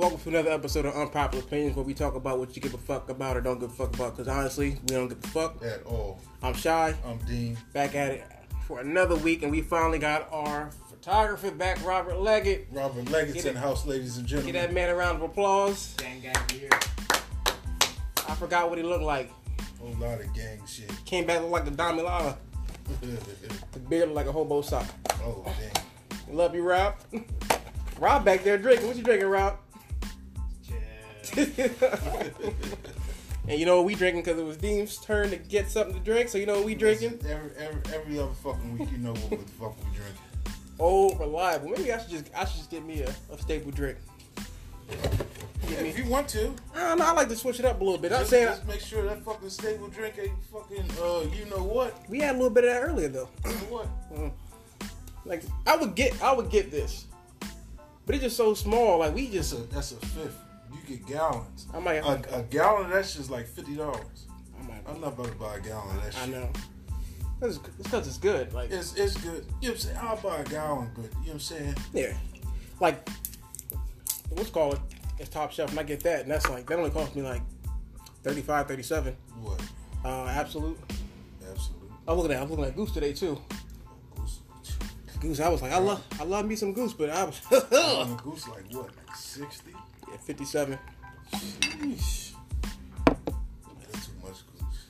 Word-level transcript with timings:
Welcome 0.00 0.18
to 0.20 0.28
another 0.30 0.50
episode 0.52 0.86
of 0.86 0.94
Unpopular 0.96 1.44
Opinions 1.44 1.76
where 1.76 1.84
we 1.84 1.92
talk 1.92 2.14
about 2.14 2.38
what 2.38 2.56
you 2.56 2.62
give 2.62 2.72
a 2.72 2.78
fuck 2.78 3.10
about 3.10 3.36
or 3.36 3.42
don't 3.42 3.60
give 3.60 3.68
a 3.70 3.74
fuck 3.74 3.94
about. 3.94 4.16
Because 4.16 4.28
honestly, 4.28 4.70
we 4.88 4.94
don't 4.94 5.08
give 5.08 5.22
a 5.22 5.26
fuck. 5.28 5.62
At 5.62 5.82
all. 5.84 6.22
I'm 6.42 6.54
Shy, 6.54 6.94
I'm 7.04 7.18
Dean. 7.18 7.58
back 7.74 7.94
at 7.94 8.12
it 8.12 8.24
for 8.66 8.80
another 8.80 9.14
week, 9.16 9.42
and 9.42 9.52
we 9.52 9.60
finally 9.60 9.98
got 9.98 10.26
our 10.32 10.70
photographer 10.88 11.50
back, 11.50 11.84
Robert 11.84 12.18
Leggett. 12.18 12.68
Robert 12.72 13.10
Leggett's 13.10 13.34
Get 13.34 13.46
in 13.46 13.54
the 13.54 13.60
house, 13.60 13.84
ladies 13.84 14.16
and 14.16 14.26
Give 14.26 14.38
gentlemen. 14.44 14.54
that 14.62 14.72
man 14.72 14.88
a 14.88 14.94
round 14.94 15.16
of 15.18 15.22
applause. 15.22 15.92
Gang 15.98 16.22
gang 16.22 16.34
here. 16.50 16.70
I 18.26 18.34
forgot 18.36 18.70
what 18.70 18.78
he 18.78 18.84
looked 18.84 19.04
like. 19.04 19.30
A 19.58 19.82
Whole 19.82 19.94
lot 20.08 20.18
of 20.18 20.32
gang 20.32 20.62
shit. 20.66 20.90
Came 21.04 21.26
back 21.26 21.42
look 21.42 21.50
like 21.50 21.66
the 21.66 21.72
Dalai 21.72 22.02
Lama. 22.02 22.38
The 23.72 23.78
beard 23.78 24.08
looked 24.08 24.16
like 24.16 24.26
a 24.26 24.32
hobo 24.32 24.62
sock. 24.62 24.86
oh, 25.22 25.44
damn. 25.44 26.34
Love 26.34 26.54
you, 26.54 26.62
Rob. 26.62 26.94
Rob 28.00 28.24
back 28.24 28.42
there 28.44 28.56
drinking. 28.56 28.86
What 28.88 28.96
you 28.96 29.02
drinking, 29.04 29.28
Rob? 29.28 29.58
And 33.48 33.58
you 33.58 33.66
know 33.66 33.78
what 33.78 33.86
we 33.86 33.94
drinking 33.96 34.22
because 34.22 34.38
it 34.38 34.44
was 34.44 34.56
Dean's 34.56 34.98
turn 34.98 35.30
to 35.30 35.36
get 35.36 35.68
something 35.70 35.94
to 35.94 36.00
drink. 36.00 36.28
So 36.28 36.38
you 36.38 36.46
know 36.46 36.56
what 36.56 36.64
we 36.64 36.76
drinking? 36.76 37.18
Every, 37.28 37.50
every, 37.58 37.80
every 37.92 38.18
other 38.18 38.30
fucking 38.44 38.78
week, 38.78 38.92
you 38.92 38.98
know 38.98 39.12
what 39.12 39.30
the 39.30 39.52
fuck 39.58 39.76
we 39.78 39.96
drinking. 39.96 40.14
Oh, 40.78 41.14
reliable. 41.16 41.70
Maybe 41.70 41.92
I 41.92 41.98
should 41.98 42.10
just 42.10 42.30
I 42.34 42.44
should 42.44 42.58
just 42.58 42.70
get 42.70 42.84
me 42.84 43.02
a, 43.02 43.12
a 43.32 43.38
staple 43.38 43.72
drink. 43.72 43.98
Yeah, 45.68 45.80
if 45.80 45.98
you 45.98 46.06
want 46.06 46.28
to. 46.28 46.54
I 46.74 46.88
don't 46.88 46.98
know. 46.98 47.06
I 47.06 47.12
like 47.12 47.28
to 47.28 47.36
switch 47.36 47.58
it 47.58 47.64
up 47.64 47.80
a 47.80 47.84
little 47.84 47.98
bit. 47.98 48.12
I'm 48.12 48.20
Just, 48.20 48.30
saying 48.30 48.46
just 48.46 48.66
make 48.66 48.80
sure 48.80 49.02
that 49.04 49.24
fucking 49.24 49.50
staple 49.50 49.88
drink 49.88 50.14
ain't 50.20 50.44
fucking, 50.52 50.84
uh, 51.02 51.24
you 51.34 51.44
know 51.46 51.62
what? 51.62 52.08
we 52.08 52.20
had 52.20 52.34
a 52.34 52.38
little 52.38 52.50
bit 52.50 52.64
of 52.64 52.70
that 52.70 52.82
earlier 52.82 53.08
though. 53.08 53.28
You 53.46 53.50
know 53.50 53.82
what? 54.14 54.32
Like 55.24 55.42
I 55.66 55.76
would 55.76 55.94
get 55.94 56.20
I 56.22 56.32
would 56.32 56.50
get 56.50 56.70
this, 56.70 57.06
but 58.06 58.14
it's 58.14 58.22
just 58.22 58.36
so 58.36 58.54
small. 58.54 58.98
Like 58.98 59.14
we 59.14 59.26
That's 59.26 59.50
just 59.50 59.52
a, 59.52 59.74
that's 59.74 59.92
a 59.92 59.96
fifth. 59.96 60.38
You 60.72 60.78
get 60.96 61.06
gallons. 61.06 61.66
I 61.74 61.78
might 61.80 61.96
A, 61.96 62.38
a 62.38 62.42
gallon 62.42 62.86
of 62.86 62.92
that 62.92 63.06
shit's 63.06 63.30
like 63.30 63.48
$50. 63.48 63.78
I 63.80 64.66
might 64.66 64.82
I'm 64.86 65.00
not 65.00 65.14
about 65.14 65.26
to 65.26 65.32
buy 65.32 65.56
a 65.56 65.60
gallon 65.60 65.96
of 65.96 66.04
that 66.04 66.14
shit. 66.14 66.22
I 66.22 66.26
know. 66.26 66.50
It's 67.42 67.58
because 67.58 68.06
it's 68.06 68.18
good. 68.18 68.52
Like 68.52 68.70
It's, 68.70 68.94
it's 68.96 69.16
good. 69.16 69.46
You 69.60 69.68
know 69.68 69.68
what 69.68 69.70
I'm 69.70 69.76
saying? 69.78 69.96
I'll 70.00 70.16
buy 70.16 70.36
a 70.38 70.44
gallon, 70.44 70.90
but 70.94 71.04
you 71.04 71.10
know 71.10 71.16
what 71.24 71.32
I'm 71.32 71.40
saying? 71.40 71.74
yeah, 71.94 72.16
like 72.80 73.08
what's 74.30 74.50
called 74.50 74.74
it? 74.74 74.80
It's 75.18 75.28
top 75.30 75.52
shelf, 75.52 75.70
and 75.70 75.80
I 75.80 75.82
get 75.82 76.02
that, 76.04 76.22
and 76.22 76.30
that's 76.30 76.48
like 76.48 76.66
that 76.66 76.78
only 76.78 76.90
cost 76.90 77.14
me 77.16 77.22
like 77.22 77.42
35 78.24 78.68
37 78.68 79.16
What? 79.42 79.62
Uh, 80.04 80.26
absolute. 80.26 80.78
Absolutely. 81.50 81.88
I'm 82.06 82.16
looking 82.16 82.32
at 82.32 82.42
I'm 82.42 82.50
looking 82.50 82.64
at 82.66 82.76
Goose 82.76 82.92
today 82.92 83.12
too. 83.12 83.40
Goose. 84.16 84.40
Goose, 85.20 85.40
I 85.40 85.48
was 85.48 85.62
like, 85.62 85.72
I 85.72 85.78
love 85.78 86.02
I 86.18 86.24
love 86.24 86.46
me 86.46 86.56
some 86.56 86.72
Goose, 86.72 86.92
but 86.92 87.10
I 87.10 87.24
was 87.24 87.40
goose 88.22 88.48
like 88.48 88.64
what? 88.72 88.90
Like 89.06 89.16
60? 89.16 89.72
Yeah, 90.10 90.16
57. 90.18 90.78
Sheesh. 91.32 92.32
That's 93.06 94.06
too 94.06 94.12
much 94.22 94.42
goose. 94.58 94.86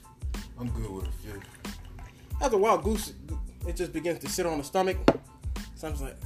I'm 0.59 0.69
good 0.71 0.91
with 0.91 1.09
a 1.09 1.13
few. 1.13 1.41
After 2.41 2.57
a 2.57 2.59
while, 2.59 2.79
Goose 2.79 3.13
it 3.67 3.77
just 3.77 3.93
begins 3.93 4.19
to 4.21 4.29
sit 4.29 4.47
on 4.47 4.59
the 4.59 4.65
stomach. 4.65 4.97
So 5.75 5.89
I'm 5.89 6.01
like, 6.01 6.17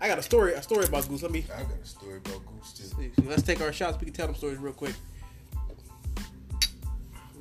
I 0.00 0.08
got 0.08 0.18
a 0.18 0.22
story 0.22 0.54
a 0.54 0.62
story 0.62 0.84
about 0.84 1.08
Goose. 1.08 1.22
Let 1.22 1.32
me 1.32 1.44
I 1.54 1.62
got 1.62 1.78
a 1.82 1.86
story 1.86 2.18
about 2.18 2.42
goose 2.46 2.72
too. 2.72 2.84
see. 2.84 3.10
let's 3.26 3.42
take 3.42 3.60
our 3.60 3.72
shots. 3.72 3.98
We 3.98 4.06
can 4.06 4.14
tell 4.14 4.26
them 4.26 4.36
stories 4.36 4.58
real 4.58 4.72
quick. 4.72 4.94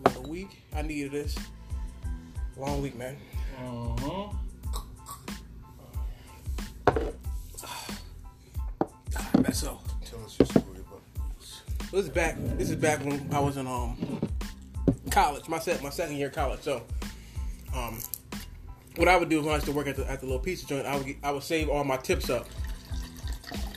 Like 0.05 0.15
a 0.15 0.21
week, 0.21 0.63
I 0.75 0.81
needed 0.81 1.11
this. 1.11 1.37
Long 2.55 2.81
week, 2.81 2.95
man. 2.95 3.17
Uh-huh. 3.59 4.29
Man, 9.37 9.53
so 9.53 9.79
Us 10.27 10.39
your 10.39 10.45
story 10.47 10.65
about 10.79 11.01
this 11.89 12.03
is 12.03 12.09
back. 12.09 12.35
This 12.57 12.69
is 12.69 12.75
back 12.75 12.99
when 13.05 13.29
I 13.31 13.39
was 13.39 13.55
in 13.55 13.65
um 13.65 14.19
college. 15.09 15.47
My 15.47 15.57
set 15.57 15.81
my 15.81 15.89
second 15.89 16.17
year 16.17 16.27
of 16.27 16.33
college. 16.33 16.59
So 16.59 16.83
um, 17.73 17.97
what 18.97 19.07
I 19.07 19.15
would 19.15 19.29
do 19.29 19.39
is 19.39 19.45
when 19.45 19.53
I 19.53 19.55
used 19.55 19.67
to 19.67 19.71
work 19.71 19.87
at 19.87 19.95
the 19.95 20.05
at 20.11 20.19
the 20.19 20.25
little 20.25 20.41
pizza 20.41 20.67
joint, 20.67 20.85
I 20.85 20.97
would 20.97 21.05
get, 21.05 21.15
I 21.23 21.31
would 21.31 21.43
save 21.43 21.69
all 21.69 21.85
my 21.85 21.95
tips 21.95 22.29
up, 22.29 22.45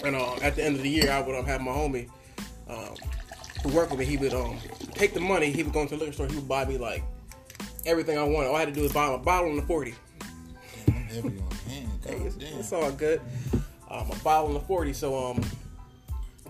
and 0.04 0.16
uh, 0.16 0.34
at 0.42 0.56
the 0.56 0.64
end 0.64 0.74
of 0.74 0.82
the 0.82 0.90
year, 0.90 1.12
I 1.12 1.20
would 1.20 1.36
um, 1.36 1.46
have 1.46 1.60
my 1.60 1.70
homie 1.70 2.08
um, 2.68 2.96
who 3.62 3.68
worked 3.68 3.92
with 3.92 4.00
me. 4.00 4.06
He 4.06 4.16
would 4.16 4.34
um 4.34 4.58
take 4.94 5.14
the 5.14 5.20
money. 5.20 5.52
He 5.52 5.62
would 5.62 5.72
go 5.72 5.82
into 5.82 5.94
the 5.94 6.00
liquor 6.00 6.14
store. 6.14 6.26
He 6.26 6.34
would 6.34 6.48
buy 6.48 6.64
me 6.64 6.78
like 6.78 7.04
everything 7.86 8.18
I 8.18 8.24
wanted. 8.24 8.48
All 8.48 8.56
I 8.56 8.60
had 8.60 8.68
to 8.70 8.74
do 8.74 8.82
was 8.82 8.92
buy 8.92 9.06
him 9.06 9.12
a 9.12 9.18
bottle 9.18 9.50
and 9.50 9.60
a 9.60 9.62
forty. 9.62 9.94
Damn, 10.84 10.96
I'm 10.96 11.02
heavy 11.04 11.28
on 11.28 11.50
hand. 11.70 11.90
Hey, 12.04 12.16
it's, 12.16 12.36
it's 12.40 12.72
all 12.72 12.90
good. 12.90 13.20
Um, 13.88 14.10
a 14.10 14.16
bottle 14.24 14.48
and 14.48 14.56
a 14.56 14.60
forty. 14.60 14.92
So 14.92 15.16
um, 15.16 15.44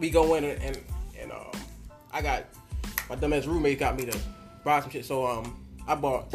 we 0.01 0.11
go 0.11 0.35
in 0.35 0.45
and 0.45 0.63
and, 0.63 0.79
and 1.21 1.33
um, 1.33 1.53
I 2.13 2.23
got 2.23 2.45
my 3.09 3.17
dumbass 3.17 3.47
roommate 3.47 3.79
got 3.79 3.97
me 3.97 4.07
to 4.07 4.19
buy 4.65 4.81
some 4.81 4.91
shit. 4.91 5.05
So 5.05 5.27
um, 5.27 5.65
I 5.87 5.95
bought 5.95 6.33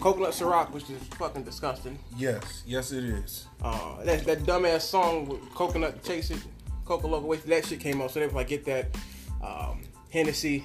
coconut 0.00 0.30
Ciroc, 0.30 0.70
which 0.72 0.90
is 0.90 1.02
fucking 1.18 1.44
disgusting. 1.44 1.98
Yes, 2.16 2.62
yes 2.66 2.92
it 2.92 3.04
is. 3.04 3.46
Uh, 3.62 4.02
that 4.04 4.24
that 4.26 4.40
dumbass 4.40 4.82
song 4.82 5.26
with 5.26 5.40
coconut 5.54 6.02
chase 6.04 6.30
it, 6.30 6.38
Coca 6.84 7.06
Loco 7.06 7.26
wasted. 7.26 7.50
That 7.50 7.64
shit 7.64 7.80
came 7.80 8.02
out. 8.02 8.10
So 8.10 8.20
they 8.20 8.26
was 8.26 8.34
like, 8.34 8.48
get 8.48 8.64
that 8.66 8.96
um, 9.42 9.82
Hennessy. 10.10 10.64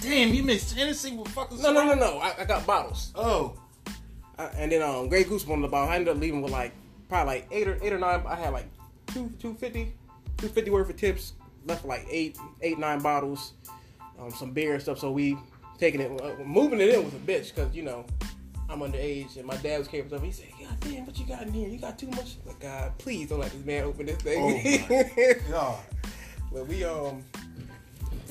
Damn, 0.00 0.34
you 0.34 0.42
mixed 0.42 0.74
Hennessy 0.74 1.16
with 1.16 1.28
fucking 1.28 1.60
No, 1.60 1.72
no, 1.72 1.84
no, 1.84 1.94
no. 1.94 2.18
I, 2.18 2.34
I 2.40 2.44
got 2.44 2.66
bottles. 2.66 3.12
Oh, 3.14 3.58
and 4.38 4.70
then 4.70 4.82
um, 4.82 5.08
Grey 5.08 5.24
Goose 5.24 5.46
one 5.46 5.58
of 5.58 5.62
the 5.62 5.68
bottle. 5.68 5.90
I 5.90 5.96
ended 5.96 6.14
up 6.14 6.20
leaving 6.20 6.42
with 6.42 6.52
like 6.52 6.72
probably 7.08 7.34
like 7.34 7.48
eight 7.50 7.68
or 7.68 7.78
eight 7.82 7.92
or 7.92 7.98
nine. 7.98 8.22
I 8.26 8.34
had 8.34 8.52
like 8.52 8.66
two 9.08 9.30
two 9.38 9.54
fifty, 9.54 9.94
two 10.38 10.48
fifty 10.48 10.70
worth 10.70 10.90
of 10.90 10.96
tips. 10.96 11.32
Left 11.66 11.84
like 11.84 12.06
eight 12.08 12.38
eight 12.62 12.78
nine 12.78 13.00
bottles, 13.00 13.52
um, 14.18 14.30
some 14.30 14.52
beer 14.52 14.74
and 14.74 14.82
stuff. 14.82 14.98
So 14.98 15.10
we 15.10 15.36
taking 15.78 16.00
it, 16.00 16.20
uh, 16.20 16.42
moving 16.44 16.80
it 16.80 16.88
in 16.90 17.04
was 17.04 17.14
a 17.14 17.18
bitch 17.18 17.54
because 17.54 17.74
you 17.74 17.82
know 17.82 18.06
I'm 18.68 18.80
underage 18.80 19.36
and 19.36 19.44
my 19.44 19.56
dad 19.56 19.78
was 19.78 19.88
carrying 19.88 20.08
stuff. 20.08 20.22
He 20.22 20.32
said, 20.32 20.46
"God 20.60 20.80
damn, 20.80 21.06
what 21.06 21.18
you 21.18 21.26
got 21.26 21.42
in 21.42 21.52
here? 21.52 21.68
You 21.68 21.78
got 21.78 21.98
too 21.98 22.08
much." 22.08 22.36
Like 22.46 22.60
God, 22.60 22.96
please 22.98 23.28
don't 23.28 23.40
let 23.40 23.52
this 23.52 23.64
man 23.64 23.84
open 23.84 24.06
this 24.06 24.16
thing. 24.16 24.84
Oh, 24.90 25.34
God. 25.50 25.78
but 26.52 26.66
we 26.66 26.84
um 26.84 27.24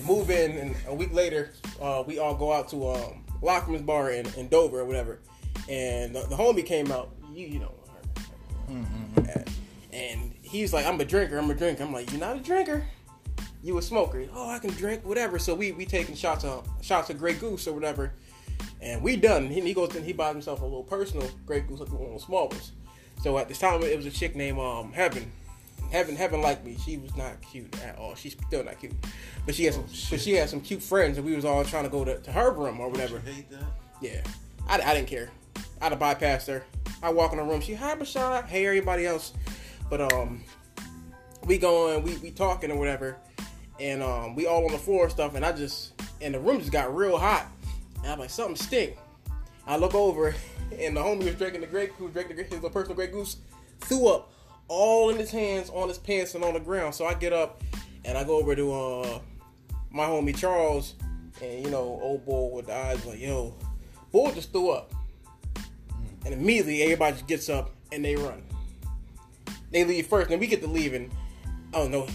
move 0.06 0.30
in, 0.30 0.52
and 0.58 0.76
a 0.88 0.94
week 0.94 1.14
later, 1.14 1.52
uh, 1.82 2.04
we 2.06 2.20
all 2.20 2.36
go 2.36 2.52
out 2.52 2.70
to 2.70 2.90
um, 2.90 3.24
Lockman's 3.42 3.84
bar 3.84 4.12
in, 4.12 4.26
in 4.36 4.50
Dover 4.50 4.82
or 4.82 4.86
whatever, 4.86 5.20
and 5.70 6.16
the, 6.16 6.22
the 6.22 6.36
homie 6.36 6.66
came 6.66 6.92
out. 6.92 7.12
You 7.34 7.48
you 7.48 7.60
know 7.60 7.74
her, 8.68 8.74
and, 9.34 9.52
and 9.94 10.34
he's 10.42 10.74
like, 10.74 10.86
"I'm 10.86 11.00
a 11.00 11.06
drinker. 11.06 11.38
I'm 11.38 11.50
a 11.50 11.56
drinker." 11.56 11.84
I'm 11.84 11.94
like, 11.94 12.12
"You're 12.12 12.20
not 12.20 12.38
a 12.38 12.42
drinker. 12.42 12.86
You 13.66 13.80
a 13.80 13.82
smoker? 13.82 14.28
Oh, 14.32 14.48
I 14.48 14.60
can 14.60 14.70
drink 14.72 15.04
whatever." 15.04 15.40
So 15.40 15.56
we 15.56 15.72
we 15.72 15.86
taking 15.88 16.14
shots 16.14 16.44
of 16.44 16.68
shots 16.84 17.10
of 17.10 17.18
Grey 17.18 17.34
Goose 17.34 17.68
or 17.68 17.74
whatever, 17.74 18.14
and 18.80 19.02
we 19.02 19.16
done. 19.16 19.48
He, 19.48 19.60
he 19.60 19.74
goes 19.74 19.96
and 19.96 20.06
he 20.06 20.14
buys 20.14 20.34
himself 20.34 20.62
a 20.62 20.66
little 20.66 20.84
personal 20.84 21.28
Grey 21.48 21.62
Goose, 21.62 21.80
like 21.80 21.92
one 21.92 22.10
of 22.10 22.14
the 22.14 22.20
small 22.20 22.48
ones. 22.48 22.74
So 23.24 23.40
at 23.40 23.48
this 23.48 23.58
time, 23.58 23.82
it 23.82 23.98
was 23.98 24.06
a 24.06 24.12
chick 24.12 24.36
named 24.36 24.60
um 24.60 24.92
Heaven. 24.92 25.32
Heaven, 25.92 26.16
Heaven 26.16 26.42
liked 26.42 26.64
me. 26.64 26.78
She 26.86 26.98
was 26.98 27.16
not 27.16 27.42
cute 27.42 27.76
at 27.82 27.98
all. 27.98 28.14
She's 28.14 28.36
still 28.48 28.64
not 28.64 28.80
cute, 28.80 28.94
but 29.48 29.56
she 29.56 29.66
has 29.66 29.76
some. 29.76 29.86
but 30.12 30.20
she 30.20 30.34
had 30.34 30.48
some 30.48 30.62
cute 30.62 30.84
friends, 30.84 31.18
and 31.18 31.26
we 31.26 31.36
was 31.36 31.44
all 31.44 31.64
trying 31.64 31.86
to 31.86 31.90
go 31.90 32.06
to, 32.06 32.20
to 32.20 32.32
her 32.32 32.52
room 32.52 32.80
or 32.80 32.90
whatever. 32.90 33.16
You 33.26 33.34
hate 33.34 33.50
that? 33.50 33.64
Yeah, 34.00 34.22
I, 34.68 34.80
I 34.80 34.94
didn't 34.94 35.08
care. 35.08 35.32
I'd 35.82 35.92
have 35.92 36.00
bypassed 36.00 36.48
her. 36.48 36.64
I 37.02 37.10
walk 37.10 37.32
in 37.32 37.40
the 37.40 37.44
room. 37.44 37.62
She 37.62 37.74
hi 37.74 37.96
Bashad. 37.96 38.46
Hey 38.46 38.68
everybody 38.68 39.08
else. 39.08 39.34
But 39.90 40.14
um, 40.14 40.44
we 41.46 41.58
going, 41.58 42.04
we 42.04 42.18
we 42.18 42.30
talking 42.30 42.72
or 42.72 42.78
whatever, 42.78 43.18
and 43.80 44.02
um, 44.02 44.36
we 44.36 44.48
all 44.48 44.66
on 44.66 44.72
the 44.72 44.78
floor 44.78 45.04
and 45.04 45.12
stuff. 45.12 45.36
And 45.36 45.46
I 45.46 45.52
just 45.52 45.94
and 46.22 46.34
the 46.34 46.40
room 46.40 46.60
just 46.60 46.72
got 46.72 46.96
real 46.96 47.18
hot. 47.18 47.48
And 48.04 48.12
I'm 48.12 48.20
like 48.20 48.30
something 48.30 48.56
stink. 48.56 48.98
I 49.68 49.78
look 49.78 49.96
over, 49.96 50.36
and 50.80 50.96
the 50.96 51.02
homie 51.02 51.26
was 51.26 51.36
drinking 51.36 51.62
the 51.62 51.68
grape, 51.68 51.94
who 51.94 52.10
drinking 52.10 52.38
the, 52.38 52.44
his 52.44 52.60
personal 52.72 52.96
Grey 52.96 53.08
Goose, 53.08 53.38
threw 53.82 54.08
up 54.08 54.32
all 54.68 55.10
in 55.10 55.18
his 55.18 55.32
hands, 55.32 55.70
on 55.70 55.88
his 55.88 55.98
pants, 55.98 56.36
and 56.36 56.44
on 56.44 56.54
the 56.54 56.60
ground. 56.60 56.96
So 56.96 57.06
I 57.06 57.14
get 57.14 57.34
up 57.34 57.64
and 58.04 58.18
I 58.18 58.24
go 58.24 58.38
over 58.38 58.56
to 58.56 58.74
uh 58.74 59.20
my 59.92 60.06
homie 60.06 60.36
Charles, 60.36 60.96
and 61.42 61.64
you 61.64 61.72
know, 61.72 62.00
old 62.02 62.26
boy 62.26 62.56
with 62.56 62.68
the 62.68 62.76
eyes 62.76 63.06
like, 63.06 63.20
yo, 63.20 63.56
boy 64.12 64.32
just 64.32 64.52
threw 64.52 64.72
up. 64.72 64.94
And 66.26 66.34
immediately 66.34 66.82
everybody 66.82 67.14
just 67.14 67.28
gets 67.28 67.50
up 67.50 67.72
and 67.92 68.04
they 68.04 68.16
run. 68.16 68.42
They 69.72 69.84
leave 69.84 70.08
first, 70.08 70.32
and 70.32 70.40
we 70.40 70.48
get 70.48 70.62
to 70.62 70.68
leaving. 70.68 71.12
don't 71.72 71.92
know. 71.92 72.08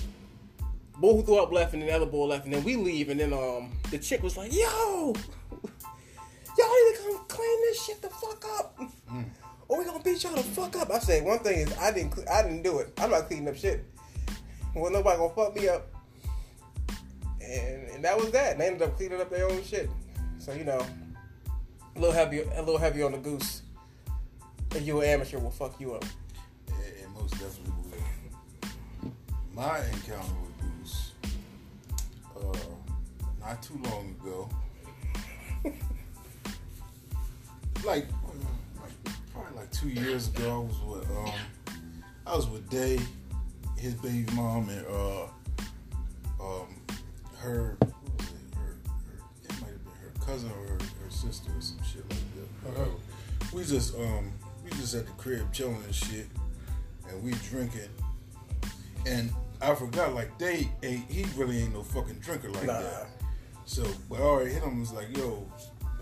Who 1.00 1.22
threw 1.22 1.42
up 1.42 1.50
left, 1.50 1.72
and 1.72 1.80
then 1.80 1.88
the 1.88 1.96
other 1.96 2.06
boy 2.06 2.26
left, 2.26 2.44
and 2.44 2.52
then 2.52 2.62
we 2.62 2.76
leave, 2.76 3.08
and 3.08 3.18
then 3.18 3.32
um 3.32 3.72
the 3.90 3.98
chick 3.98 4.22
was 4.22 4.36
like, 4.36 4.52
"Yo, 4.52 4.60
y'all 5.50 6.74
need 6.74 6.96
to 6.96 6.98
come 7.02 7.24
clean 7.26 7.60
this 7.62 7.84
shit 7.84 8.02
the 8.02 8.10
fuck 8.10 8.44
up, 8.58 8.78
or 9.68 9.78
we 9.78 9.84
gonna 9.86 10.02
beat 10.02 10.22
y'all 10.22 10.34
the 10.34 10.42
fuck 10.42 10.76
up." 10.76 10.90
I 10.90 10.98
said, 10.98 11.24
one 11.24 11.38
thing 11.38 11.60
is, 11.60 11.78
I 11.78 11.90
didn't, 11.90 12.28
I 12.28 12.42
didn't 12.42 12.62
do 12.62 12.80
it. 12.80 12.92
I'm 12.98 13.10
not 13.10 13.28
cleaning 13.28 13.48
up 13.48 13.56
shit. 13.56 13.82
Well, 14.74 14.92
nobody 14.92 15.16
gonna 15.16 15.34
fuck 15.34 15.56
me 15.56 15.68
up, 15.68 15.88
and 17.40 17.88
and 17.88 18.04
that 18.04 18.16
was 18.18 18.30
that. 18.32 18.52
And 18.52 18.60
they 18.60 18.66
ended 18.66 18.82
up 18.82 18.96
cleaning 18.98 19.22
up 19.22 19.30
their 19.30 19.48
own 19.48 19.64
shit. 19.64 19.88
So 20.38 20.52
you 20.52 20.64
know, 20.64 20.84
a 21.96 21.98
little 21.98 22.14
heavy, 22.14 22.42
a 22.42 22.60
little 22.60 22.78
heavy 22.78 23.02
on 23.02 23.12
the 23.12 23.18
goose. 23.18 23.62
If 24.74 24.86
you 24.86 25.00
an 25.00 25.08
amateur, 25.08 25.38
will 25.38 25.50
fuck 25.50 25.80
you 25.80 25.94
up. 25.94 26.04
It, 26.68 27.04
it 27.04 27.08
most 27.14 27.32
definitely 27.32 27.72
will. 27.90 29.10
My 29.54 29.78
encounter 29.86 30.49
not 33.40 33.62
too 33.62 33.78
long 33.84 34.14
ago. 34.20 34.48
like, 37.84 38.06
like 38.76 39.14
probably 39.32 39.56
like 39.56 39.70
two 39.72 39.88
years 39.88 40.28
ago, 40.28 40.54
I 40.54 40.58
was 40.58 41.00
with 41.00 41.10
um, 41.16 41.32
I 42.26 42.36
was 42.36 42.48
with 42.48 42.68
Day, 42.70 42.98
his 43.78 43.94
baby 43.94 44.26
mom, 44.34 44.68
and 44.68 44.86
uh, 44.86 45.22
um, 46.40 46.68
her, 47.38 47.76
what 47.80 48.18
was 48.18 48.26
it? 48.28 48.56
Her, 48.56 48.60
her, 48.62 49.20
it 49.44 49.60
might 49.60 49.70
have 49.70 49.84
been 49.84 49.92
her 50.02 50.12
cousin 50.26 50.50
or 50.50 50.66
her, 50.68 50.78
her 51.04 51.10
sister 51.10 51.50
or 51.56 51.60
some 51.60 51.78
shit 51.82 52.04
like 52.10 52.74
that. 52.74 52.80
Uh, 52.82 52.86
we 53.52 53.64
just 53.64 53.94
um, 53.96 54.30
we 54.64 54.70
just 54.72 54.94
at 54.94 55.06
the 55.06 55.12
crib 55.12 55.52
chilling 55.52 55.82
and 55.84 55.94
shit, 55.94 56.26
and 57.08 57.22
we 57.22 57.32
drinking, 57.50 57.88
and 59.06 59.32
I 59.62 59.74
forgot 59.74 60.14
like 60.14 60.38
they 60.38 60.68
ain't 60.82 61.10
he 61.10 61.24
really 61.36 61.58
ain't 61.62 61.72
no 61.74 61.82
fucking 61.82 62.18
drinker 62.20 62.50
like 62.50 62.66
Nah. 62.66 62.80
that. 62.80 63.06
So, 63.64 63.84
but 64.08 64.20
I 64.20 64.22
already 64.22 64.52
hit 64.52 64.62
him 64.62 64.80
was 64.80 64.92
like, 64.92 65.16
yo, 65.16 65.46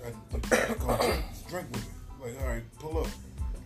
I, 0.05 0.09
I 0.09 0.75
come 0.75 1.23
drink, 1.49 1.67
with 1.71 1.77
me. 1.77 1.93
Like, 2.23 2.41
all 2.41 2.49
right, 2.49 2.63
pull 2.79 2.99
up. 2.99 3.09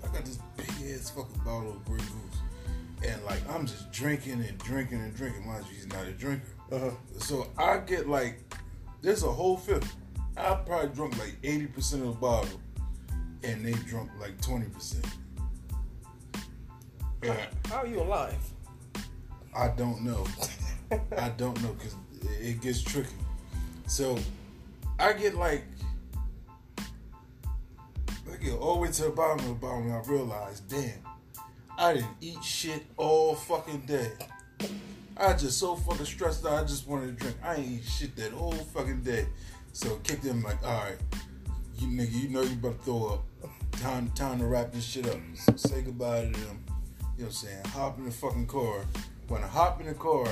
I 0.03 0.09
got 0.09 0.25
this 0.25 0.39
big 0.57 0.69
ass 0.93 1.11
fucking 1.11 1.43
bottle 1.45 1.73
of 1.73 1.85
Grey 1.85 1.99
Goose, 1.99 3.09
and 3.09 3.25
like 3.25 3.41
I'm 3.49 3.67
just 3.67 3.93
drinking 3.93 4.45
and 4.45 4.59
drinking 4.59 5.01
and 5.01 5.15
drinking. 5.15 5.47
Mind 5.47 5.65
you, 5.69 5.77
he's 5.77 5.87
not 5.87 6.07
a 6.07 6.13
drinker. 6.13 6.49
Uh-huh. 6.73 6.91
So 7.19 7.49
I 7.57 7.79
get 7.79 8.09
like, 8.09 8.41
there's 9.01 9.23
a 9.23 9.31
whole 9.31 9.57
fifth. 9.57 9.95
I 10.37 10.55
probably 10.55 10.89
drunk 10.95 11.19
like 11.19 11.41
80% 11.43 11.95
of 11.95 12.01
the 12.01 12.07
bottle, 12.13 12.61
and 13.45 13.65
they 13.65 13.73
drunk 13.73 14.11
like 14.19 14.41
20%. 14.41 15.05
And 17.23 17.39
How 17.67 17.83
are 17.83 17.87
you 17.87 18.01
alive? 18.01 18.35
I 19.55 19.69
don't 19.69 20.03
know. 20.03 20.27
I 21.19 21.29
don't 21.31 21.61
know 21.63 21.73
because 21.75 21.95
it 22.41 22.61
gets 22.61 22.83
tricky. 22.83 23.15
So 23.93 24.17
I 24.99 25.13
get 25.13 25.35
like, 25.35 25.65
I 26.79 28.37
get 28.43 28.55
all 28.55 28.77
the 28.77 28.81
way 28.81 28.91
to 28.91 29.03
the 29.03 29.11
bottom 29.11 29.41
of 29.41 29.49
the 29.49 29.67
bottom, 29.67 29.83
and 29.83 29.93
I 29.93 30.01
realize, 30.11 30.61
damn, 30.61 30.99
I 31.77 31.93
didn't 31.93 32.17
eat 32.23 32.43
shit 32.43 32.87
all 32.97 33.35
fucking 33.35 33.81
day. 33.81 34.13
I 35.15 35.35
just 35.35 35.59
so 35.59 35.77
fucking 35.77 36.07
stressed 36.07 36.47
out. 36.47 36.65
I 36.65 36.65
just 36.65 36.89
wanted 36.89 37.19
to 37.19 37.23
drink. 37.23 37.37
I 37.45 37.57
ain't 37.57 37.69
eat 37.69 37.85
shit 37.85 38.17
that 38.17 38.33
whole 38.33 38.53
fucking 38.53 39.03
day. 39.03 39.27
So 39.75 39.97
kicked 39.97 40.25
in 40.25 40.43
like, 40.43 40.67
all 40.67 40.85
right, 40.85 40.97
you 41.77 41.89
nigga, 41.89 42.15
you 42.15 42.31
know 42.31 42.41
you 42.41 42.55
about 42.55 42.79
to 42.79 42.85
throw 42.87 43.07
up. 43.09 43.51
Time, 43.73 44.11
time 44.15 44.39
to 44.39 44.47
wrap 44.47 44.73
this 44.73 44.85
shit 44.85 45.07
up. 45.07 45.19
So 45.35 45.57
say 45.57 45.83
goodbye 45.83 46.23
to 46.23 46.31
them. 46.31 46.39
You 46.39 46.45
know 46.45 46.57
what 47.17 47.25
I'm 47.27 47.31
saying? 47.31 47.65
Hop 47.67 47.99
in 47.99 48.07
the 48.07 48.11
fucking 48.11 48.47
car. 48.47 48.87
When 49.29 49.45
I 49.45 49.49
hop 49.49 49.83
in 49.83 49.87
the 49.87 49.93
car, 49.93 50.29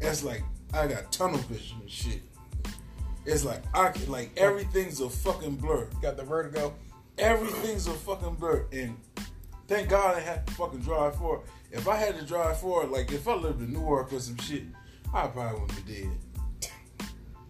it's 0.00 0.24
like 0.24 0.42
I 0.72 0.86
got 0.86 1.12
tunnel 1.12 1.36
vision 1.36 1.76
and 1.82 1.90
shit. 1.90 2.22
It's 3.24 3.44
like 3.44 3.62
I 3.74 3.92
like 4.08 4.30
everything's 4.36 5.00
a 5.00 5.08
fucking 5.08 5.56
blur. 5.56 5.88
Got 6.00 6.16
the 6.16 6.22
vertigo. 6.22 6.74
Everything's 7.18 7.86
a 7.86 7.92
fucking 7.92 8.36
blur. 8.36 8.66
And 8.72 8.96
thank 9.68 9.90
God 9.90 10.16
I 10.16 10.20
had 10.20 10.46
to 10.46 10.54
fucking 10.54 10.80
drive 10.80 11.16
for 11.16 11.36
it. 11.36 11.42
If 11.72 11.86
I 11.86 11.96
had 11.96 12.18
to 12.18 12.24
drive 12.24 12.58
for 12.58 12.84
it, 12.84 12.90
like 12.90 13.12
if 13.12 13.28
I 13.28 13.34
lived 13.34 13.60
in 13.60 13.72
Newark 13.72 14.12
or 14.12 14.20
some 14.20 14.38
shit, 14.38 14.64
I 15.12 15.26
probably 15.26 15.60
wouldn't 15.60 15.86
be 15.86 15.92
dead. 15.92 16.10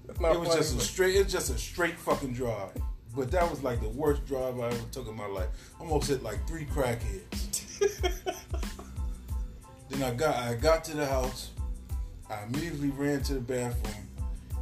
It 0.08 0.40
was 0.40 0.54
just 0.54 0.76
a 0.76 0.80
straight. 0.80 1.16
It's 1.16 1.32
just 1.32 1.50
a 1.50 1.58
straight 1.58 1.98
fucking 1.98 2.34
drive. 2.34 2.72
But 3.14 3.30
that 3.30 3.50
was 3.50 3.62
like 3.62 3.80
the 3.80 3.88
worst 3.88 4.26
drive 4.26 4.58
I 4.60 4.68
ever 4.68 4.84
took 4.92 5.08
in 5.08 5.16
my 5.16 5.26
life. 5.26 5.48
Almost 5.80 6.08
hit 6.08 6.22
like 6.22 6.46
three 6.46 6.66
crackheads. 6.66 7.78
then 9.88 10.02
I 10.02 10.14
got 10.14 10.36
I 10.36 10.54
got 10.54 10.84
to 10.84 10.96
the 10.96 11.06
house. 11.06 11.50
I 12.28 12.44
immediately 12.44 12.90
ran 12.90 13.22
to 13.24 13.34
the 13.34 13.40
bathroom, 13.40 14.06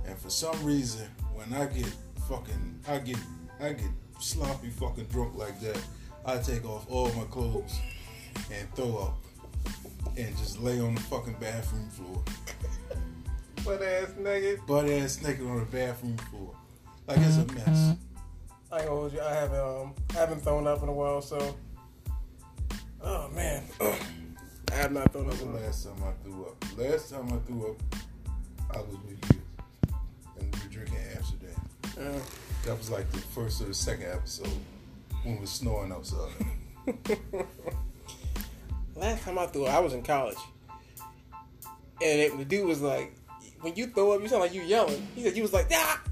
and 0.09 0.19
for 0.19 0.31
some 0.31 0.65
reason, 0.65 1.07
when 1.35 1.53
I 1.53 1.67
get 1.67 1.93
fucking, 2.29 2.81
I 2.89 2.99
get 2.99 3.19
I 3.61 3.73
get 3.73 3.91
sloppy 4.21 4.71
fucking 4.71 5.05
drunk 5.07 5.37
like 5.37 5.61
that, 5.61 5.81
I 6.25 6.39
take 6.39 6.65
off 6.65 6.87
all 6.91 7.13
my 7.13 7.25
clothes 7.25 7.79
and 8.53 8.73
throw 8.75 8.97
up, 8.99 9.75
and 10.17 10.37
just 10.39 10.61
lay 10.61 10.81
on 10.81 10.95
the 10.95 11.01
fucking 11.03 11.37
bathroom 11.41 11.89
floor 11.91 12.23
Butt 13.65 13.83
ass 13.83 14.09
nigga. 14.19 14.67
butt 14.67 14.89
ass 14.89 15.21
naked 15.23 15.47
on 15.47 15.59
the 15.59 15.67
bathroom 15.67 16.17
floor. 16.17 16.55
Like 17.07 17.19
it's 17.19 17.37
a 17.37 17.47
mess. 17.53 17.97
I 18.73 18.81
ain't 18.81 18.89
hold 18.89 19.13
you. 19.13 19.21
I 19.21 19.35
haven't 19.35 19.61
um 19.61 19.95
I 20.11 20.15
haven't 20.15 20.41
thrown 20.41 20.67
up 20.67 20.83
in 20.83 20.89
a 20.89 20.93
while, 20.93 21.21
so. 21.21 21.57
Oh 23.03 23.29
man, 23.35 23.63
I 23.81 24.75
have 24.75 24.93
not 24.93 25.13
thrown 25.13 25.29
up 25.29 25.37
the 25.37 25.43
in 25.43 25.49
a 25.49 25.53
while. 25.53 25.63
last 25.63 25.85
time 25.85 26.03
I 26.03 26.13
threw 26.23 26.47
up. 26.47 26.79
Last 26.79 27.11
time 27.11 27.33
I 27.33 27.39
threw 27.47 27.71
up, 27.71 27.77
I 28.71 28.79
was 28.79 28.97
with 29.07 29.35
you. 29.35 29.43
Drinking 30.79 31.07
Amsterdam. 31.17 31.69
Uh, 31.99 32.21
That 32.65 32.79
was 32.79 32.91
like 32.91 33.11
the 33.11 33.19
first 33.19 33.61
or 33.61 33.65
the 33.65 33.75
second 33.75 34.07
episode 34.13 34.51
when 35.25 35.37
it 35.37 35.41
was 35.41 35.51
snowing 35.51 35.91
outside. 35.93 36.31
last 38.97 39.23
time 39.25 39.39
I 39.39 39.47
threw 39.47 39.67
up, 39.67 39.75
I 39.75 39.81
was 39.81 39.93
in 39.93 40.03
college, 40.03 40.37
and 42.03 42.21
it, 42.21 42.37
the 42.39 42.45
dude 42.45 42.67
was 42.67 42.81
like, 42.81 43.13
"When 43.61 43.75
you 43.75 43.89
throw 43.89 44.13
up, 44.13 44.23
you 44.23 44.29
sound 44.29 44.43
like 44.43 44.55
you 44.55 44.63
yelling." 44.63 45.07
He 45.15 45.23
said, 45.23 45.37
"You 45.37 45.43
was 45.43 45.53
like, 45.53 45.69
ah, 45.73 46.03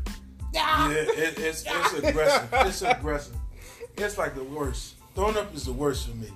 ah." 0.56 0.90
Yeah, 0.90 0.98
it, 0.98 1.38
it's 1.38 1.64
it's 1.66 1.92
aggressive. 1.94 2.48
It's 2.66 2.82
aggressive. 2.82 3.36
It's 3.96 4.18
like 4.18 4.34
the 4.34 4.44
worst. 4.44 4.94
Throwing 5.14 5.36
up 5.36 5.54
is 5.54 5.64
the 5.64 5.72
worst 5.72 6.08
for 6.08 6.16
me. 6.16 6.28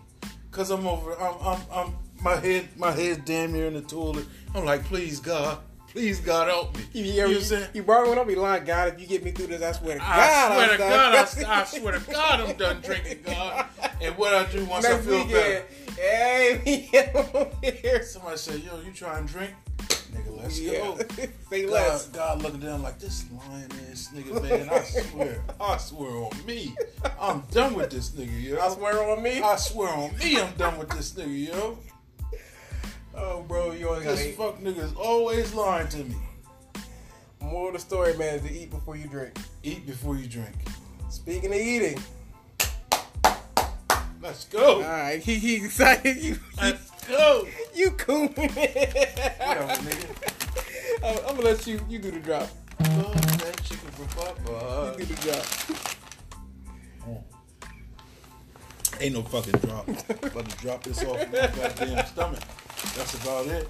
Cause 0.50 0.70
I'm 0.70 0.86
over. 0.86 1.14
I'm 1.20 1.34
I'm, 1.40 1.60
I'm 1.72 1.96
my 2.22 2.36
head 2.36 2.68
my 2.76 2.90
head's 2.92 3.18
damn 3.24 3.52
near 3.52 3.66
in 3.66 3.74
the 3.74 3.82
toilet. 3.82 4.26
I'm 4.54 4.64
like, 4.64 4.84
please 4.84 5.20
God, 5.20 5.58
please 5.90 6.20
God 6.20 6.48
help 6.48 6.76
me. 6.76 6.82
You, 6.92 7.04
You, 7.04 7.10
you, 7.12 7.16
know 7.22 7.26
what 7.28 7.36
I'm 7.36 7.42
saying? 7.42 7.68
you 7.74 7.82
brought 7.82 8.04
me 8.04 8.10
when 8.10 8.18
I 8.18 8.24
be 8.24 8.34
lying, 8.36 8.64
God. 8.64 8.88
If 8.94 9.00
you 9.00 9.06
get 9.06 9.24
me 9.24 9.30
through 9.32 9.48
this, 9.48 9.62
I 9.62 9.72
swear 9.72 9.94
to 9.94 10.00
God, 10.00 10.08
I 10.08 10.54
swear 10.54 10.64
I'm 10.64 10.70
to. 10.70 10.78
God, 10.78 11.14
I, 11.46 11.60
I 11.60 11.64
swear 11.80 11.98
to 11.98 12.10
God, 12.10 12.40
I'm 12.40 12.56
done 12.56 12.80
drinking, 12.80 13.18
God. 13.24 13.66
And 14.00 14.16
what 14.16 14.34
I 14.34 14.50
do 14.50 14.64
once 14.64 14.84
I 14.86 14.92
Next 14.92 15.06
feel 15.06 15.24
better, 15.26 15.64
hey, 15.96 16.62
we 16.66 16.88
get 16.90 17.14
over 17.14 17.50
here. 17.62 18.02
somebody 18.02 18.36
say, 18.36 18.56
"Yo, 18.58 18.80
you 18.80 18.92
try 18.92 19.18
and 19.18 19.28
drink, 19.28 19.50
nigga, 20.12 20.40
let's 20.42 20.58
Yeah, 20.60 20.78
go." 20.78 20.98
say 21.50 21.62
God, 21.64 21.70
less. 21.72 22.06
God 22.08 22.42
looking 22.42 22.60
down 22.60 22.82
like 22.82 22.98
this 22.98 23.24
lying 23.48 23.70
ass 23.90 24.08
nigga, 24.14 24.42
man. 24.42 24.68
I 24.70 24.82
swear, 24.82 25.44
I 25.60 25.76
swear 25.76 26.10
on 26.10 26.46
me, 26.46 26.74
I'm 27.20 27.42
done 27.50 27.74
with 27.74 27.90
this 27.90 28.10
nigga, 28.10 28.42
yo. 28.42 28.58
I 28.58 28.68
swear 28.70 29.02
on 29.10 29.22
me. 29.22 29.42
I 29.42 29.56
swear 29.56 29.88
on 29.92 30.16
me, 30.18 30.40
I'm 30.40 30.54
done 30.54 30.78
with 30.78 30.88
this 30.90 31.12
nigga, 31.12 31.48
yo. 31.48 31.78
Oh, 33.14 33.42
bro, 33.42 33.72
you 33.72 33.88
always 33.88 34.04
got 34.04 34.16
This 34.16 34.36
fuck 34.36 34.60
niggas 34.60 34.96
always 34.96 35.52
lying 35.54 35.88
to 35.88 36.04
me. 36.04 36.16
More 37.40 37.68
of 37.68 37.74
the 37.74 37.80
story, 37.80 38.16
man, 38.16 38.36
is 38.36 38.42
to 38.42 38.52
eat 38.52 38.70
before 38.70 38.96
you 38.96 39.08
drink. 39.08 39.36
Eat 39.62 39.86
before 39.86 40.16
you 40.16 40.26
drink. 40.26 40.54
Speaking 41.08 41.52
of 41.52 41.58
eating, 41.58 41.98
Let's 44.22 44.44
go. 44.44 44.76
all 44.76 44.82
right, 44.82 45.20
he, 45.22 45.36
he 45.36 45.56
excited. 45.56 46.18
You, 46.18 46.38
Let's 46.60 46.90
go. 47.06 47.46
you 47.74 47.90
cool. 47.92 48.28
I'm. 48.38 49.80
I'm 51.02 51.36
gonna 51.36 51.40
let 51.40 51.66
you 51.66 51.80
you 51.88 51.98
do 51.98 52.10
the 52.10 52.20
drop. 52.20 52.48
Fuck 52.78 53.12
that 53.14 53.62
chicken 53.64 53.88
Papa. 54.14 54.96
You 54.98 55.06
do 55.06 55.14
the 55.14 55.22
drop. 55.22 55.99
Ain't 59.00 59.14
no 59.14 59.22
fucking 59.22 59.54
drop. 59.60 59.88
About 59.88 60.48
to 60.48 60.56
drop 60.58 60.82
this 60.82 61.02
off 61.04 61.18
my 61.32 61.46
goddamn 61.56 62.06
stomach. 62.06 62.40
That's 62.96 63.14
about 63.22 63.46
it. 63.46 63.68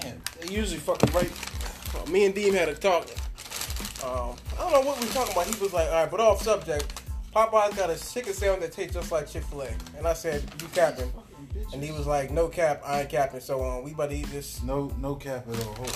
Damn, 0.00 0.22
they 0.40 0.54
usually 0.54 0.78
fucking 0.80 1.12
right. 1.14 1.30
Uh, 1.94 2.10
me 2.10 2.24
and 2.24 2.34
Dean 2.34 2.54
had 2.54 2.68
a 2.68 2.74
talk. 2.74 3.06
Um, 4.02 4.34
I 4.58 4.62
don't 4.62 4.72
know 4.72 4.80
what 4.80 4.98
we 5.00 5.06
were 5.06 5.12
talking 5.12 5.32
about. 5.32 5.46
He 5.46 5.60
was 5.62 5.72
like, 5.72 5.88
all 5.88 5.94
right, 5.94 6.10
but 6.10 6.20
off 6.20 6.42
subject. 6.42 7.02
Popeye's 7.34 7.74
got 7.76 7.90
a 7.90 8.12
chicken 8.12 8.32
sandwich 8.32 8.60
that 8.60 8.72
tastes 8.72 8.94
just 8.94 9.10
like 9.10 9.28
Chick 9.28 9.42
Fil 9.44 9.62
A, 9.62 9.68
and 9.98 10.06
I 10.06 10.12
said, 10.12 10.42
"You 10.62 10.68
capping?" 10.68 11.12
And 11.72 11.82
he 11.82 11.90
was 11.90 12.06
like, 12.06 12.30
"No 12.30 12.46
cap, 12.48 12.80
I 12.86 13.00
ain't 13.00 13.10
capping." 13.10 13.40
So 13.40 13.64
um, 13.64 13.82
we 13.82 13.90
about 13.92 14.10
to 14.10 14.16
eat 14.16 14.26
this. 14.30 14.62
No, 14.62 14.86
no 15.00 15.16
cap 15.16 15.44
at 15.48 15.66
all. 15.66 15.86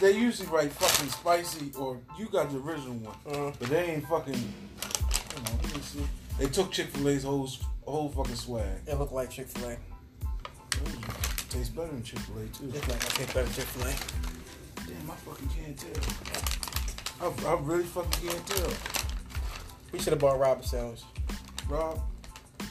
They 0.00 0.10
usually 0.12 0.48
write 0.48 0.70
fucking 0.72 1.08
spicy, 1.10 1.72
or 1.78 1.98
you 2.18 2.26
got 2.26 2.50
the 2.50 2.58
original 2.58 2.94
one, 2.96 3.14
Mhm. 3.26 3.54
but 3.58 3.68
they 3.70 3.84
ain't 3.92 4.06
fucking. 4.06 4.34
Hold 4.34 5.48
on, 5.48 5.58
let 5.62 5.74
me 5.76 5.80
see. 5.80 6.06
They 6.38 6.46
took 6.46 6.70
Chick 6.70 6.88
Fil 6.88 7.08
A's 7.08 7.24
whole 7.24 7.48
whole 7.84 8.08
fucking 8.08 8.34
swag. 8.36 8.66
It 8.86 8.98
looked 8.98 9.12
like 9.12 9.30
Chick 9.30 9.48
Fil 9.48 9.70
A. 9.70 9.76
Tastes 11.48 11.68
better 11.68 11.88
than 11.88 12.02
Chick 12.02 12.18
Fil 12.20 12.38
A 12.38 12.46
too. 12.46 12.72
Just 12.72 12.88
like 12.88 13.04
I 13.04 13.08
taste 13.08 13.34
better 13.34 13.44
than 13.44 13.52
Chick 13.54 13.64
Fil 13.64 13.88
A. 13.88 13.92
Damn, 14.86 15.10
I 15.10 15.14
fucking 15.14 15.48
can't 15.48 15.78
tell. 15.78 17.48
I, 17.48 17.54
I 17.54 17.60
really 17.60 17.84
fucking 17.84 18.28
can't 18.28 18.46
tell. 18.46 18.72
We 19.92 19.98
should 19.98 20.12
have 20.14 20.20
bought 20.20 20.38
Rob 20.38 20.60
a 20.60 20.66
sandwich. 20.66 21.02
Rob 21.68 22.00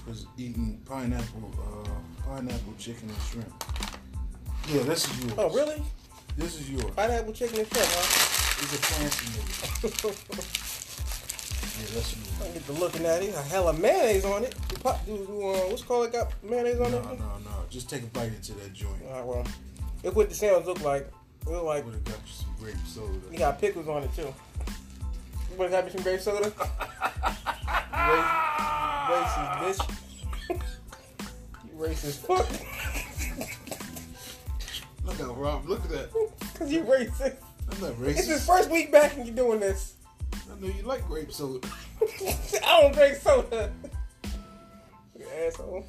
was 0.07 0.25
eating 0.37 0.81
pineapple, 0.85 1.51
uh, 1.59 2.23
pineapple 2.25 2.73
chicken 2.79 3.09
and 3.09 3.17
shrimp. 3.29 3.63
Yeah, 4.69 4.83
this 4.83 5.09
is 5.09 5.23
yours. 5.23 5.33
Oh, 5.37 5.49
really? 5.51 5.81
This 6.35 6.59
is 6.59 6.69
yours. 6.69 6.85
Pineapple 6.95 7.33
chicken 7.33 7.59
and 7.59 7.67
shrimp, 7.67 7.87
huh? 7.87 8.37
It's 8.63 8.73
a 8.73 8.77
fancy 8.77 9.25
nigga. 9.27 10.57
That's. 11.93 12.15
I 12.41 12.47
get 12.53 12.65
to 12.65 12.71
looking 12.73 13.05
at 13.05 13.21
it. 13.23 13.33
A 13.35 13.41
hella 13.41 13.73
mayonnaise 13.73 14.25
on 14.25 14.43
it. 14.43 14.55
Pop, 14.83 15.05
do, 15.05 15.17
do, 15.17 15.47
uh, 15.49 15.57
what's 15.69 15.83
called? 15.83 16.07
It 16.07 16.13
got 16.13 16.31
mayonnaise 16.43 16.79
No, 16.79 16.85
on 16.85 16.91
no, 16.91 16.97
it. 16.99 17.19
no. 17.19 17.51
Just 17.69 17.89
take 17.89 18.03
a 18.03 18.07
bite 18.07 18.33
into 18.33 18.53
that 18.53 18.73
joint. 18.73 18.95
All 19.07 19.13
right, 19.13 19.25
well, 19.25 19.45
look 20.03 20.15
what 20.15 20.29
the 20.29 20.35
sandwich 20.35 20.65
look 20.65 20.81
like. 20.83 21.11
Look 21.45 21.63
like 21.63 21.85
Would 21.85 21.93
have 21.95 22.03
got 22.05 22.15
you 22.25 22.33
some 22.33 22.55
grape 22.59 22.75
soda. 22.85 23.13
you 23.31 23.37
got 23.39 23.59
pickles 23.59 23.87
on 23.87 24.03
it 24.03 24.13
too. 24.15 24.21
You 24.23 25.57
wanna 25.57 25.75
have 25.75 25.85
me 25.85 25.91
some 25.91 26.01
grape 26.03 26.19
soda? 26.19 26.51
Racist, 29.11 29.57
bitch. 29.59 29.97
you 31.65 31.73
racist 31.77 32.17
fuck. 32.25 32.47
Look 35.05 35.19
at 35.19 35.35
Rob. 35.37 35.67
Look 35.67 35.83
at 35.85 35.89
that. 35.91 36.09
Cause 36.55 36.71
you 36.71 36.83
racist. 36.83 37.35
I'm 37.71 37.81
not 37.81 37.93
racist. 37.93 38.17
It's 38.19 38.27
his 38.27 38.45
first 38.45 38.69
week 38.69 38.91
back 38.91 39.17
and 39.17 39.25
you 39.25 39.33
doing 39.33 39.59
this. 39.59 39.95
Know 40.61 40.67
you 40.67 40.83
like 40.83 41.07
grape 41.07 41.33
soda. 41.33 41.67
I 42.63 42.81
don't 42.81 42.93
drink 42.93 43.15
soda. 43.15 43.71
You 45.17 45.25
asshole. 45.47 45.83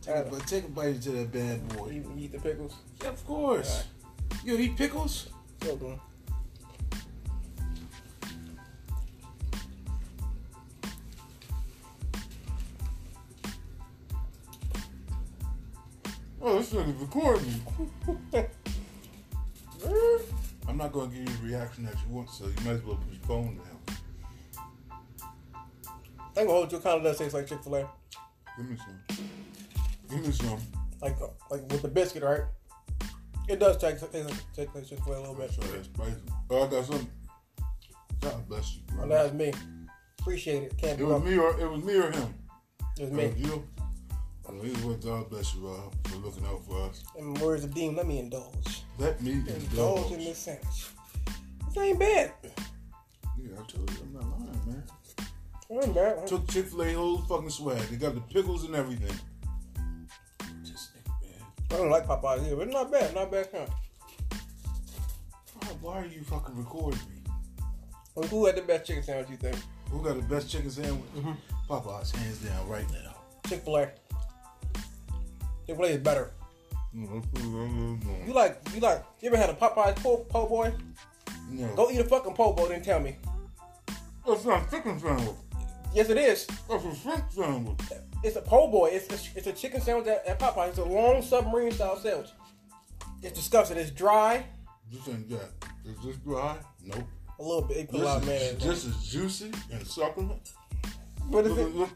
Take 0.00 0.16
a, 0.16 0.22
but 0.30 0.46
take 0.46 0.64
a 0.64 0.68
bite 0.68 0.94
into 0.94 1.10
that 1.10 1.30
bad 1.30 1.68
boy. 1.76 1.90
You 1.90 2.10
eat 2.16 2.32
the 2.32 2.38
pickles. 2.38 2.76
Yeah, 3.02 3.10
of 3.10 3.26
course. 3.26 3.84
You 4.42 4.56
eat 4.56 4.74
pickles? 4.74 5.28
So 5.62 5.76
good. 5.76 5.98
Oh, 16.40 16.56
this 16.56 16.72
nigga's 16.72 17.00
recording. 17.02 17.60
I'm 20.66 20.78
not 20.78 20.90
gonna 20.90 21.08
give 21.08 21.18
you 21.18 21.26
the 21.26 21.48
reaction 21.48 21.84
that 21.84 21.96
you 21.96 22.14
want, 22.14 22.30
so 22.30 22.46
you 22.46 22.54
might 22.64 22.76
as 22.76 22.82
well 22.82 22.96
put 22.96 23.12
your 23.12 23.22
phone 23.26 23.56
down. 23.56 23.75
I 26.36 26.40
ain't 26.40 26.48
gonna 26.48 26.58
hold 26.58 26.72
you. 26.72 26.78
Kind 26.78 26.98
of 26.98 27.02
does 27.04 27.18
taste 27.18 27.34
like 27.34 27.46
Chick 27.46 27.62
Fil 27.62 27.76
A, 27.76 27.88
Give 28.56 28.68
me 28.70 28.76
some. 28.76 29.26
Give 30.10 30.26
me 30.26 30.32
some. 30.32 30.58
like 31.00 31.16
uh, 31.22 31.28
like 31.50 31.62
with 31.72 31.82
the 31.82 31.88
biscuit, 31.88 32.22
right? 32.22 32.42
It 33.48 33.58
does 33.60 33.76
taste, 33.78 34.02
like 34.02 34.12
taste 34.54 34.74
like 34.74 34.86
Chick 34.86 35.02
Fil 35.04 35.14
A 35.14 35.18
a 35.18 35.20
little 35.20 35.34
bit. 35.34 35.50
So 35.52 35.62
that's 35.62 35.86
spicy. 35.86 36.16
Oh, 36.50 36.66
I 36.66 36.70
got 36.70 36.84
some. 36.84 37.08
God 38.20 38.48
bless 38.48 38.74
you. 38.74 38.80
And 38.90 38.98
Bro. 38.98 39.08
that's 39.08 39.32
me. 39.34 39.52
Appreciate 40.20 40.62
it. 40.64 40.76
Can't 40.78 40.98
It 41.00 41.04
was 41.04 41.22
me 41.22 41.38
or 41.38 41.58
it 41.60 41.70
was 41.70 41.82
me 41.84 41.94
or 41.96 42.10
him. 42.10 42.34
It 42.98 43.12
me. 43.12 43.26
was 43.28 43.36
you. 43.38 43.64
Well, 44.48 44.64
either 44.66 44.86
way, 44.88 44.96
God 45.02 45.28
bless 45.30 45.54
you, 45.54 45.66
Rob, 45.68 45.94
for 46.06 46.16
looking 46.18 46.44
out 46.46 46.64
for 46.66 46.80
us. 46.88 47.02
In 47.18 47.34
the 47.34 47.44
words 47.44 47.64
of 47.64 47.74
Dean, 47.74 47.96
let 47.96 48.06
me 48.06 48.18
indulge. 48.20 48.82
Let 48.98 49.20
me 49.20 49.32
Indulge 49.32 49.62
indulge. 49.72 50.12
in 50.12 50.18
this 50.20 50.38
sandwich. 50.38 50.86
This 51.68 51.76
ain't 51.78 51.98
bad. 51.98 52.32
Yeah, 52.44 53.52
I 53.54 53.56
told 53.70 53.90
you, 53.90 53.96
I'm 54.02 54.12
not 54.14 54.22
lying, 54.40 54.60
man. 54.66 54.82
Took 55.68 56.48
Chick 56.48 56.66
Fil 56.66 56.82
A 56.82 56.92
whole 56.92 57.18
fucking 57.18 57.50
swag. 57.50 57.78
They 57.88 57.96
got 57.96 58.14
the 58.14 58.20
pickles 58.20 58.64
and 58.64 58.74
everything. 58.76 59.14
Just 60.64 60.90
man. 60.94 61.42
I 61.70 61.76
don't 61.76 61.90
like 61.90 62.06
Popeyes 62.06 62.46
either, 62.46 62.56
but 62.56 62.68
not 62.68 62.90
bad. 62.92 63.14
Not 63.14 63.30
bad. 63.32 63.50
Kind. 63.50 63.68
Rob, 65.62 65.82
why 65.82 65.98
are 66.02 66.06
you 66.06 66.22
fucking 66.22 66.56
recording 66.56 67.00
me? 67.00 67.22
Well, 68.14 68.28
who 68.28 68.46
had 68.46 68.56
the 68.56 68.62
best 68.62 68.86
chicken 68.86 69.02
sandwich? 69.02 69.30
You 69.30 69.36
think? 69.36 69.56
Who 69.90 70.02
got 70.02 70.16
the 70.16 70.22
best 70.22 70.48
chicken 70.48 70.70
sandwich? 70.70 71.10
Mm-hmm. 71.16 71.32
Popeyes, 71.68 72.14
hands 72.14 72.38
down, 72.38 72.68
right 72.68 72.88
now. 72.92 73.16
Chick 73.48 73.64
Fil 73.64 73.76
A. 73.76 73.86
Chick 75.66 75.76
Fil 75.76 75.84
A 75.84 75.88
is 75.88 75.98
better. 75.98 76.32
You 76.94 78.32
like? 78.32 78.60
You 78.74 78.80
like? 78.80 79.04
You 79.20 79.28
ever 79.28 79.36
had 79.36 79.50
a 79.50 79.54
Popeyes 79.54 79.96
po, 79.96 80.18
po 80.18 80.46
boy? 80.46 80.72
Go 81.74 81.90
eat 81.90 82.00
a 82.00 82.04
fucking 82.04 82.34
po' 82.34 82.52
boy, 82.52 82.68
then 82.68 82.82
tell 82.82 83.00
me. 83.00 83.16
That's 84.26 84.44
not 84.44 84.70
chicken 84.70 84.98
sandwich. 84.98 85.34
Yes, 85.96 86.10
it 86.10 86.18
is. 86.18 86.46
That's 86.68 86.84
a 86.84 86.94
shrimp 86.94 87.32
sandwich. 87.32 87.80
It's 88.22 88.36
a 88.36 88.42
po' 88.42 88.68
boy. 88.68 88.90
It's 88.92 89.08
a, 89.10 89.38
it's 89.38 89.46
a 89.46 89.52
chicken 89.54 89.80
sandwich 89.80 90.06
at, 90.08 90.26
at 90.26 90.38
Popeyes. 90.38 90.68
It's 90.68 90.78
a 90.78 90.84
long 90.84 91.22
submarine 91.22 91.72
style 91.72 91.96
sandwich. 91.96 92.28
It's 93.22 93.32
disgusting. 93.38 93.78
It's 93.78 93.90
dry. 93.90 94.44
This 94.92 95.08
ain't 95.08 95.26
that. 95.30 95.48
Is 95.86 95.96
this 96.04 96.16
dry? 96.18 96.58
Nope. 96.84 97.04
A 97.38 97.42
little 97.42 97.62
bit. 97.62 97.76
They 97.78 97.84
put 97.86 98.00
a 98.00 98.04
lot 98.04 98.18
of 98.18 98.26
This 98.26 98.40
mayonnaise. 98.60 98.64
is, 98.66 98.84
this 98.84 98.84
is 98.84 99.10
juicy 99.10 99.50
and 99.72 99.86
succulent. 99.86 100.52
What 101.28 101.46
is 101.46 101.56
it? 101.56 101.74
look. 101.74 101.88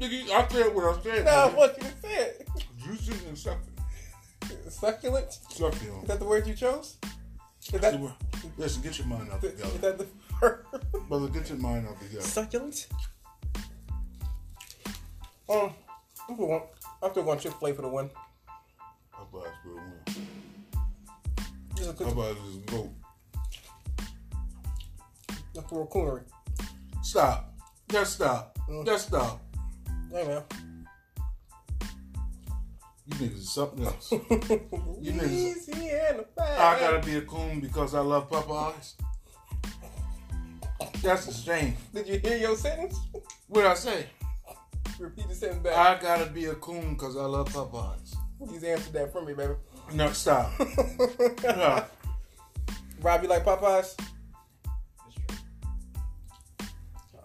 Nigga, 0.00 0.30
I 0.30 0.48
said 0.48 0.74
what 0.74 0.96
I 0.96 1.02
said. 1.02 1.24
No, 1.24 1.30
nigga. 1.32 1.56
what 1.56 1.82
you 1.82 1.88
said. 2.00 2.46
Juicy 2.84 3.26
and 3.26 3.36
succulent. 3.36 3.68
Succulent. 4.68 5.32
Succulent. 5.50 6.02
Is 6.02 6.08
that 6.08 6.18
the 6.20 6.24
word 6.24 6.46
you 6.46 6.54
chose? 6.54 6.98
Is 7.72 7.80
that, 7.80 8.00
Listen, 8.56 8.82
get 8.82 8.98
your 8.98 9.08
mind 9.08 9.28
out 9.32 9.42
is 9.42 9.52
together. 9.52 9.78
that 9.78 9.98
the 9.98 10.06
word? 10.42 10.64
Brother, 11.08 11.28
get 11.28 11.48
your 11.48 11.58
mind 11.58 11.86
out 11.88 12.00
together. 12.00 12.22
Succulent. 12.22 12.86
Um, 15.48 15.72
I'm 16.28 16.34
still 16.34 16.36
going. 16.46 16.62
I'm 17.02 17.10
still 17.10 17.22
going 17.24 17.38
Chick 17.38 17.52
Fil 17.52 17.68
A 17.68 17.74
for 17.74 17.82
the 17.82 17.88
win. 17.88 18.10
Popeyes 19.14 19.52
will 19.64 19.74
win. 19.76 20.26
Just 21.76 21.90
a 21.90 21.92
quick 21.94 22.08
Popeyes 22.08 22.48
is 22.50 22.56
goat. 22.66 22.90
just 25.54 25.68
for 25.68 25.82
a 25.82 25.86
coonery. 25.86 26.22
Stop. 27.02 27.52
Just 27.90 28.14
stop. 28.14 28.58
Mm. 28.70 28.86
Just 28.86 29.08
stop. 29.08 29.42
Hey 30.10 30.26
man. 30.26 30.42
You 33.06 33.14
niggas 33.16 33.34
is 33.34 33.50
something 33.52 33.84
else. 33.84 34.12
you 34.12 34.18
niggas- 35.12 35.30
Easy 35.30 35.90
and. 35.90 36.24
I 36.38 36.78
gotta 36.78 37.04
be 37.04 37.16
a 37.16 37.22
coon 37.22 37.60
because 37.60 37.94
I 37.94 38.00
love 38.00 38.30
Popeyes. 38.30 38.94
That's 41.02 41.28
a 41.28 41.34
shame. 41.34 41.76
Did 41.94 42.06
you 42.08 42.18
hear 42.18 42.36
your 42.36 42.56
sentence? 42.56 42.98
What 43.48 43.66
I 43.66 43.74
say? 43.74 44.06
Repeat 44.98 45.28
the 45.28 45.34
sentence 45.34 45.62
back. 45.62 45.76
I 45.76 46.00
gotta 46.00 46.30
be 46.30 46.46
a 46.46 46.54
coon 46.54 46.94
because 46.94 47.16
I 47.16 47.24
love 47.24 47.48
Popeyes. 47.52 48.14
He's 48.50 48.64
answered 48.64 48.92
that 48.94 49.12
for 49.12 49.22
me, 49.24 49.34
baby. 49.34 49.54
No, 49.94 50.12
stop. 50.12 50.52
No. 51.42 51.84
Rob, 53.02 53.22
you 53.22 53.28
like 53.28 53.44
Popeyes? 53.44 53.96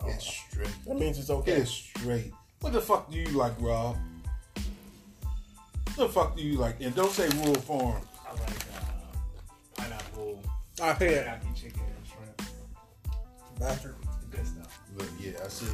It's 0.07 0.25
straight. 0.25 0.69
That 0.85 0.97
means 0.97 1.19
it's 1.19 1.29
okay. 1.29 1.53
It's 1.53 1.71
straight. 1.71 2.33
What 2.61 2.73
the 2.73 2.81
fuck 2.81 3.11
do 3.11 3.17
you 3.17 3.29
like, 3.29 3.53
Rob? 3.59 3.97
What 5.95 6.07
the 6.07 6.09
fuck 6.09 6.35
do 6.35 6.43
you 6.43 6.57
like? 6.57 6.81
And 6.81 6.95
don't 6.95 7.11
say 7.11 7.27
rural 7.39 7.55
farm. 7.55 8.01
I 8.27 8.31
like 8.33 8.41
uh, 8.41 9.75
pineapple, 9.75 10.43
I 10.81 10.93
hear 10.93 11.09
it. 11.09 11.25
teriyaki 11.25 11.55
chicken, 11.55 11.81
shrimp. 11.81 11.96
Bastard. 13.59 13.95
Good 14.29 14.45
stuff. 14.45 14.79
Look, 14.97 15.07
yeah, 15.19 15.31
I 15.43 15.47
see. 15.47 15.65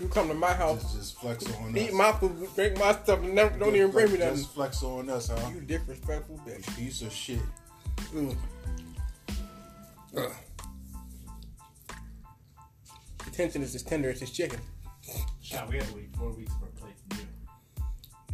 You 0.00 0.08
come 0.08 0.28
to 0.28 0.34
my 0.34 0.52
house, 0.52 0.82
Just, 0.82 0.96
just 0.96 1.20
flex 1.20 1.46
on 1.56 1.76
eat 1.76 1.88
us. 1.88 1.94
my 1.94 2.12
food, 2.12 2.48
drink 2.54 2.78
my 2.78 2.92
stuff, 2.92 3.20
and 3.20 3.34
never, 3.34 3.58
don't 3.58 3.74
even 3.74 3.90
bring 3.90 4.12
me 4.12 4.18
nothing. 4.18 4.36
Just 4.36 4.54
flex 4.54 4.82
on 4.82 5.08
us, 5.10 5.28
huh? 5.28 5.50
You 5.54 5.60
disrespectful 5.60 6.40
bitch. 6.46 6.76
Piece 6.76 7.02
of 7.02 7.12
shit. 7.12 7.40
Mm. 8.14 8.36
Ugh. 10.16 10.32
The 13.24 13.30
tension 13.30 13.62
is 13.62 13.74
as 13.74 13.82
tender 13.82 14.10
as 14.10 14.20
his 14.20 14.30
chicken. 14.30 14.60
Shot, 15.40 15.68
we 15.68 15.76
had 15.76 15.86
to 15.88 15.94
wait 15.94 16.14
four 16.16 16.32
weeks 16.32 16.52
for 16.60 16.66
a 16.66 16.80
plate 16.80 16.94
from 17.08 17.18
you. 17.20 17.26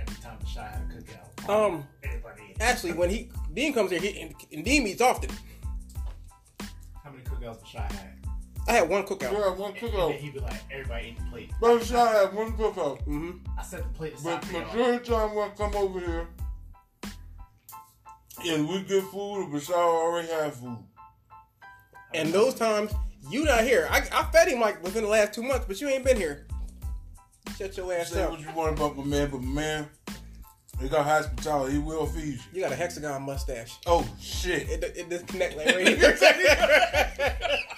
Every 0.00 0.16
time 0.16 0.38
the 0.40 0.46
shot 0.46 0.70
had 0.70 0.82
a 0.82 1.02
cookout. 1.46 1.48
Um, 1.48 1.84
everybody. 2.02 2.54
Actually, 2.60 2.92
when 2.94 3.10
he 3.10 3.30
Dean 3.54 3.72
comes 3.72 3.90
here, 3.90 4.00
he 4.00 4.20
and, 4.20 4.34
and 4.52 4.64
Dean 4.64 4.86
eats 4.86 5.00
often. 5.00 5.30
How 7.04 7.10
many 7.10 7.22
cookouts 7.22 7.60
the 7.60 7.66
shot 7.66 7.92
had? 7.92 8.17
I 8.68 8.72
had 8.72 8.88
one 8.88 9.02
cookout. 9.04 9.32
Yeah, 9.32 9.50
one 9.54 9.70
And 9.72 9.80
then 9.80 9.90
cookout. 9.90 10.18
he'd 10.18 10.34
be 10.34 10.40
like, 10.40 10.60
everybody 10.70 11.06
ate 11.08 11.18
the 11.18 11.24
plate. 11.30 11.50
Brother 11.58 11.84
Shaw 11.84 12.06
had 12.06 12.34
one 12.34 12.52
cookout. 12.52 12.98
Mm-hmm. 13.06 13.38
I 13.58 13.62
set 13.62 13.82
the 13.82 13.88
plate 13.90 14.14
But 14.22 14.42
aside 14.42 14.44
for 14.44 14.52
y'all. 14.52 14.66
majority 14.66 14.96
of 14.96 15.04
the 15.06 15.14
time 15.14 15.34
when 15.34 15.50
I 15.50 15.54
come 15.54 15.74
over 15.74 16.00
here, 16.00 16.26
and 18.46 18.68
we 18.68 18.82
get 18.82 19.02
food, 19.04 19.48
Bashar 19.50 19.72
already 19.74 20.28
have 20.28 20.54
food. 20.54 20.78
And 22.14 22.32
those 22.32 22.54
times 22.54 22.92
you 23.30 23.44
not 23.44 23.62
here. 23.64 23.88
I, 23.90 23.98
I 24.12 24.30
fed 24.30 24.48
him 24.48 24.60
like 24.60 24.82
within 24.82 25.02
the 25.04 25.08
last 25.10 25.32
two 25.32 25.42
months, 25.42 25.64
but 25.66 25.80
you 25.80 25.88
ain't 25.88 26.04
been 26.04 26.16
here. 26.16 26.46
Shut 27.56 27.76
your 27.76 27.92
ass 27.92 28.10
Say 28.10 28.22
up. 28.22 28.30
what 28.30 28.40
you 28.40 28.50
want 28.54 28.76
about 28.78 28.96
my 28.96 29.04
man, 29.04 29.30
but 29.30 29.40
my 29.42 29.52
man, 29.62 29.88
he 30.80 30.88
got 30.88 31.04
hospitality. 31.04 31.72
He 31.72 31.78
will 31.78 32.06
feed 32.06 32.34
you. 32.34 32.38
You 32.52 32.60
got 32.60 32.72
a 32.72 32.76
hexagon 32.76 33.22
mustache. 33.22 33.76
Oh 33.86 34.06
shit! 34.20 34.68
It, 34.68 34.84
it 34.96 35.08
disconnect 35.10 35.56
like 35.56 35.66
right 35.66 35.88
here. 35.98 36.16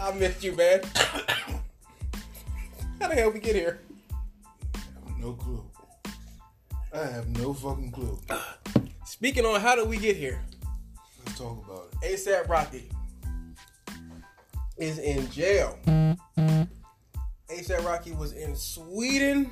I 0.00 0.12
missed 0.12 0.42
you, 0.42 0.56
man. 0.56 0.80
How 3.00 3.08
the 3.08 3.14
hell 3.14 3.30
we 3.30 3.38
get 3.38 3.54
here? 3.54 3.80
No 5.18 5.34
clue. 5.34 5.62
I 6.92 7.04
have 7.04 7.28
no 7.38 7.52
fucking 7.52 7.92
clue. 7.92 8.18
Speaking 9.04 9.44
on 9.44 9.60
how 9.60 9.76
did 9.76 9.88
we 9.88 9.98
get 9.98 10.16
here? 10.16 10.40
Let's 11.18 11.38
talk 11.38 11.62
about 11.66 11.90
it. 12.02 12.16
ASAP 12.16 12.48
Rocky 12.48 12.88
is 14.78 14.98
in 14.98 15.30
jail. 15.30 15.78
ASAP 17.50 17.84
Rocky 17.84 18.12
was 18.12 18.32
in 18.32 18.56
Sweden 18.56 19.50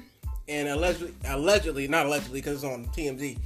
and 0.49 0.69
allegedly, 0.69 1.15
allegedly, 1.27 1.89
not 1.89 2.07
allegedly, 2.07 2.41
because 2.41 2.65
it's 2.65 2.73
on 2.73 2.87
TMZ. 2.87 3.39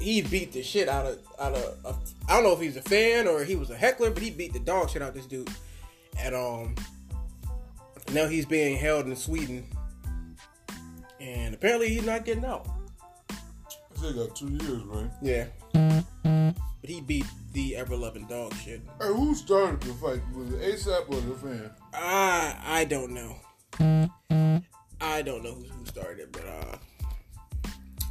He 0.00 0.22
beat 0.22 0.52
the 0.52 0.62
shit 0.64 0.88
out 0.88 1.06
of 1.06 1.20
out 1.38 1.54
of. 1.54 1.78
of 1.84 2.14
I 2.28 2.34
don't 2.34 2.42
know 2.42 2.52
if 2.52 2.60
he's 2.60 2.76
a 2.76 2.82
fan 2.82 3.28
or 3.28 3.44
he 3.44 3.54
was 3.54 3.70
a 3.70 3.76
heckler, 3.76 4.10
but 4.10 4.24
he 4.24 4.30
beat 4.30 4.52
the 4.52 4.58
dog 4.58 4.90
shit 4.90 5.00
out 5.00 5.10
of 5.10 5.14
this 5.14 5.26
dude. 5.26 5.48
And 6.18 6.34
um, 6.34 6.74
now 8.12 8.26
he's 8.26 8.46
being 8.46 8.76
held 8.78 9.06
in 9.06 9.16
Sweden, 9.16 9.66
and 11.20 11.54
apparently 11.54 11.88
he's 11.88 12.04
not 12.06 12.24
getting 12.24 12.44
out. 12.44 12.66
They 14.02 14.12
got 14.12 14.34
two 14.36 14.48
years, 14.48 14.82
right? 14.84 15.10
Yeah. 15.22 15.46
but 15.72 16.90
he 16.90 17.00
beat 17.00 17.24
the 17.52 17.76
ever 17.76 17.96
loving 17.96 18.26
dog 18.26 18.52
shit. 18.54 18.82
Hey, 19.00 19.08
who 19.08 19.34
started 19.34 19.80
the 19.80 19.94
fight? 19.94 20.20
Was 20.34 20.52
it 20.52 20.60
ASAP 20.60 21.08
or 21.08 21.20
the 21.20 21.34
fan? 21.36 21.70
I 21.94 22.56
I 22.64 22.84
don't 22.84 23.12
know. 23.12 23.36
I 25.00 25.22
don't 25.22 25.42
know 25.42 25.54
who, 25.54 25.64
who 25.64 25.86
started 25.86 26.20
it, 26.20 26.32
but 26.32 26.44
uh, 26.46 26.76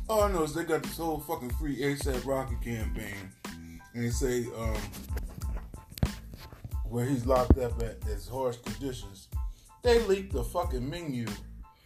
All 0.10 0.24
I 0.24 0.32
know 0.32 0.44
is 0.44 0.54
they 0.54 0.64
got 0.64 0.84
this 0.84 0.98
whole 0.98 1.20
fucking 1.20 1.50
free 1.52 1.78
ASAP 1.82 2.26
Rocky 2.26 2.56
campaign, 2.64 3.32
and 3.94 4.04
they 4.04 4.10
say 4.10 4.46
um, 4.58 4.78
where 6.94 7.06
he's 7.06 7.26
locked 7.26 7.58
up 7.58 7.82
at 7.82 7.98
is 8.08 8.28
harsh 8.28 8.58
conditions. 8.58 9.28
They 9.82 10.00
leaked 10.04 10.32
the 10.32 10.44
fucking 10.44 10.88
menu 10.88 11.26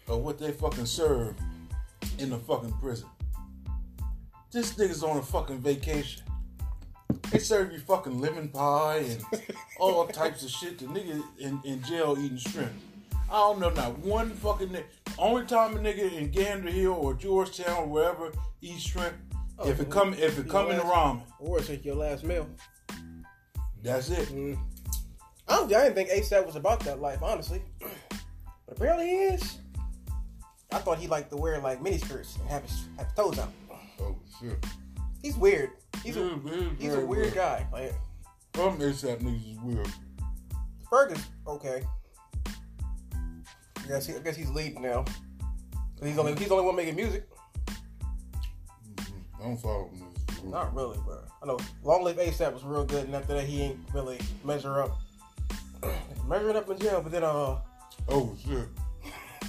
of 0.09 0.19
what 0.19 0.37
they 0.37 0.51
fucking 0.51 0.85
serve 0.85 1.33
in 2.19 2.29
the 2.29 2.37
fucking 2.37 2.73
prison. 2.73 3.07
This 4.51 4.73
nigga's 4.73 5.03
on 5.03 5.15
a 5.15 5.21
fucking 5.21 5.59
vacation. 5.59 6.23
They 7.31 7.39
serve 7.39 7.71
you 7.71 7.79
fucking 7.79 8.19
lemon 8.19 8.49
pie 8.49 8.97
and 8.97 9.23
all 9.79 10.05
types 10.07 10.43
of 10.43 10.49
shit. 10.49 10.77
The 10.77 10.87
nigga 10.87 11.23
in, 11.39 11.61
in 11.63 11.81
jail 11.83 12.17
eating 12.19 12.37
shrimp. 12.37 12.73
I 13.31 13.37
don't 13.37 13.59
know 13.61 13.69
not 13.69 13.97
one 13.99 14.31
fucking 14.31 14.67
nigga. 14.67 14.83
Only 15.17 15.45
time 15.45 15.77
a 15.77 15.79
nigga 15.79 16.11
in 16.17 16.31
Gander 16.31 16.69
Hill 16.69 16.91
or 16.91 17.13
Georgetown 17.13 17.77
or 17.77 17.87
wherever 17.87 18.33
eats 18.61 18.83
shrimp, 18.83 19.15
if 19.65 19.79
it 19.79 19.89
come 19.89 20.13
if 20.15 20.37
it 20.37 20.49
come 20.49 20.69
in 20.69 20.75
the 20.75 20.83
ramen, 20.83 21.21
or 21.39 21.61
take 21.61 21.85
your 21.85 21.95
last 21.95 22.25
meal. 22.25 22.45
that's 23.81 24.09
it. 24.09 24.27
Mm. 24.27 24.59
I, 25.49 25.65
didn't 25.65 25.95
think 25.95 26.09
ASAP 26.09 26.45
was 26.45 26.55
about 26.55 26.81
that 26.81 26.99
life, 26.99 27.23
honestly. 27.23 27.61
But 28.67 28.75
apparently 28.75 29.07
he 29.07 29.15
is. 29.15 29.59
I 30.73 30.79
thought 30.79 30.97
he 30.97 31.07
liked 31.07 31.29
to 31.29 31.37
wear 31.37 31.57
like 31.59 31.81
mini 31.81 31.97
skirts 31.97 32.35
and 32.35 32.49
have 32.49 32.63
his, 32.63 32.85
have 32.97 33.05
his 33.07 33.15
toes 33.15 33.39
out. 33.39 33.53
Oh 34.01 34.13
shit. 34.41 34.57
He's 35.21 35.37
weird. 35.37 35.69
He's 36.03 36.17
a 36.17 36.19
Yeah, 36.19 36.35
yeah, 36.43 36.69
he's 36.77 36.91
a 36.91 36.95
very 36.95 37.05
weird 37.05 37.21
weird. 37.23 37.33
guy. 37.33 37.65
Like 37.71 37.93
Some 38.57 38.77
ASAP 38.77 39.21
niggas 39.21 39.53
is 39.53 39.59
weird. 39.61 39.87
Fergus, 40.89 41.25
okay. 41.47 41.81
I 42.45 43.87
guess, 43.87 44.05
he, 44.05 44.15
I 44.15 44.19
guess 44.19 44.35
he's 44.35 44.49
leading 44.49 44.81
now. 44.81 45.05
He's 46.03 46.17
only 46.17 46.35
he's 46.35 46.49
the 46.49 46.53
only 46.55 46.65
one 46.65 46.75
making 46.75 46.95
music. 46.97 47.25
Mm-hmm. 48.95 49.41
I 49.41 49.45
don't 49.45 49.57
follow 49.57 49.89
niggas. 49.95 50.43
Not 50.43 50.75
really, 50.75 50.97
bro. 51.05 51.19
I 51.41 51.45
know 51.45 51.57
Long 51.83 52.03
Live 52.03 52.17
ASAP 52.17 52.53
was 52.53 52.65
real 52.65 52.83
good, 52.83 53.05
and 53.05 53.15
after 53.15 53.33
that 53.33 53.45
he 53.45 53.61
ain't 53.61 53.79
really 53.93 54.19
measure 54.43 54.81
up. 54.81 54.97
Measuring 56.27 56.55
up 56.55 56.69
in 56.69 56.77
jail, 56.79 57.01
but 57.01 57.11
then 57.11 57.23
uh, 57.23 57.57
Oh 58.09 58.35
shit. 58.45 58.67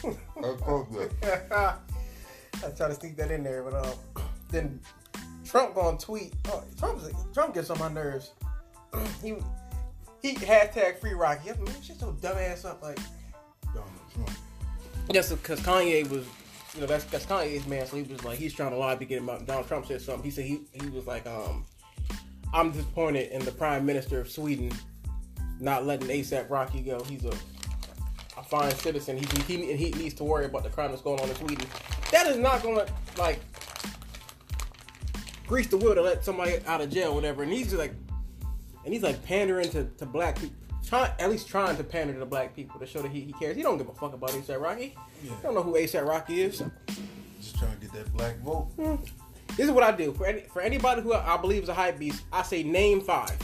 I 0.36 0.54
caught 0.60 0.92
that. 0.92 1.78
I 2.64 2.70
try 2.70 2.88
to 2.88 2.94
sneak 2.94 3.16
that 3.16 3.30
in 3.30 3.42
there, 3.42 3.62
but 3.62 3.74
uh, 3.74 3.94
then 4.50 4.80
Trump 5.44 5.74
gonna 5.74 5.98
tweet. 5.98 6.34
Oh, 6.48 6.62
Trump 6.78 7.00
Trump 7.32 7.54
gets 7.54 7.70
on 7.70 7.78
my 7.78 7.88
nerves. 7.88 8.32
he 9.22 9.34
he 10.22 10.34
hashtag 10.34 10.98
free 10.98 11.12
Rocky. 11.12 11.48
Man, 11.48 11.82
shut 11.82 12.00
your 12.00 12.12
dumb 12.20 12.36
ass 12.36 12.64
up, 12.64 12.82
like 12.82 12.98
Donald 13.66 13.90
Trump. 14.12 14.30
just 15.12 15.30
because 15.30 15.60
Kanye 15.60 16.08
was, 16.08 16.26
you 16.74 16.80
know, 16.80 16.86
that's 16.86 17.04
that's 17.04 17.26
Kanye's 17.26 17.66
man. 17.66 17.86
So 17.86 17.96
he 17.96 18.02
was 18.02 18.24
like, 18.24 18.38
he's 18.38 18.54
trying 18.54 18.70
to 18.70 18.76
lie 18.76 18.96
to 18.96 19.04
get 19.04 19.18
him 19.18 19.30
out. 19.30 19.46
Donald 19.46 19.68
Trump 19.68 19.86
said 19.86 20.02
something. 20.02 20.24
He 20.24 20.30
said 20.30 20.44
he 20.44 20.62
he 20.72 20.88
was 20.90 21.06
like, 21.06 21.26
um, 21.26 21.64
I'm 22.52 22.72
disappointed 22.72 23.30
in 23.30 23.44
the 23.44 23.52
Prime 23.52 23.86
Minister 23.86 24.20
of 24.20 24.30
Sweden 24.30 24.72
not 25.60 25.86
letting 25.86 26.08
ASAP 26.08 26.48
Rocky 26.50 26.80
go. 26.80 27.02
He's 27.04 27.24
a 27.24 27.32
a 28.38 28.42
fine 28.42 28.70
citizen. 28.76 29.18
He 29.18 29.26
he 29.42 29.76
he 29.76 29.90
needs 29.92 30.14
to 30.14 30.24
worry 30.24 30.44
about 30.44 30.62
the 30.62 30.70
crime 30.70 30.90
that's 30.90 31.02
going 31.02 31.20
on 31.20 31.28
in 31.28 31.34
Sweden. 31.34 31.66
That 32.12 32.26
is 32.26 32.36
not 32.36 32.62
gonna 32.62 32.86
like 33.18 33.40
grease 35.46 35.66
the 35.66 35.76
wheel 35.76 35.94
to 35.94 36.02
let 36.02 36.24
somebody 36.24 36.58
out 36.66 36.80
of 36.80 36.90
jail, 36.90 37.14
whatever. 37.14 37.42
And 37.42 37.52
he's 37.52 37.66
just 37.66 37.78
like, 37.78 37.94
and 38.84 38.92
he's 38.92 39.02
like 39.02 39.24
pandering 39.24 39.70
to, 39.70 39.84
to 39.84 40.06
black 40.06 40.38
people. 40.38 40.54
Try, 40.86 41.12
at 41.18 41.30
least 41.30 41.48
trying 41.48 41.76
to 41.76 41.84
pander 41.84 42.14
to 42.14 42.18
the 42.18 42.26
black 42.26 42.54
people 42.54 42.78
to 42.80 42.86
show 42.86 43.02
that 43.02 43.10
he, 43.10 43.20
he 43.20 43.32
cares. 43.32 43.56
He 43.56 43.62
don't 43.62 43.76
give 43.76 43.88
a 43.88 43.94
fuck 43.94 44.14
about 44.14 44.30
ASAP 44.30 44.60
Rocky. 44.60 44.94
Yeah. 45.22 45.34
He 45.36 45.42
don't 45.42 45.54
know 45.54 45.62
who 45.62 45.74
ASAP 45.74 46.06
Rocky 46.06 46.42
is. 46.42 46.62
Just 47.40 47.58
trying 47.58 47.74
to 47.74 47.80
get 47.80 47.92
that 47.92 48.12
black 48.14 48.38
vote. 48.38 48.68
Hmm. 48.76 48.96
This 49.56 49.66
is 49.66 49.72
what 49.72 49.82
I 49.82 49.92
do 49.92 50.12
for 50.12 50.26
any, 50.26 50.42
for 50.42 50.62
anybody 50.62 51.02
who 51.02 51.12
I 51.12 51.36
believe 51.36 51.64
is 51.64 51.68
a 51.68 51.74
hype 51.74 51.98
beast. 51.98 52.22
I 52.32 52.42
say 52.42 52.62
name 52.62 53.00
five. 53.00 53.36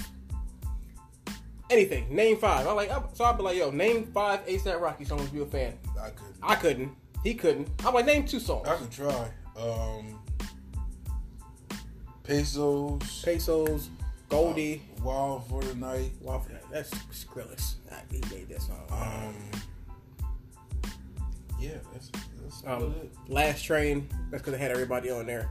Anything, 1.74 2.14
name 2.14 2.37
five. 2.37 2.68
I 2.68 2.72
like 2.72 2.88
so 3.14 3.24
I'll 3.24 3.34
be 3.34 3.42
like, 3.42 3.56
yo, 3.56 3.72
name 3.72 4.04
five 4.14 4.46
ASAP 4.46 4.80
Rocky 4.80 5.04
songs. 5.04 5.28
Be 5.30 5.42
a 5.42 5.46
fan. 5.46 5.74
I 6.00 6.10
couldn't. 6.10 6.37
I 6.40 6.54
couldn't. 6.54 6.92
He 7.24 7.34
couldn't. 7.34 7.68
I'm 7.84 7.92
like, 7.94 8.06
name 8.06 8.24
two 8.24 8.38
songs. 8.38 8.68
I 8.68 8.76
could 8.76 8.92
try. 8.92 9.28
Um, 9.58 10.20
pesos. 12.22 13.22
Pesos, 13.24 13.90
Goldie. 14.28 14.82
Wild 15.02 15.48
for 15.48 15.62
the 15.64 15.74
night. 15.74 16.12
Wow, 16.20 16.42
that's 16.70 16.90
Skrillex. 16.90 17.74
Nah, 17.90 17.96
he 18.08 18.20
made 18.32 18.48
that 18.50 18.62
song. 18.62 18.87
Um, 18.92 19.34
yeah, 21.58 21.70
that's 21.92 22.12
that's 22.40 22.62
Um, 22.68 22.94
it. 23.02 23.10
Last 23.32 23.64
Train. 23.64 24.08
That's 24.30 24.42
because 24.44 24.52
they 24.52 24.60
had 24.60 24.70
everybody 24.70 25.10
on 25.10 25.26
there. 25.26 25.50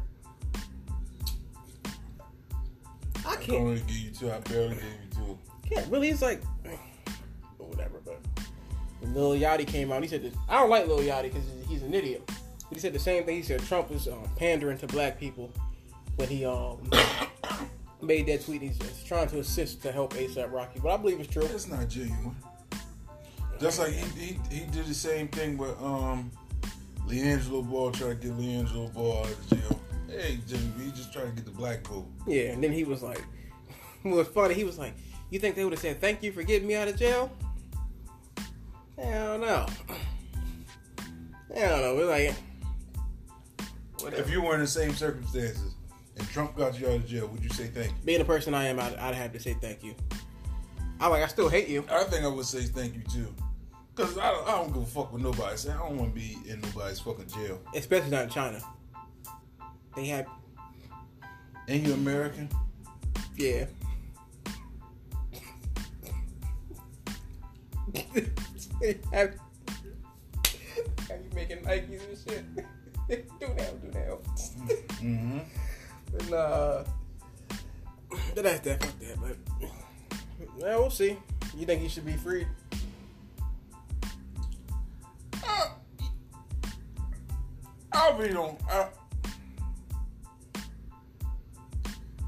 I 3.25 3.31
I 3.31 3.35
can 3.35 3.43
can't. 3.45 3.57
only 3.63 3.81
give 3.81 3.97
you 3.97 4.11
two. 4.11 4.31
I 4.31 4.39
barely 4.39 4.75
gave 4.75 4.83
you 4.85 5.09
two. 5.17 5.37
Can't 5.73 5.91
really. 5.91 6.09
It's 6.09 6.21
like 6.21 6.41
or 7.59 7.67
whatever. 7.67 8.01
But 8.05 8.19
when 8.99 9.13
Lil 9.13 9.31
Yachty 9.31 9.67
came 9.67 9.91
out, 9.91 10.01
he 10.01 10.09
said 10.09 10.23
this. 10.23 10.33
I 10.47 10.59
don't 10.59 10.69
like 10.69 10.87
Lil 10.87 10.99
Yachty 10.99 11.23
because 11.23 11.43
he's 11.67 11.83
an 11.83 11.93
idiot. 11.93 12.23
But 12.27 12.73
he 12.73 12.79
said 12.79 12.93
the 12.93 12.99
same 12.99 13.23
thing. 13.23 13.35
He 13.35 13.43
said 13.43 13.61
Trump 13.63 13.89
was 13.89 14.07
um, 14.07 14.23
pandering 14.37 14.77
to 14.79 14.87
black 14.87 15.19
people 15.19 15.51
when 16.15 16.27
he 16.27 16.45
um 16.45 16.89
made 18.01 18.27
that 18.27 18.45
tweet. 18.45 18.61
He's 18.61 18.77
just 18.77 19.05
trying 19.05 19.27
to 19.29 19.39
assist 19.39 19.81
to 19.83 19.91
help 19.91 20.13
ASAP 20.13 20.51
Rocky. 20.51 20.79
But 20.79 20.93
I 20.93 20.97
believe 20.97 21.19
it's 21.19 21.31
true. 21.31 21.47
That's 21.47 21.67
not 21.67 21.87
genuine. 21.89 22.35
Just 23.59 23.79
like 23.79 23.93
he, 23.93 24.19
he 24.19 24.39
he 24.49 24.65
did 24.71 24.85
the 24.85 24.93
same 24.93 25.27
thing 25.27 25.57
with 25.57 25.79
um 25.81 26.31
LiAngelo 27.07 27.69
Ball 27.69 27.91
tried 27.91 28.21
to 28.21 28.27
get 28.27 28.37
LiAngelo 28.37 28.93
Ball 28.93 29.19
out 29.19 29.31
of 29.31 29.49
jail. 29.49 29.79
Hey 30.07 30.39
Jimmy, 30.47 30.71
he 30.85 30.91
just 30.91 31.11
tried 31.13 31.25
to 31.25 31.31
get 31.31 31.45
the 31.45 31.51
black 31.51 31.85
vote. 31.87 32.05
Yeah, 32.27 32.51
and 32.51 32.63
then 32.63 32.71
he 32.71 32.83
was 32.83 33.01
like, 33.01 33.23
what 34.03 34.15
was 34.15 34.27
funny, 34.27 34.53
he 34.53 34.63
was 34.63 34.77
like, 34.77 34.93
you 35.33 35.39
think 35.39 35.55
they 35.55 35.63
would 35.63 35.73
have 35.73 35.79
said 35.81 35.99
thank 35.99 36.21
you 36.23 36.31
for 36.31 36.43
getting 36.43 36.67
me 36.67 36.75
out 36.75 36.87
of 36.87 36.95
jail? 36.95 37.31
Hell 38.97 39.37
no. 39.39 39.65
Hell 41.55 41.77
no. 41.77 41.95
We're 41.95 42.05
like, 42.09 42.35
whatever. 43.99 44.21
If 44.21 44.29
you 44.29 44.41
were 44.41 44.53
in 44.53 44.61
the 44.61 44.67
same 44.67 44.93
circumstances 44.93 45.73
and 46.17 46.27
Trump 46.29 46.55
got 46.55 46.79
you 46.79 46.87
out 46.87 46.95
of 46.97 47.07
jail, 47.07 47.27
would 47.27 47.43
you 47.43 47.49
say 47.49 47.65
thank 47.67 47.89
you? 47.89 47.97
being 48.05 48.19
the 48.19 48.25
person 48.25 48.53
I 48.53 48.65
am, 48.65 48.79
I'd, 48.79 48.95
I'd 48.95 49.15
have 49.15 49.33
to 49.33 49.39
say 49.39 49.55
thank 49.59 49.83
you. 49.83 49.95
I 50.99 51.07
like, 51.07 51.23
I 51.23 51.27
still 51.27 51.49
hate 51.49 51.67
you. 51.67 51.83
I 51.91 52.03
think 52.03 52.23
I 52.23 52.27
would 52.27 52.45
say 52.45 52.61
thank 52.61 52.93
you 52.95 53.01
too. 53.11 53.33
Cause 53.95 54.17
I 54.17 54.31
don't, 54.31 54.47
I 54.47 54.51
don't 54.51 54.73
give 54.73 54.83
a 54.83 54.85
fuck 54.85 55.11
with 55.13 55.21
nobody. 55.21 55.57
Say 55.57 55.71
I 55.71 55.77
don't 55.77 55.97
want 55.97 56.13
to 56.13 56.19
be 56.19 56.37
in 56.47 56.61
nobody's 56.61 56.99
fucking 56.99 57.27
jail. 57.27 57.59
Especially 57.75 58.09
not 58.11 58.23
in 58.23 58.29
China. 58.29 58.59
They 59.95 60.05
have, 60.05 60.27
And 61.67 61.85
you 61.85 61.93
American? 61.93 62.49
yeah. 63.35 63.65
Have 68.13 69.33
you 71.09 71.29
making 71.33 71.57
Nikes 71.59 72.07
and 72.07 72.17
shit? 72.27 72.45
do 73.39 73.47
now, 73.47 73.71
do 73.81 73.87
now. 73.93 74.17
Mm-hmm. 75.01 75.39
And 76.19 76.33
uh, 76.33 76.83
but 78.35 78.43
that's 78.43 78.59
that. 78.61 78.83
Fuck 78.83 78.99
that. 78.99 79.19
But 79.19 79.37
yeah, 80.57 80.77
we'll 80.77 80.89
see. 80.89 81.17
You 81.55 81.65
think 81.65 81.81
he 81.81 81.87
should 81.87 82.05
be 82.05 82.13
free? 82.13 82.45
I, 85.43 85.69
I 87.91 88.17
really 88.17 88.33
don't. 88.33 88.59
I, 88.69 88.87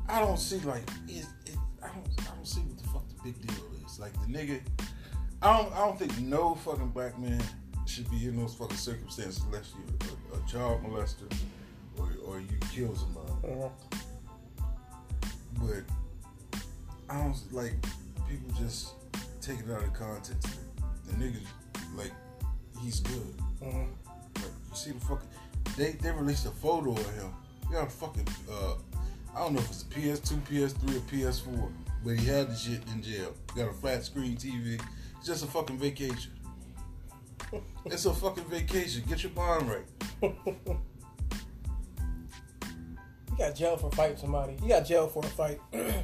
I 0.08 0.20
don't 0.20 0.40
see 0.40 0.60
like 0.60 0.84
it, 1.08 1.26
it. 1.46 1.58
I 1.82 1.88
don't. 1.88 2.08
I 2.20 2.36
don't 2.36 2.48
see 2.48 2.62
what 2.62 2.78
the 2.78 2.88
fuck 2.90 3.08
the 3.08 3.24
big 3.24 3.48
deal 3.48 3.66
is. 3.86 4.00
Like 4.00 4.14
the 4.14 4.28
nigga. 4.28 4.62
I 5.46 5.58
don't. 5.58 5.74
I 5.74 5.78
don't 5.86 6.00
think 6.00 6.20
no 6.22 6.56
fucking 6.56 6.90
black 6.90 7.20
man 7.20 7.40
should 7.86 8.10
be 8.10 8.26
in 8.26 8.36
those 8.36 8.56
fucking 8.56 8.78
circumstances 8.78 9.44
unless 9.46 9.74
you're 9.78 10.10
a, 10.40 10.44
a 10.44 10.48
child 10.48 10.84
molester 10.84 11.32
or 12.00 12.10
or 12.26 12.40
you 12.40 12.58
kill 12.72 12.96
somebody. 12.96 13.32
But 15.60 15.84
I 17.08 17.22
don't 17.22 17.54
like 17.54 17.74
people 18.28 18.52
just 18.60 18.94
take 19.40 19.60
it 19.60 19.72
out 19.72 19.84
of 19.84 19.94
context. 19.94 20.58
The 21.06 21.14
nigga, 21.14 21.38
like, 21.96 22.12
he's 22.82 23.02
good. 23.02 23.38
Mhm. 23.62 23.88
Like, 24.38 24.46
you 24.72 24.76
see 24.76 24.92
the 24.94 25.00
fucking. 25.02 25.30
They 25.78 25.92
they 25.92 26.10
released 26.10 26.48
a 26.48 26.52
photo 26.52 26.94
of 26.94 27.16
him. 27.16 27.32
He 27.68 27.74
got 27.74 27.86
a 27.86 27.92
fucking. 27.92 28.28
Uh, 28.52 28.74
I 29.36 29.40
don't 29.42 29.54
know 29.54 29.60
if 29.60 29.70
it's 29.70 29.84
a 29.84 29.86
PS2, 29.86 30.42
PS3, 30.48 30.96
or 30.96 31.02
PS4, 31.02 31.72
but 32.04 32.18
he 32.18 32.26
had 32.26 32.50
the 32.50 32.56
shit 32.56 32.82
in 32.92 33.04
jail. 33.04 33.32
He 33.54 33.60
got 33.62 33.70
a 33.70 33.74
flat 33.74 34.04
screen 34.04 34.38
TV. 34.38 34.82
It's 35.28 35.42
just 35.42 35.50
a 35.50 35.52
fucking 35.52 35.80
vacation. 35.80 36.34
It's 37.86 38.06
a 38.06 38.14
fucking 38.14 38.44
vacation. 38.44 39.04
Get 39.10 39.24
your 39.24 39.32
bond 39.32 39.68
right. 39.68 39.84
you 40.22 40.36
got 43.36 43.56
jail 43.56 43.76
for 43.76 43.90
fighting 43.90 44.18
somebody. 44.18 44.56
You 44.62 44.70
got 44.70 44.86
jail 44.86 45.08
for 45.08 45.26
a 45.26 45.28
fight. 45.30 45.60
Can 45.72 45.96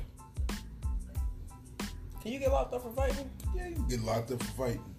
you 2.24 2.40
get 2.40 2.52
locked 2.52 2.74
up 2.74 2.82
for 2.82 2.92
fighting? 2.94 3.30
Yeah, 3.56 3.68
you 3.68 3.76
can 3.76 3.88
get 3.88 4.02
locked 4.02 4.32
up 4.32 4.42
for 4.42 4.54
fighting. 4.54 4.96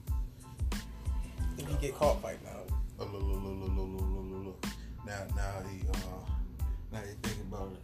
If 1.58 1.68
you 1.68 1.76
get 1.80 1.96
caught 1.96 2.22
fighting 2.22 2.46
out. 2.48 2.68
Oh, 3.00 3.08
look, 3.12 3.22
look, 3.24 3.42
look, 3.42 3.54
look, 3.58 3.70
look, 3.76 3.88
look, 3.88 4.02
look, 4.08 4.24
look, 4.30 4.44
look. 4.46 4.66
Now, 5.04 5.26
now 5.34 5.68
he, 5.68 5.80
uh, 5.88 5.96
now 6.92 7.00
he 7.00 7.28
think 7.28 7.40
about 7.48 7.72
it. 7.72 7.82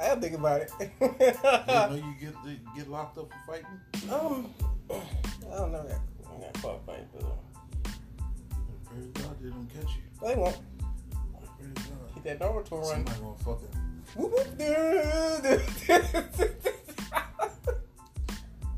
I 0.00 0.06
am 0.06 0.20
thinking 0.20 0.40
about 0.40 0.62
it. 0.62 0.72
You 0.80 0.96
know 0.98 1.94
you 1.94 2.14
get 2.20 2.34
get 2.74 2.90
locked 2.90 3.18
up 3.18 3.30
for 3.30 3.52
fighting. 3.52 4.10
um, 4.12 4.52
I 4.92 5.56
don't 5.56 5.72
know. 5.72 5.78
I 5.80 5.88
got, 5.88 6.00
I 6.26 6.40
got 6.40 6.62
caught 6.62 6.86
fighting, 6.86 7.08
but 7.14 7.24
uh, 7.24 7.28
Praise 8.84 9.06
God, 9.14 9.36
they 9.40 9.50
don't 9.50 9.68
catch 9.72 9.96
you. 9.96 10.02
they 10.26 10.34
won't. 10.36 10.58
Praise 11.58 11.72
God. 11.74 12.14
Keep 12.14 12.24
that 12.24 12.38
Naruto 12.40 12.72
run. 12.72 12.84
Somebody 12.84 13.20
gonna 13.20 13.38
fucking 13.38 13.68
Whoop, 14.16 14.32
whoop, 14.32 14.58
doo, 14.58 14.64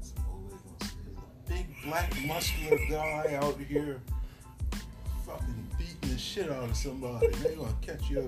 some 0.03 0.25
old 0.31 0.45
lady 0.45 0.59
gonna 0.63 0.85
say, 0.85 0.91
"There's 1.07 1.19
a 1.19 1.49
big 1.49 1.67
black 1.85 2.13
muscular 2.27 2.79
guy 2.91 3.39
out 3.41 3.59
here 3.59 4.01
fucking 5.27 5.71
beating 5.79 6.11
the 6.11 6.19
shit 6.19 6.51
out 6.51 6.69
of 6.69 6.77
somebody. 6.77 7.29
They 7.29 7.55
gonna 7.55 7.75
catch 7.81 8.11
your 8.11 8.25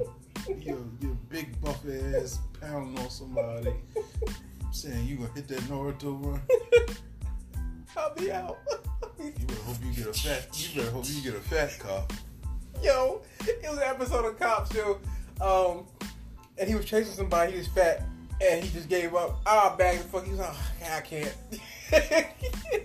your, 0.58 0.78
your 1.02 1.14
big 1.28 1.60
buff 1.60 1.84
ass 1.86 2.38
pounding 2.60 2.98
on 3.04 3.10
somebody. 3.10 3.74
saying 4.72 5.06
you 5.06 5.16
gonna 5.16 5.30
hit 5.34 5.46
that 5.48 5.60
Naruto 5.64 6.24
run. 6.24 6.40
I'll 8.18 8.32
out. 8.32 8.58
You 9.18 9.30
better 9.46 9.60
hope 9.62 9.76
you 9.82 9.92
get 9.92 10.06
a 10.08 10.12
fat. 10.12 10.48
You 10.74 10.76
better 10.82 10.90
hope 10.90 11.04
you 11.08 11.22
get 11.22 11.34
a 11.34 11.40
fat 11.40 11.78
cop. 11.78 12.12
Yo, 12.82 13.22
it 13.40 13.62
was 13.70 13.78
an 13.78 13.84
episode 13.84 14.26
of 14.26 14.38
Cop 14.38 14.70
Show, 14.70 14.98
um, 15.40 15.86
and 16.58 16.68
he 16.68 16.74
was 16.74 16.84
chasing 16.84 17.14
somebody. 17.14 17.52
He 17.52 17.58
was 17.58 17.68
fat, 17.68 18.02
and 18.42 18.62
he 18.62 18.70
just 18.70 18.88
gave 18.88 19.14
up. 19.14 19.40
Ah, 19.46 19.74
bag 19.78 19.98
the 19.98 20.04
fuck. 20.04 20.24
He 20.24 20.30
was 20.32 20.40
like, 20.40 20.50
oh, 20.52 20.96
I 20.96 21.00
can't. 21.00 21.34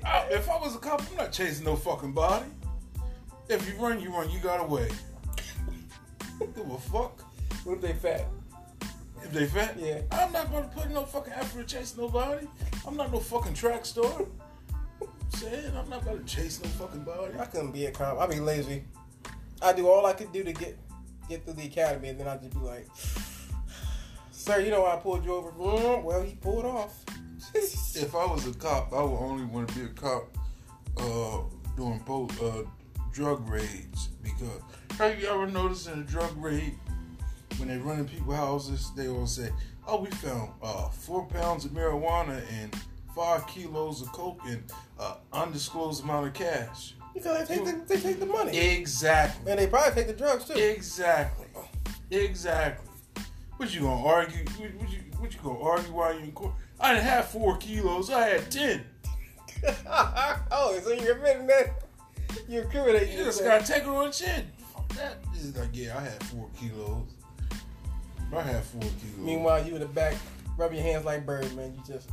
I- 0.06 0.28
if 0.32 0.50
I 0.50 0.58
was 0.60 0.76
a 0.76 0.80
cop, 0.80 1.02
I'm 1.12 1.18
not 1.18 1.34
chasing 1.34 1.66
no 1.66 1.76
fucking 1.76 2.14
body. 2.14 2.46
If 3.50 3.68
you 3.68 3.76
run, 3.84 4.00
you 4.00 4.12
run. 4.12 4.30
You 4.30 4.40
got 4.40 4.62
away. 4.62 4.88
Give 6.40 6.70
a 6.72 6.78
fuck. 6.78 7.22
what 7.66 7.76
if 7.78 7.82
they 7.82 7.94
fat? 7.94 8.28
If 9.24 9.32
they 9.34 9.46
fat, 9.48 9.76
Yeah. 9.78 10.02
I'm 10.12 10.32
not 10.32 10.52
gonna 10.52 10.70
put 10.74 10.90
no 10.92 11.04
fucking 11.04 11.34
effort 11.34 11.68
to 11.68 11.76
chase 11.76 11.98
nobody. 11.98 12.48
I'm 12.88 12.96
not 12.96 13.12
no 13.12 13.20
fucking 13.20 13.56
track 13.56 13.86
star. 13.86 14.22
Saying 15.30 15.76
I'm 15.76 15.90
not 15.90 16.06
gonna 16.06 16.24
chase 16.24 16.62
no 16.62 16.70
fucking 16.70 17.04
body. 17.04 17.34
I 17.40 17.46
couldn't 17.46 17.72
be 17.72 17.86
a 17.86 17.92
cop. 17.92 18.20
I'd 18.20 18.30
be 18.30 18.40
lazy. 18.40 18.84
I 19.62 19.74
do 19.74 19.88
all 19.88 20.06
I 20.06 20.14
could 20.14 20.32
do 20.32 20.44
to 20.44 20.54
get 20.54 20.78
get 21.28 21.44
through 21.44 21.54
the 21.54 21.66
academy, 21.66 22.10
and 22.10 22.20
then 22.20 22.28
I'd 22.28 22.42
just 22.42 22.54
be 22.54 22.60
like, 22.60 22.88
"Sir, 24.32 24.60
you 24.60 24.72
know 24.72 24.82
why 24.82 24.94
I 24.94 24.98
pulled 24.98 25.26
you 25.26 25.34
over?" 25.34 25.52
"Mm, 25.52 26.04
well, 26.04 26.24
he 26.24 26.36
pulled 26.36 26.66
off. 26.66 27.04
If 27.56 28.16
I 28.16 28.26
was 28.26 28.46
a 28.48 28.54
cop, 28.54 28.94
I 28.94 29.02
would 29.02 29.18
only 29.18 29.46
want 29.46 29.68
to 29.70 29.76
be 29.76 29.86
a 29.86 29.90
cop 29.90 30.38
uh, 30.98 31.40
doing 31.76 32.02
both 32.06 32.42
uh, 32.42 32.64
drug 33.12 33.50
raids 33.50 34.10
because 34.22 34.62
have 34.98 35.20
you 35.20 35.28
ever 35.28 35.48
noticed 35.48 35.90
in 35.90 36.00
a 36.00 36.04
drug 36.04 36.32
raid 36.38 36.76
when 37.58 37.68
they 37.68 37.78
run 37.78 38.00
in 38.00 38.08
people's 38.08 38.36
houses, 38.36 38.92
they 38.96 39.08
all 39.08 39.28
say, 39.28 39.50
"Oh, 39.88 40.02
we 40.02 40.10
found 40.12 40.52
uh, 40.62 40.90
four 40.90 41.26
pounds 41.26 41.66
of 41.66 41.72
marijuana 41.72 42.42
and 42.52 42.74
five 43.20 43.46
kilos 43.48 44.02
of 44.02 44.12
coke 44.14 44.40
and 44.46 44.64
uh, 44.98 45.16
undisclosed 45.34 46.04
amount 46.04 46.28
of 46.28 46.34
cash." 46.34 46.94
because 47.14 47.48
they 47.48 47.56
take 47.56 47.66
the, 47.66 47.82
they 47.86 48.00
take 48.00 48.20
the 48.20 48.26
money, 48.26 48.58
Exactly. 48.58 49.52
and 49.52 49.60
they 49.60 49.68
probably 49.68 49.94
take 49.94 50.08
the 50.08 50.14
drugs 50.14 50.46
too. 50.46 50.54
Exactly. 50.54 51.48
Exactly. 52.12 52.88
What 53.58 53.74
you 53.74 53.82
gonna 53.82 54.06
argue? 54.06 54.46
What, 54.58 54.90
you 54.90 55.00
what 55.18 55.34
you 55.34 55.40
gonna 55.44 55.60
argue 55.60 55.92
while 55.92 56.14
you 56.14 56.22
in 56.22 56.32
court? 56.32 56.54
I 56.80 56.94
didn't 56.94 57.08
have 57.08 57.28
four 57.28 57.58
kilos. 57.58 58.10
I 58.10 58.28
had 58.28 58.50
ten. 58.50 58.86
oh, 59.90 60.80
so 60.82 60.94
you're 60.94 61.18
admitting 61.18 61.48
that 61.48 61.84
you're 62.48 62.64
incriminating 62.64 63.18
You 63.18 63.26
just 63.26 63.44
gotta 63.44 63.66
take 63.66 63.84
it 63.84 63.90
on 63.90 64.08
the 64.08 64.12
chin. 64.14 64.46
That. 64.96 65.18
It's 65.34 65.58
like, 65.58 65.70
yeah, 65.74 65.98
I 65.98 66.02
had 66.02 66.24
four 66.24 66.50
kilos. 66.58 67.04
I 68.34 68.42
had 68.42 68.64
four 68.64 68.82
kilos. 68.82 69.18
Meanwhile, 69.18 69.68
you 69.68 69.76
in 69.76 69.82
the 69.82 69.88
back, 69.88 70.16
rub 70.58 70.72
your 70.72 70.82
hands 70.82 71.04
like 71.04 71.26
Birdman. 71.26 71.76
You 71.76 71.94
just. 71.94 72.10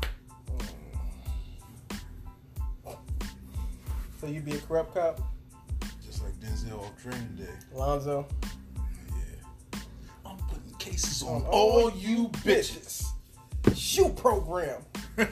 So 4.21 4.27
you'd 4.27 4.45
be 4.45 4.53
a 4.53 4.59
corrupt 4.59 4.95
cop, 4.95 5.21
just 6.05 6.23
like 6.23 6.33
Denzel 6.41 6.83
on 6.83 6.91
training 7.03 7.37
day. 7.37 7.49
Lonzo. 7.75 8.27
Yeah. 9.11 9.79
I'm 10.25 10.37
putting 10.39 10.75
cases 10.79 11.23
on 11.23 11.43
On 11.43 11.47
all 11.47 11.91
you 11.93 12.29
bitches. 12.29 13.05
Shoe 13.75 14.09
program. 14.11 14.83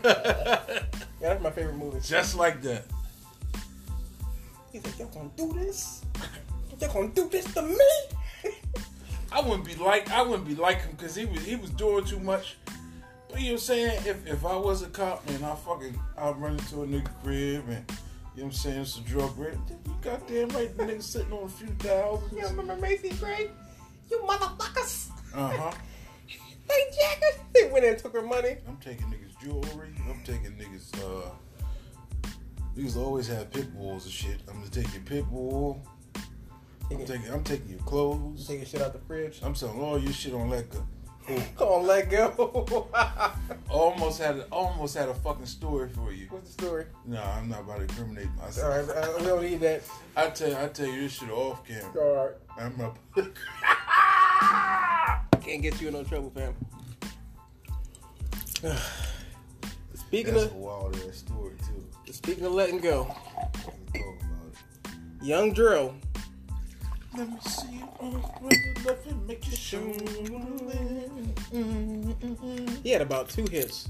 Yeah, 1.20 1.31
that's 1.31 1.42
my 1.42 1.51
favorite 1.51 1.77
movie. 1.77 2.01
just 2.03 2.37
like 2.37 2.61
that. 2.62 2.85
He's 4.70 4.85
like, 4.85 4.99
y'all 4.99 5.09
gonna 5.09 5.31
do 5.38 5.59
this? 5.59 6.03
Y'all 6.79 6.92
gonna 6.92 7.09
do 7.09 7.29
this 7.31 7.47
to 7.55 7.62
me? 7.62 8.53
I 9.33 9.40
wouldn't 9.40 9.64
be 9.64 9.75
like 9.77 10.11
I 10.11 10.20
wouldn't 10.20 10.47
be 10.47 10.55
like 10.55 10.83
him 10.83 10.90
because 10.97 11.14
he 11.14 11.25
was 11.25 11.42
he 11.42 11.57
was 11.57 11.70
doing 11.70 12.05
too 12.05 12.18
much. 12.20 12.57
But 13.31 13.40
you 13.40 13.47
know 13.47 13.53
what 13.53 13.53
I'm 13.53 13.59
saying? 13.59 14.03
If 14.05 14.27
if 14.27 14.44
I 14.44 14.55
was 14.57 14.83
a 14.83 14.88
cop 14.88 15.27
and 15.31 15.42
I 15.47 15.55
fucking 15.55 15.99
I 16.18 16.29
run 16.33 16.53
into 16.59 16.83
a 16.83 16.87
nigga 16.87 17.09
crib 17.23 17.64
and 17.70 17.87
you 18.35 18.42
know 18.42 18.47
what 18.47 18.53
I'm 18.53 18.53
saying 18.53 18.81
it's 18.83 18.99
a 18.99 19.01
drug 19.03 19.37
raid, 19.38 19.59
you 19.87 19.94
goddamn 20.03 20.49
right 20.51 20.77
the 20.77 20.85
nigga 20.85 21.03
sitting 21.03 21.33
on 21.33 21.44
a 21.44 21.49
few 21.49 21.68
thousands. 21.79 22.33
You 22.33 22.47
remember 22.47 22.77
Macy 22.77 23.11
Gray? 23.11 23.51
You 24.11 24.18
motherfuckers! 24.27 25.11
Uh 25.35 25.49
huh. 25.49 25.73
They 26.66 26.97
jackers! 26.97 27.40
They 27.53 27.70
went 27.70 27.85
and 27.85 27.99
took 27.99 28.14
her 28.14 28.23
money. 28.23 28.57
I'm 28.66 28.79
taking 28.79 29.07
niggas 29.09 29.38
jewelry. 29.42 29.90
I'm 30.09 30.23
taking 30.25 30.53
niggas 30.53 30.94
uh 31.05 31.29
niggas 32.77 32.97
always 32.97 33.29
have 33.29 33.53
pit 33.53 33.73
bulls 33.77 34.05
and 34.07 34.12
shit. 34.12 34.40
I'm 34.49 34.55
gonna 34.59 34.70
take 34.70 34.92
your 34.94 35.03
pit 35.03 35.27
bull. 35.31 35.87
I'm 36.90 37.05
Taking, 37.05 37.31
I'm 37.31 37.44
taking 37.44 37.68
your 37.68 37.79
clothes. 37.81 38.47
taking 38.47 38.64
shit 38.66 38.81
out 38.81 38.92
the 38.94 38.99
fridge. 39.01 39.40
I'm 39.42 39.55
selling 39.55 39.81
all 39.81 39.99
your 39.99 40.12
shit 40.12 40.33
on 40.35 40.49
Lecca. 41.27 41.57
Come 41.57 41.69
on, 41.69 41.87
let 41.87 42.11
go. 42.11 42.89
Almost 43.71 44.21
had 44.21 44.37
a, 44.37 44.45
almost 44.53 44.95
had 44.97 45.09
a 45.09 45.15
fucking 45.15 45.47
story 45.47 45.89
for 45.89 46.13
you. 46.13 46.27
What's 46.31 46.55
the 46.55 46.63
story? 46.63 46.85
No, 47.07 47.21
I'm 47.21 47.49
not 47.49 47.61
about 47.61 47.77
to 47.79 47.83
incriminate 47.83 48.29
myself. 48.37 48.89
right, 48.89 48.97
uh, 48.97 49.13
we 49.19 49.25
don't 49.25 49.43
need 49.43 49.61
that. 49.61 49.83
I 50.17 50.29
tell 50.29 50.49
you, 50.51 50.57
I 50.57 50.69
tell 50.69 50.87
you 50.87 51.01
this 51.03 51.13
shit 51.13 51.31
off 51.31 51.67
camera. 51.67 52.01
All 52.01 52.27
right. 52.27 52.35
I'm 52.57 52.77
not. 52.79 52.97
Can't 55.43 55.63
get 55.63 55.81
you 55.81 55.89
in 55.89 55.95
no 55.95 56.05
trouble, 56.05 56.31
fam. 56.31 56.55
speaking 59.95 60.35
That's 60.35 60.47
a 60.47 60.49
of 60.49 60.55
wild 60.55 60.97
ass 61.09 61.17
story 61.19 61.55
too. 61.67 62.13
speaking 62.13 62.45
of 62.45 62.53
letting 62.53 62.79
go, 62.79 63.13
Young 65.21 65.53
Dro. 65.53 65.95
Let 67.16 67.31
me 67.31 67.37
see 67.46 67.77
you 67.77 67.88
oh, 68.00 68.07
on 68.07 68.48
the 68.48 68.88
left 68.88 69.07
and 69.07 69.24
make 69.24 69.46
you 69.46 69.57
show. 69.57 69.81
He 72.83 72.90
had 72.90 73.03
about 73.03 73.29
two 73.29 73.46
hits. 73.53 73.88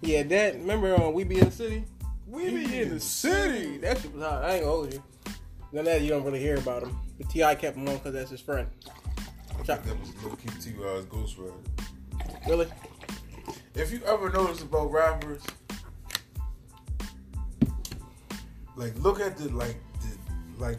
Yeah, 0.00 0.22
that. 0.22 0.54
Remember 0.54 0.94
on 0.94 1.12
We 1.14 1.24
Be 1.24 1.40
in 1.40 1.46
the 1.46 1.50
City? 1.50 1.84
We 2.28 2.48
Be 2.48 2.82
in 2.82 2.90
the 2.90 3.00
City. 3.00 3.78
That 3.78 3.98
shit 3.98 4.14
was 4.14 4.22
hot. 4.22 4.44
I 4.44 4.54
ain't 4.54 4.62
gonna 4.62 4.72
hold 4.72 4.94
you. 4.94 5.02
None 5.72 5.80
of 5.80 5.86
that 5.86 6.02
you 6.02 6.10
don't 6.10 6.22
really 6.22 6.38
hear 6.38 6.58
about 6.58 6.84
him. 6.84 6.96
But 7.18 7.28
T.I. 7.28 7.56
kept 7.56 7.76
him 7.76 7.88
on 7.88 7.96
because 7.96 8.12
that's 8.12 8.30
his 8.30 8.40
friend. 8.40 8.68
I 9.58 9.62
think 9.64 9.82
that 9.82 10.00
was 10.00 10.24
low 10.24 10.36
key 10.36 10.48
T 10.60 10.72
Raw's 10.78 11.06
ghostwriter. 11.06 11.52
Really? 12.48 12.68
If 13.74 13.90
you 13.90 14.00
ever 14.06 14.30
notice 14.30 14.62
about 14.62 14.92
rappers, 14.92 15.42
like 18.76 18.96
look 18.98 19.18
at 19.18 19.36
the 19.36 19.48
like 19.48 19.76
the 20.00 20.62
like 20.62 20.78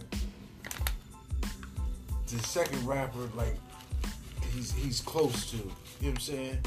the 2.31 2.39
second 2.39 2.85
rapper 2.85 3.29
like 3.35 3.55
he's 4.53 4.71
he's 4.71 5.01
close 5.01 5.51
to. 5.51 5.57
You 5.57 5.63
know 5.63 5.71
what 5.99 6.09
I'm 6.09 6.19
saying? 6.19 6.59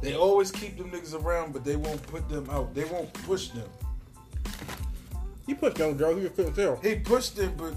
They 0.00 0.14
always 0.14 0.50
keep 0.50 0.78
them 0.78 0.90
niggas 0.90 1.14
around, 1.14 1.52
but 1.52 1.64
they 1.64 1.76
won't 1.76 2.02
put 2.06 2.28
them 2.28 2.48
out. 2.50 2.74
They 2.74 2.84
won't 2.84 3.12
push 3.12 3.48
them. 3.48 3.68
You 5.46 5.56
pushed 5.56 5.78
Young 5.78 5.96
Dro. 5.96 6.16
He 6.16 6.28
couldn't 6.28 6.54
tell. 6.54 6.76
He 6.76 6.96
pushed 6.96 7.36
them, 7.36 7.54
but 7.56 7.74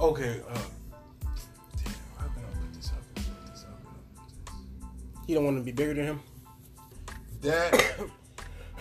okay. 0.00 0.40
Uh, 0.48 0.58
damn, 1.76 1.94
how 2.16 2.26
can 2.26 2.42
I 2.44 2.60
put 2.60 2.72
this? 2.74 2.92
I 2.92 3.20
put 3.20 3.50
this? 3.50 3.64
How 3.64 3.70
can 3.70 3.86
I 3.86 4.50
put 4.50 5.16
this? 5.16 5.26
He 5.26 5.34
don't 5.34 5.44
want 5.44 5.56
to 5.58 5.62
be 5.62 5.72
bigger 5.72 5.94
than 5.94 6.04
him. 6.04 6.20
that 7.42 8.10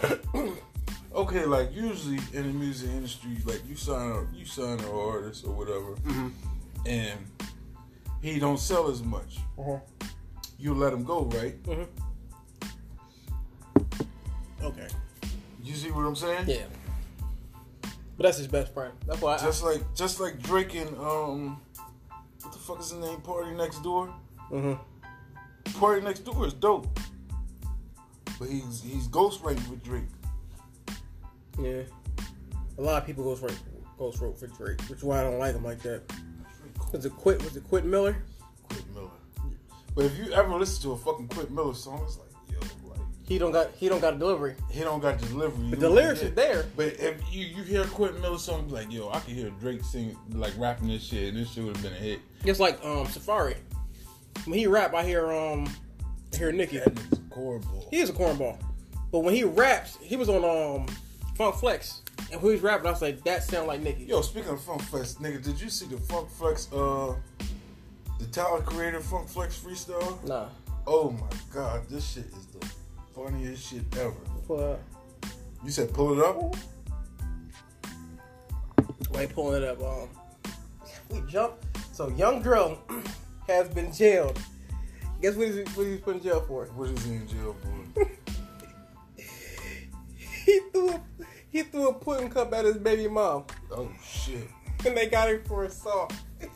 okay 1.17 1.45
like 1.45 1.73
usually 1.75 2.19
in 2.34 2.43
the 2.47 2.53
music 2.53 2.89
industry 2.91 3.32
like 3.45 3.62
you 3.67 3.75
sign 3.75 4.12
a 4.12 4.25
you 4.38 4.45
sign 4.45 4.80
an 4.80 4.86
artist 4.86 5.45
or 5.45 5.51
whatever 5.51 5.95
and 6.86 7.19
he 8.21 8.39
don't 8.39 8.60
sell 8.60 8.89
as 8.89 9.01
much 9.03 9.38
Uh-huh. 9.58 9.80
you 10.60 10.73
let 10.73 10.93
him 10.93 11.03
go 11.03 11.23
right 11.39 11.62
Mm-hmm. 11.63 11.84
Okay. 14.63 14.88
you 15.63 15.73
see 15.73 15.91
what 15.91 16.01
i'm 16.06 16.15
saying 16.15 16.45
Yeah. 16.47 16.63
But 18.17 18.23
that's 18.23 18.38
his 18.39 18.47
best 18.47 18.73
friend. 18.73 18.93
That's 19.06 19.21
why. 19.21 19.36
I, 19.36 19.38
just 19.38 19.63
like 19.63 19.84
just 19.93 20.19
like 20.19 20.41
drake 20.41 20.73
and 20.73 20.89
um 20.97 21.62
what 22.41 22.51
the 22.51 22.58
fuck 22.58 22.80
is 22.80 22.89
his 22.89 22.99
name? 22.99 23.17
PartyNextDoor. 23.21 24.12
Mm-hmm. 24.51 24.73
PartyNextDoor 25.80 26.47
is 26.47 26.53
dope. 26.53 26.88
But 28.39 28.49
he's 28.49 28.82
he's 28.82 29.08
ghostwriting 29.08 29.67
with 29.69 29.84
Drake. 29.84 30.10
Yeah. 31.60 31.82
A 32.78 32.82
lot 32.82 33.02
of 33.02 33.06
people 33.08 33.24
goes 33.24 33.39
for 33.39 33.50
goes 33.98 34.15
for 34.15 34.34
for 34.34 34.48
Drake, 34.48 34.82
which 34.84 35.00
is 35.00 35.04
why 35.04 35.20
I 35.20 35.24
don't 35.24 35.39
like 35.39 35.56
him 35.56 35.63
like 35.63 35.82
that. 35.84 36.02
Was 36.91 37.06
it 37.06 37.13
Quit? 37.15 37.43
Was 37.43 37.56
it 37.56 37.67
Quentin 37.67 37.89
Miller? 37.89 38.17
Quentin 38.70 38.93
Miller. 38.93 39.10
But 39.96 40.06
if 40.06 40.17
you 40.17 40.32
ever 40.34 40.54
listen 40.56 40.82
to 40.84 40.91
a 40.91 40.98
fucking 40.98 41.28
Quentin 41.30 41.56
Miller 41.56 41.74
song, 41.74 42.02
it's 42.06 42.20
like, 42.20 42.30
yo, 42.52 42.60
like 42.89 43.00
He 43.28 43.39
don't 43.39 43.52
got 43.52 43.72
he 43.76 43.89
don't 43.89 44.00
got 44.00 44.13
a 44.13 44.17
delivery, 44.17 44.54
he 44.70 44.82
don't 44.82 45.00
got 45.00 45.17
delivery. 45.17 45.70
but 45.72 45.80
the 45.80 45.89
lyrics 45.89 46.22
are 46.22 46.30
there. 46.30 46.65
But 46.76 47.00
if 47.00 47.20
you, 47.34 47.48
you 47.48 47.63
hear 47.63 47.84
Quentin 47.86 48.22
Miller 48.22 48.38
song, 48.38 48.70
like, 48.70 48.91
yo, 48.91 49.10
I 49.10 49.20
can 49.22 49.34
hear 49.34 49.50
Drake 49.60 49.84
sing, 49.84 50.15
like, 50.34 50.54
rapping 50.58 50.89
this 50.89 51.04
shit, 51.04 51.30
and 51.30 51.38
this 51.38 51.52
shit 51.52 51.63
would 51.63 51.76
have 51.76 51.84
been 51.84 51.93
a 51.93 51.98
hit. 51.98 52.20
Just 52.46 52.60
like 52.60 52.76
um 52.86 53.08
Safaree. 53.08 53.56
When 54.46 54.60
he 54.60 54.67
rap, 54.67 54.93
I 54.93 55.04
hear 55.04 55.32
um 55.32 55.67
I 56.34 56.38
hear 56.38 56.52
Nicki. 56.52 56.78
That 56.78 56.93
nigga's 56.93 57.20
horrible. 57.34 57.88
He 57.89 57.98
is 57.98 58.12
a 58.12 58.13
cornball, 58.13 58.60
but 59.12 59.20
when 59.22 59.34
he 59.34 59.43
raps, 59.43 59.98
he 60.00 60.15
was 60.15 60.30
on 60.30 60.46
um 60.46 60.86
Funk 61.38 61.56
Flex, 61.56 62.02
and 62.32 62.41
when 62.41 62.50
he 62.50 62.56
was 62.56 62.62
rapping, 62.62 62.88
I 62.88 62.91
was 62.91 63.02
like, 63.04 63.23
that 63.26 63.43
sound 63.43 63.67
like 63.67 63.82
Nicki. 63.82 64.06
Yo, 64.06 64.21
speaking 64.21 64.50
of 64.50 64.60
Funk 64.63 64.82
Flex, 64.82 65.13
nigga, 65.15 65.43
did 65.43 65.62
you 65.62 65.69
see 65.69 65.86
the 65.86 65.97
Funk 65.97 66.32
Flex, 66.32 66.67
uh, 66.73 67.13
the 68.19 68.26
Tyler 68.32 68.62
Creator 68.62 69.02
Funk 69.02 69.30
Flex 69.30 69.56
freestyle? 69.60 70.23
Nah. 70.28 70.47
Oh 70.88 71.12
my 71.12 71.28
god, 71.54 71.88
this 71.89 72.13
shit 72.13 72.26
is 72.26 72.47
the 72.47 72.65
funniest 73.13 73.69
shit 73.69 73.84
ever. 74.00 74.15
Pull 74.47 74.73
it 74.73 74.80
You 75.63 75.69
said 75.69 75.93
pull 75.93 76.17
it 76.17 76.26
up? 76.26 76.56
up. 76.56 76.56
Wait, 79.12 79.30
pulling 79.30 79.62
it 79.62 79.69
up. 79.69 79.84
Um, 79.84 80.10
we 81.12 81.21
jump. 81.30 81.54
So 81.93 82.10
Young 82.10 82.41
Dro 82.41 82.80
has 83.47 83.69
been 83.69 83.93
jailed. 83.93 84.39
Guess 85.21 85.36
what 85.36 85.47
he's, 85.50 85.67
what 85.76 85.86
he's 85.86 86.00
put 86.00 86.15
in 86.15 86.23
jail 86.23 86.41
for? 86.47 86.65
What 86.65 86.89
is 86.89 87.06
he 87.06 87.13
in 87.13 87.28
jail 87.28 87.56
for? 87.62 88.08
He 90.47 90.62
threw 90.71 90.91
a, 90.91 91.01
he 91.51 91.63
threw 91.63 91.89
a 91.89 91.93
pudding 91.93 92.29
cup 92.29 92.53
at 92.53 92.63
his 92.63 92.77
baby 92.77 93.10
mom, 93.10 93.43
oh 93.69 93.91
shit. 94.01 94.47
and 94.86 94.95
they 94.95 95.07
got 95.07 95.29
him 95.29 95.43
for 95.43 95.65
assault. 95.65 96.13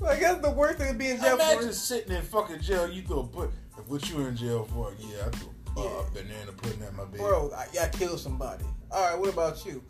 Like 0.00 0.20
that's 0.20 0.40
the 0.40 0.52
worst 0.52 0.78
thing 0.78 0.92
to 0.92 0.96
be 0.96 1.08
in 1.08 1.20
jail 1.20 1.34
Imagine 1.34 1.66
for. 1.66 1.72
sitting 1.72 2.14
in 2.14 2.22
fucking 2.22 2.60
jail, 2.60 2.88
you 2.88 3.02
throw 3.02 3.18
a 3.18 3.26
put, 3.26 3.50
what 3.88 4.08
you 4.08 4.20
in 4.20 4.36
jail 4.36 4.64
for? 4.72 4.94
Yeah, 4.96 5.26
I 5.26 5.30
threw 5.30 5.50
a 5.76 5.88
uh, 5.88 6.04
banana 6.14 6.52
pudding 6.56 6.80
at 6.84 6.94
my 6.94 7.04
baby. 7.06 7.18
Bro, 7.18 7.50
I, 7.50 7.66
I 7.82 7.88
killed 7.88 8.20
somebody. 8.20 8.64
All 8.92 9.10
right, 9.10 9.18
what 9.18 9.28
about 9.28 9.66
you? 9.66 9.82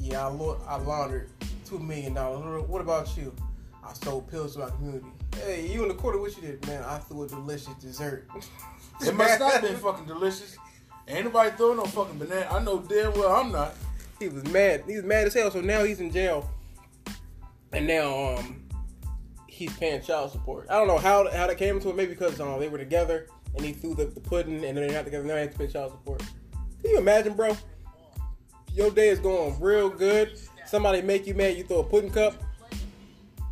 Yeah, 0.00 0.26
I, 0.26 0.30
I 0.66 0.76
laundered 0.78 1.30
two 1.64 1.78
million 1.78 2.14
dollars. 2.14 2.66
What 2.66 2.80
about 2.80 3.16
you? 3.16 3.32
I 3.84 3.92
sold 3.92 4.28
pills 4.28 4.54
to 4.54 4.58
my 4.58 4.70
community. 4.70 5.06
Hey, 5.36 5.68
you 5.72 5.82
in 5.82 5.88
the 5.88 5.94
quarter? 5.94 6.18
What 6.18 6.34
you 6.34 6.42
did, 6.42 6.66
man? 6.66 6.82
I 6.82 6.98
threw 6.98 7.22
a 7.22 7.28
delicious 7.28 7.74
dessert. 7.74 8.28
It 9.06 9.14
must 9.14 9.38
not 9.38 9.52
have 9.52 9.62
been 9.62 9.76
fucking 9.76 10.06
delicious. 10.06 10.56
Ain't 11.06 11.26
nobody 11.26 11.50
throwing 11.56 11.76
no 11.76 11.84
fucking 11.84 12.18
banana. 12.18 12.48
I 12.50 12.62
know 12.62 12.80
damn 12.80 13.12
well 13.12 13.34
I'm 13.34 13.52
not. 13.52 13.74
He 14.18 14.28
was 14.28 14.44
mad. 14.44 14.84
He 14.86 14.96
was 14.96 15.04
mad 15.04 15.26
as 15.26 15.34
hell. 15.34 15.50
So 15.50 15.60
now 15.60 15.84
he's 15.84 16.00
in 16.00 16.10
jail, 16.10 16.48
and 17.72 17.86
now 17.86 18.36
um 18.36 18.64
he's 19.46 19.76
paying 19.76 20.00
child 20.00 20.32
support. 20.32 20.66
I 20.70 20.74
don't 20.74 20.88
know 20.88 20.98
how 20.98 21.30
how 21.30 21.46
that 21.46 21.58
came 21.58 21.78
to 21.80 21.90
it. 21.90 21.96
Maybe 21.96 22.14
because 22.14 22.40
um 22.40 22.58
they 22.58 22.68
were 22.68 22.78
together 22.78 23.28
and 23.54 23.64
he 23.64 23.72
threw 23.72 23.94
the, 23.94 24.06
the 24.06 24.20
pudding, 24.20 24.54
and 24.54 24.64
then 24.64 24.74
they're 24.74 24.90
not 24.90 25.04
together. 25.04 25.24
Now 25.24 25.34
he 25.34 25.42
has 25.42 25.52
to 25.52 25.58
pay 25.58 25.66
child 25.66 25.92
support. 25.92 26.20
Can 26.82 26.90
you 26.90 26.98
imagine, 26.98 27.34
bro? 27.34 27.56
Your 28.72 28.90
day 28.90 29.08
is 29.08 29.18
going 29.18 29.60
real 29.60 29.90
good. 29.90 30.40
Somebody 30.66 31.02
make 31.02 31.26
you 31.26 31.34
mad. 31.34 31.56
You 31.56 31.64
throw 31.64 31.80
a 31.80 31.84
pudding 31.84 32.10
cup. 32.10 32.42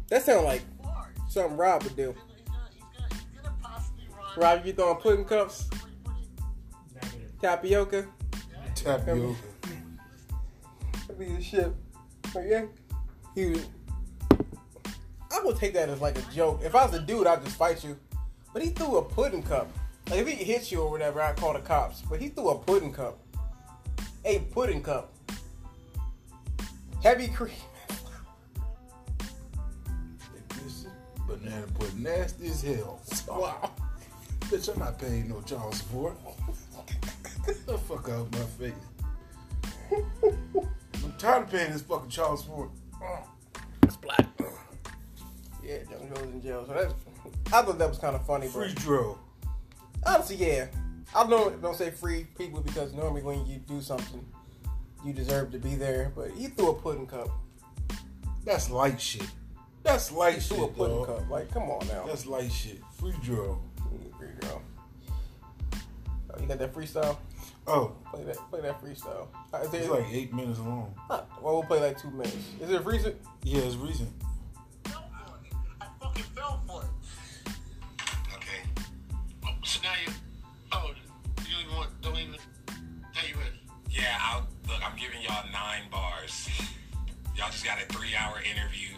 That 0.09 0.23
sounds 0.23 0.45
like 0.45 0.63
something 1.29 1.57
Rob 1.57 1.83
would 1.85 1.97
do. 1.97 2.15
Rob, 4.37 4.65
you 4.65 4.73
throwing 4.73 4.97
pudding 4.97 5.25
cups, 5.25 5.69
Negative. 5.69 5.82
Tapioca. 7.43 8.07
Tapioca. 8.77 9.37
That'd 11.09 11.19
be 11.19 11.27
the 11.27 11.43
shit. 11.43 11.73
But 12.33 12.47
yeah, 12.47 12.67
he 13.35 13.47
was. 13.47 13.67
I 15.31 15.41
would 15.45 15.57
take 15.57 15.75
that 15.75 15.89
as 15.89 16.01
like 16.01 16.17
a 16.17 16.23
joke. 16.33 16.61
If 16.63 16.75
I 16.75 16.87
was 16.87 16.95
a 16.95 17.01
dude, 17.01 17.27
I'd 17.27 17.45
just 17.45 17.57
fight 17.57 17.83
you. 17.83 17.99
But 18.53 18.63
he 18.63 18.69
threw 18.69 18.99
a 18.99 19.03
pudding 19.03 19.43
cup. 19.43 19.69
Like 20.09 20.21
if 20.21 20.29
he 20.29 20.45
hits 20.45 20.71
you 20.71 20.83
or 20.83 20.91
whatever, 20.91 21.21
I'd 21.21 21.37
call 21.37 21.53
the 21.53 21.59
cops. 21.59 22.03
But 22.03 22.21
he 22.21 22.29
threw 22.29 22.51
a 22.51 22.59
pudding 22.59 22.93
cup. 22.93 23.19
A 24.25 24.39
pudding 24.39 24.83
cup. 24.83 25.13
Heavy 27.03 27.27
cream. 27.27 27.57
This 30.51 30.85
is 30.85 30.87
banana 31.27 31.67
pudding 31.75 32.05
nasty 32.05 32.47
as 32.47 32.63
hell. 32.63 33.01
Wow. 33.27 33.73
Bitch, 34.43 34.73
I'm 34.73 34.79
not 34.79 34.99
paying 34.99 35.29
no 35.29 35.41
child 35.41 35.75
support. 35.75 36.15
Get 37.47 37.67
the 37.67 37.79
fuck 37.79 38.09
out 38.09 38.27
of 38.27 38.33
my 38.33 38.39
face. 38.41 38.73
I'm 41.05 41.13
tired 41.19 41.45
of 41.45 41.51
paying 41.51 41.73
this 41.73 41.83
fucking 41.83 42.09
child 42.11 42.39
support. 42.41 42.71
It's 43.83 43.97
black. 43.97 44.27
Yeah, 45.65 45.79
Young 45.91 46.09
Joe's 46.15 46.23
in 46.25 46.43
jail. 46.43 46.65
So 46.67 46.73
that's. 46.75 46.95
I 47.53 47.63
thought 47.63 47.79
that 47.79 47.89
was 47.89 47.99
kind 47.99 48.17
of 48.17 48.27
funny, 48.27 48.49
bro. 48.49 48.65
Free 48.65 48.75
Dro. 48.75 49.19
Honestly, 50.07 50.37
yeah. 50.37 50.67
I 51.15 51.27
don't 51.29 51.61
don't 51.61 51.77
say 51.77 51.91
free 51.91 52.27
people 52.39 52.61
because 52.61 52.93
normally 52.95 53.23
when 53.23 53.45
you 53.47 53.59
do 53.59 53.81
something, 53.81 54.25
you 55.05 55.13
deserve 55.13 55.53
to 55.53 55.59
be 55.59 55.75
there. 55.75 56.13
But 56.15 56.31
he 56.33 56.47
threw 56.49 56.71
a 56.71 56.75
pudding 56.75 57.07
cup. 57.07 57.29
That's 58.45 58.71
light 58.71 59.01
shit. 59.01 59.27
That's 59.85 60.11
light 60.11 60.35
He 60.37 60.41
shit, 60.41 60.57
threw 60.57 60.65
a 60.67 60.69
pudding 60.69 60.97
dog. 60.99 61.07
cup. 61.07 61.31
Like, 61.31 61.53
come 61.53 61.65
on 61.65 61.87
now. 61.89 62.05
That's 62.07 62.27
light 62.27 62.51
shit. 62.51 62.81
Free 62.99 63.15
Dro. 63.23 63.61
Free 64.19 64.29
girl. 64.41 64.63
Oh, 66.35 66.41
you 66.41 66.47
got 66.47 66.59
that 66.59 66.73
freestyle? 66.75 67.19
Oh, 67.67 67.93
Play 68.13 68.25
that. 68.25 68.37
Play 68.51 68.61
that 68.63 68.83
freestyle. 68.83 69.29
Uh, 69.55 69.59
it's 69.73 69.89
like 69.89 70.05
eight 70.13 70.35
minutes 70.35 70.59
long. 70.59 70.95
uh, 71.09 71.23
well, 71.41 71.55
we'll 71.55 71.63
play 71.63 71.81
like 71.81 71.99
two 71.99 72.11
minutes. 72.11 72.37
Is 72.61 72.71
it 72.71 72.85
recent? 72.85 73.17
Yeah, 73.45 73.61
it's 73.63 73.77
recent. 73.77 74.11
I 74.87 75.87
fucking 76.01 76.25
fell 76.35 76.61
for 76.67 76.83
it. 76.83 77.53
Okay. 78.35 78.69
Oh, 79.47 79.51
so 79.63 79.81
now 79.83 79.93
you. 80.05 80.13
Oh, 80.73 80.91
you 81.39 81.55
don't 81.55 81.65
even 81.65 81.77
want. 81.77 82.03
Don't 82.03 82.17
even. 82.19 82.35
Tell 83.15 83.29
you 83.29 83.37
what. 83.37 83.53
Yeah, 83.91 84.19
I'll, 84.21 84.47
look, 84.69 84.83
I'm 84.85 84.97
giving 84.99 85.23
y'all 85.23 85.45
nine 85.53 85.83
bars. 85.91 86.49
Y'all 87.37 87.51
just 87.51 87.65
got 87.65 87.81
a 87.81 87.87
three 87.87 88.15
hour 88.19 88.39
interview. 88.39 88.89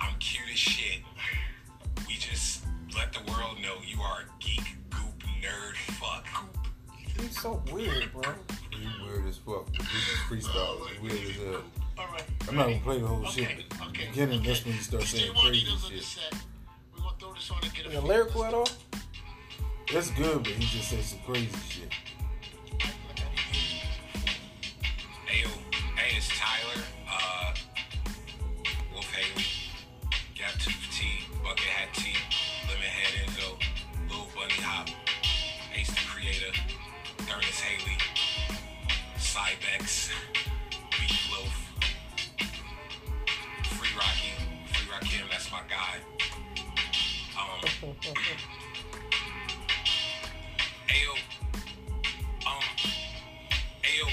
I'm 0.00 0.14
cute 0.18 0.44
as 0.52 0.58
shit. 0.58 1.00
We 2.08 2.14
just 2.14 2.64
let 2.94 3.12
the 3.12 3.20
world 3.32 3.58
know 3.62 3.76
you 3.86 4.00
are 4.00 4.22
a 4.22 4.42
geek, 4.44 4.64
goop, 4.90 5.22
nerd, 5.42 5.76
fuck. 5.94 6.26
He's 7.20 7.40
so 7.40 7.62
weird, 7.72 8.12
bro. 8.12 8.22
You 8.72 8.88
weird 9.04 9.26
as 9.26 9.36
fuck. 9.38 9.70
This 9.72 9.80
is 9.92 10.18
freestyle. 10.28 10.90
It's 10.90 11.00
weird 11.00 11.14
as 11.30 11.36
hell. 11.36 11.62
All 11.98 12.06
right. 12.12 12.22
I'm 12.48 12.54
not 12.56 12.66
gonna 12.68 12.80
play 12.80 13.00
the 13.00 13.06
whole 13.06 13.26
Okay. 13.26 13.44
shit. 13.44 13.64
But 13.70 13.88
Okay. 13.88 14.06
beginning, 14.06 14.38
okay. 14.40 14.48
that's 14.48 14.64
when 14.64 14.74
you 14.74 14.80
start 14.80 15.02
Stay 15.04 15.18
saying 15.18 15.34
one 15.34 15.46
crazy 15.46 15.64
needles 15.64 15.84
on 15.84 15.90
the 15.92 16.00
shit. 16.00 16.34
We're 16.94 17.00
gonna 17.02 17.16
throw 17.18 17.34
this 17.34 17.50
on 17.50 17.58
and 17.62 17.74
get 17.74 17.86
a 17.86 17.88
Is 17.88 17.94
it 17.94 17.98
feel. 17.98 18.06
lyrical 18.08 18.44
at 18.44 18.54
all? 18.54 18.68
That's 19.92 20.10
good, 20.10 20.42
but 20.44 20.52
he 20.52 20.64
just 20.66 20.90
said 20.90 21.02
some 21.04 21.18
crazy 21.26 21.48
shit. 21.68 21.92
Ayo, 50.88 51.12
um, 52.46 52.64
Ayo, 53.84 54.08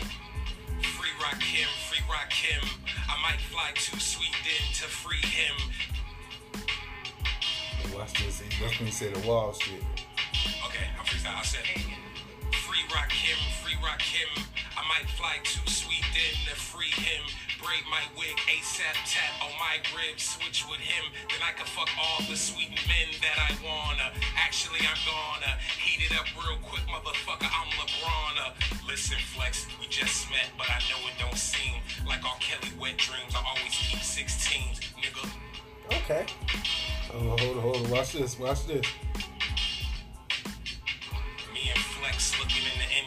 free 0.81 1.15
Rakim, 1.21 1.69
free 1.87 2.03
Rakim. 2.09 2.63
I 3.07 3.15
might 3.21 3.39
fly 3.39 3.71
to 3.73 3.99
Sweden 3.99 4.73
to 4.73 4.87
free 4.87 5.25
him. 5.25 5.55
Watch 7.95 8.13
this. 8.25 8.41
When 8.59 8.71
he 8.71 8.91
said 8.91 9.15
the 9.15 9.25
wild 9.25 9.55
shit. 9.55 9.81
Okay, 10.65 10.87
I'm 10.99 11.05
freestyle. 11.05 11.39
I 11.39 11.43
said, 11.43 11.63
free 11.63 12.83
Rakim, 12.89 13.39
free 13.63 13.75
Rakim. 13.75 14.43
I 14.77 14.83
might 14.89 15.09
fly 15.11 15.37
to 15.41 15.71
Sweden 15.71 16.35
to 16.49 16.55
free 16.55 16.91
him. 17.01 17.23
Braid 17.65 17.81
my 17.89 18.05
wig, 18.13 18.37
ASAP 18.45 18.93
tap 19.09 19.41
on 19.41 19.49
my 19.57 19.81
ribs, 19.97 20.37
switch 20.37 20.69
with 20.69 20.77
him. 20.77 21.01
Then 21.33 21.41
I 21.41 21.49
can 21.57 21.65
fuck 21.65 21.89
all 21.97 22.21
the 22.29 22.37
sweet 22.37 22.69
men 22.85 23.09
that 23.25 23.41
I 23.41 23.57
wanna. 23.65 24.13
Actually, 24.37 24.85
I'm 24.85 25.01
gonna 25.01 25.57
heat 25.81 26.05
it 26.05 26.13
up 26.13 26.29
real 26.37 26.61
quick, 26.61 26.85
motherfucker. 26.85 27.49
I'm 27.49 27.69
LeBron. 27.81 28.85
Listen, 28.87 29.17
Flex, 29.33 29.65
we 29.81 29.87
just 29.87 30.29
met, 30.29 30.45
but 30.59 30.69
I 30.69 30.77
know 30.93 31.01
it 31.09 31.17
don't 31.17 31.37
seem 31.37 31.81
like 32.05 32.23
all 32.23 32.37
Kelly 32.39 32.69
wet 32.79 32.97
dreams. 32.97 33.33
I 33.33 33.41
always 33.41 33.73
keep 33.73 33.97
16s, 33.97 34.85
nigga. 35.01 35.25
Okay. 36.05 36.25
Hold 37.11 37.39
hold 37.39 37.57
on, 37.57 37.61
hold 37.63 37.75
on. 37.77 37.89
Watch 37.89 38.13
this. 38.13 38.37
Watch 38.37 38.67
this. 38.67 38.85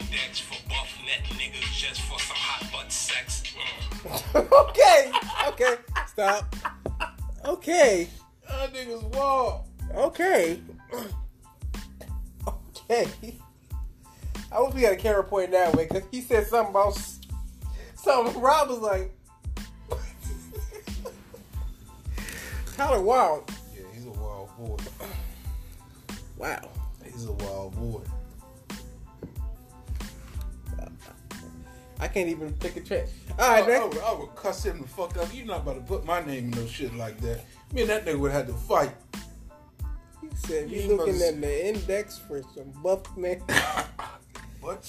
In 0.09 0.15
index 0.15 0.39
for 0.39 0.55
buff 0.69 0.97
net 1.05 1.23
niggas 1.37 1.71
just 1.77 2.01
for 2.01 2.19
some 2.19 2.37
hot 2.37 2.71
butt 2.71 2.91
sex. 2.91 3.43
Mm. 4.03 4.51
okay, 4.69 5.11
okay, 5.47 5.75
stop. 6.07 6.55
Okay, 7.45 8.07
That 8.47 8.73
nigga's 8.73 9.03
wall. 9.15 9.67
okay, 9.95 10.59
okay. 12.47 13.07
I 14.51 14.61
wish 14.61 14.73
we 14.73 14.81
had 14.81 14.93
a 14.93 14.97
camera 14.97 15.23
pointing 15.23 15.51
that 15.51 15.75
way 15.75 15.85
because 15.87 16.03
he 16.11 16.21
said 16.21 16.47
something 16.47 16.71
about 16.71 16.97
s- 16.97 17.19
something. 17.95 18.39
Rob 18.41 18.69
was 18.69 18.79
like, 18.79 19.15
kind 22.77 22.95
of 22.95 23.03
wild. 23.03 23.51
Yeah, 23.75 23.83
he's 23.93 24.05
a 24.05 24.09
wild 24.11 24.49
boy. 24.57 24.77
Wow. 26.37 26.69
He's 27.03 27.25
a 27.25 27.33
wild 27.33 27.75
boy. 27.75 28.01
I 31.99 32.07
can't 32.07 32.29
even 32.29 32.53
pick 32.53 32.77
a 32.77 32.81
track. 32.81 33.07
All 33.37 33.45
I, 33.45 33.59
right, 33.59 33.63
I, 33.63 33.67
next. 33.67 33.95
would, 33.95 34.03
I 34.03 34.13
would 34.13 34.35
cuss 34.35 34.65
him 34.65 34.81
the 34.81 34.87
fuck 34.87 35.17
up. 35.17 35.27
You're 35.33 35.45
not 35.45 35.61
about 35.61 35.75
to 35.75 35.81
put 35.81 36.05
my 36.05 36.21
name 36.25 36.45
in 36.45 36.51
no 36.51 36.65
shit 36.65 36.93
like 36.95 37.19
that. 37.21 37.41
Me 37.73 37.81
and 37.81 37.89
that 37.89 38.05
nigga 38.05 38.19
would 38.19 38.31
have 38.31 38.47
to 38.47 38.53
fight. 38.53 38.95
He 40.21 40.29
said 40.35 40.69
You 40.69 40.81
we 40.81 40.95
looking 40.95 41.13
must- 41.15 41.25
at 41.27 41.41
the 41.41 41.67
index 41.69 42.17
for 42.17 42.41
some 42.55 42.71
buff 42.83 43.15
man. 43.17 43.41
What? 44.61 44.85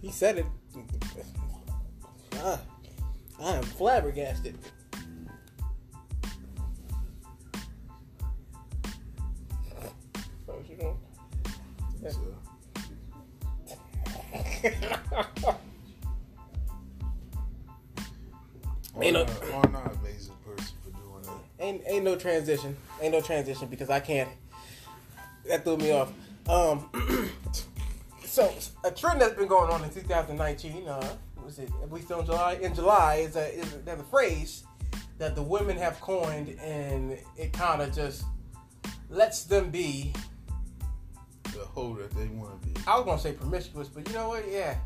He 0.00 0.10
said 0.12 0.38
it. 0.38 0.46
Ah, 2.36 2.60
I 3.40 3.50
am 3.56 3.62
flabbergasted. 3.64 4.56
What 10.46 10.68
you 10.68 10.76
doing? 10.76 10.96
Ain't 19.00 19.12
no- 19.12 19.26
I'm 19.52 19.72
not 19.72 19.92
an 19.92 19.98
amazing 20.00 20.34
person 20.42 20.74
for 20.82 20.90
doing 20.90 21.22
that. 21.22 21.38
ain't 21.60 21.82
ain't 21.86 22.04
no 22.04 22.16
transition. 22.16 22.74
Ain't 23.02 23.12
no 23.12 23.20
transition 23.20 23.68
because 23.68 23.90
I 23.90 24.00
can't. 24.00 24.30
That 25.48 25.64
threw 25.64 25.76
me 25.76 25.92
off. 25.92 26.10
Um, 26.48 26.88
so 28.24 28.50
a 28.84 28.90
trend 28.90 29.20
that's 29.20 29.34
been 29.34 29.48
going 29.48 29.70
on 29.70 29.84
in 29.84 29.90
2019. 29.90 30.88
Uh, 30.88 31.06
was 31.44 31.58
it? 31.58 31.68
We 31.90 32.00
still 32.00 32.20
in 32.20 32.26
July? 32.26 32.54
In 32.62 32.74
July 32.74 33.16
is 33.16 33.36
a 33.36 33.52
is 33.52 33.74
a, 33.74 33.78
there's 33.78 34.00
a 34.00 34.04
phrase 34.04 34.64
that 35.18 35.34
the 35.34 35.42
women 35.42 35.76
have 35.76 36.00
coined, 36.00 36.58
and 36.60 37.18
it 37.36 37.52
kind 37.52 37.82
of 37.82 37.94
just 37.94 38.24
lets 39.10 39.44
them 39.44 39.70
be. 39.70 40.14
The 41.54 41.64
hoe 41.64 41.94
that 41.94 42.10
they 42.12 42.26
want 42.26 42.60
to 42.60 42.68
be. 42.68 42.74
I 42.86 42.96
was 42.96 43.04
gonna 43.04 43.20
say 43.20 43.32
promiscuous, 43.32 43.88
but 43.88 44.06
you 44.08 44.14
know 44.14 44.28
what? 44.28 44.44
Yeah, 44.50 44.76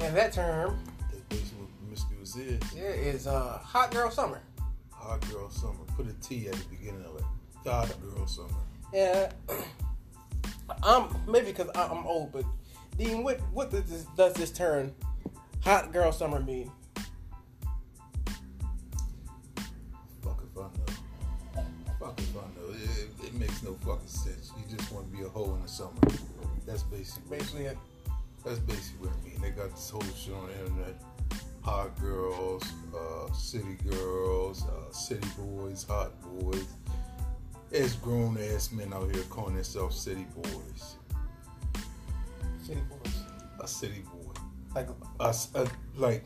and 0.00 0.16
that 0.16 0.32
term 0.32 0.78
That's 1.10 1.22
basically 1.28 1.60
what 1.60 1.78
promiscuous 1.78 2.36
is. 2.36 2.60
yeah, 2.74 2.82
is 2.88 3.26
uh, 3.28 3.58
hot 3.62 3.92
girl 3.92 4.10
summer. 4.10 4.40
Hot 4.90 5.20
girl 5.30 5.48
summer. 5.48 5.78
Put 5.96 6.08
a 6.08 6.12
T 6.14 6.48
at 6.48 6.54
the 6.54 6.64
beginning 6.64 7.04
of 7.04 7.16
it. 7.16 7.22
Hot 7.64 7.94
girl 8.02 8.26
summer. 8.26 8.48
Yeah, 8.92 9.30
I'm 10.82 11.08
maybe 11.28 11.46
because 11.52 11.70
I'm 11.76 12.04
old, 12.04 12.32
but 12.32 12.44
Dean, 12.96 13.22
what 13.22 13.38
what 13.52 13.70
does 13.70 13.84
this, 13.84 14.04
does 14.16 14.32
this 14.34 14.50
term 14.50 14.92
"hot 15.60 15.92
girl 15.92 16.10
summer" 16.10 16.40
mean? 16.40 16.72
Fuck 20.22 20.42
if 20.42 20.58
I 20.58 20.62
know. 20.62 21.66
Fuck 22.00 22.18
if 22.18 22.36
I 22.36 22.40
know. 22.40 22.74
It 22.74 22.97
makes 23.38 23.62
no 23.62 23.74
fucking 23.74 24.06
sense. 24.08 24.52
You 24.56 24.76
just 24.76 24.90
want 24.92 25.10
to 25.10 25.16
be 25.16 25.24
a 25.24 25.28
hoe 25.28 25.54
in 25.54 25.62
the 25.62 25.68
summer. 25.68 25.92
That's 26.66 26.82
basically 26.82 27.38
Basically, 27.38 27.64
it. 27.66 27.78
That's 28.44 28.58
basically 28.60 29.08
what 29.08 29.16
I 29.20 29.28
mean. 29.28 29.40
They 29.40 29.50
got 29.50 29.70
this 29.70 29.90
whole 29.90 30.02
shit 30.16 30.34
on 30.34 30.46
the 30.48 30.58
internet. 30.60 31.02
Hot 31.62 31.98
girls, 32.00 32.62
uh, 32.96 33.32
city 33.32 33.76
girls, 33.88 34.64
uh, 34.64 34.92
city 34.92 35.28
boys, 35.38 35.84
hot 35.88 36.12
boys. 36.22 36.64
There's 37.70 37.94
grown 37.96 38.38
ass 38.38 38.72
men 38.72 38.92
out 38.94 39.14
here 39.14 39.22
calling 39.24 39.54
themselves 39.54 40.00
city 40.00 40.26
boys. 40.34 40.96
city 42.62 42.80
boys. 42.88 43.14
A 43.60 43.68
city 43.68 44.02
boy. 44.12 44.32
Like 44.74 44.88
Us, 45.20 45.54
uh, 45.54 45.66
like 45.96 46.24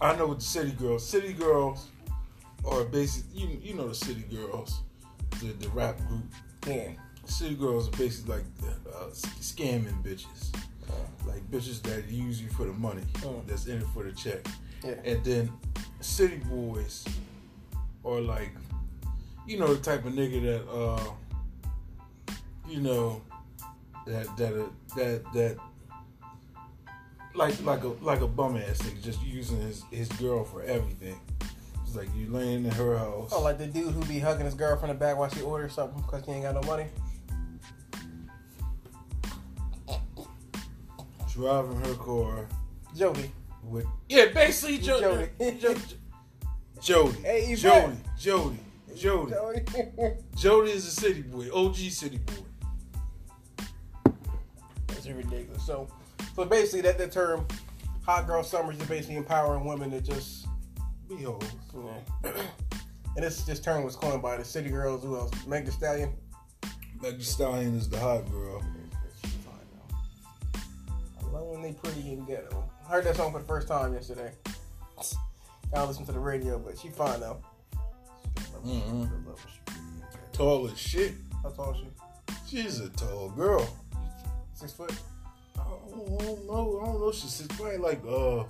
I 0.00 0.16
know 0.16 0.26
what 0.28 0.38
the 0.38 0.44
city 0.44 0.72
girls. 0.72 1.06
City 1.06 1.32
girls 1.32 1.86
are 2.64 2.84
basically 2.84 3.40
you 3.40 3.60
you 3.62 3.74
know 3.74 3.88
the 3.88 3.94
city 3.94 4.24
girls, 4.34 4.80
the 5.42 5.52
the 5.54 5.68
rap 5.70 5.98
group. 6.08 6.24
yeah, 6.66 6.88
City 7.26 7.54
girls 7.54 7.88
are 7.88 7.96
basically 7.96 8.36
like 8.36 8.44
uh, 8.94 9.06
scamming 9.40 10.02
bitches, 10.02 10.54
like 11.26 11.42
bitches 11.50 11.80
that 11.82 12.08
use 12.08 12.40
you 12.42 12.48
for 12.50 12.64
the 12.64 12.72
money, 12.72 13.02
Mm. 13.20 13.46
that's 13.46 13.66
in 13.66 13.78
it 13.78 13.86
for 13.94 14.02
the 14.04 14.12
check. 14.12 14.46
yeah, 14.84 14.94
And 15.04 15.22
then 15.24 15.52
city 16.00 16.38
boys 16.50 17.04
are 18.04 18.20
like, 18.20 18.50
you 19.46 19.58
know, 19.58 19.72
the 19.74 19.80
type 19.80 20.04
of 20.04 20.12
nigga 20.14 20.42
that, 20.42 20.68
uh, 20.70 21.04
you 22.68 22.80
know, 22.80 23.22
that 24.06 24.26
that 24.36 24.52
uh, 24.60 24.66
that 24.96 25.22
that 25.32 25.56
like 27.34 27.60
like 27.64 27.84
a 27.84 27.88
like 28.02 28.20
a 28.20 28.26
bum 28.26 28.56
ass 28.56 28.78
nigga, 28.82 29.02
just 29.02 29.22
using 29.22 29.60
his 29.60 29.84
his 29.90 30.08
girl 30.18 30.44
for 30.44 30.62
everything. 30.62 31.18
It's 31.92 31.98
like 31.98 32.16
you 32.16 32.30
laying 32.30 32.64
in 32.64 32.70
her 32.70 32.96
house. 32.96 33.32
oh, 33.34 33.42
like 33.42 33.58
the 33.58 33.66
dude 33.66 33.92
who 33.92 34.02
be 34.06 34.18
hugging 34.18 34.46
his 34.46 34.54
girlfriend 34.54 34.92
in 34.92 34.96
the 34.96 35.04
back 35.04 35.18
while 35.18 35.28
she 35.28 35.42
orders 35.42 35.74
something 35.74 36.00
because 36.00 36.24
he 36.24 36.32
ain't 36.32 36.44
got 36.44 36.54
no 36.54 36.62
money. 36.62 36.86
driving 41.30 41.76
her 41.84 41.94
car 41.96 42.46
Jody, 42.96 43.30
with 43.64 43.84
yeah, 44.08 44.26
basically 44.32 44.78
jo- 44.78 45.00
Jody. 45.00 45.58
Jo- 45.60 45.74
Jody, 46.80 47.18
Hey, 47.20 47.52
Yvette. 47.52 47.58
Jody, 47.58 47.96
Jody, 48.18 48.58
Jody. 48.96 49.32
Jody. 49.32 50.14
Jody 50.36 50.70
is 50.70 50.86
a 50.86 50.90
city 50.90 51.20
boy, 51.20 51.50
OG 51.52 51.76
city 51.76 52.18
boy. 52.18 53.66
That's 54.86 55.06
ridiculous. 55.06 55.66
So, 55.66 55.88
so 56.34 56.46
basically, 56.46 56.80
that 56.82 56.96
the 56.96 57.08
term 57.08 57.46
"hot 58.06 58.26
girl 58.26 58.42
summer" 58.42 58.72
is 58.72 58.78
basically 58.78 59.16
empowering 59.16 59.66
women 59.66 59.90
to 59.90 60.00
just 60.00 60.41
Yeah. 61.18 61.32
and 62.24 63.24
this 63.24 63.42
this 63.42 63.60
term 63.60 63.84
was 63.84 63.96
coined 63.96 64.22
by 64.22 64.36
the 64.36 64.44
city 64.44 64.70
girls. 64.70 65.02
Who 65.02 65.16
else? 65.16 65.30
Meg 65.46 65.64
Thee 65.64 65.70
Stallion. 65.70 66.12
Meg 67.00 67.20
Stallion 67.22 67.76
is 67.76 67.88
the 67.88 67.98
hot 67.98 68.30
girl. 68.30 68.62
I 71.20 71.26
love 71.32 71.46
when 71.46 71.62
they 71.62 71.72
pretty 71.72 72.12
and 72.12 72.26
ghetto. 72.26 72.70
I 72.86 72.90
heard 72.90 73.04
that 73.04 73.16
song 73.16 73.32
for 73.32 73.38
the 73.38 73.44
first 73.46 73.68
time 73.68 73.94
yesterday. 73.94 74.32
I 75.74 75.84
listened 75.84 76.06
to 76.06 76.12
the 76.12 76.18
radio, 76.18 76.58
but 76.58 76.78
she 76.78 76.88
fine 76.88 77.20
though. 77.20 77.38
Mhm. 78.64 79.10
Tall 80.32 80.68
as 80.68 80.78
shit. 80.78 81.14
How 81.42 81.50
tall 81.50 81.72
is 81.72 81.78
she? 81.78 81.86
She's 82.62 82.80
a 82.80 82.90
tall 82.90 83.30
girl. 83.30 83.66
Six 84.54 84.72
foot. 84.72 84.92
I 85.58 85.64
don't 85.64 86.46
know. 86.46 86.80
I 86.82 86.86
don't 86.86 87.00
know. 87.00 87.12
She's 87.12 87.46
probably 87.48 87.78
like 87.78 88.02
uh, 88.06 88.44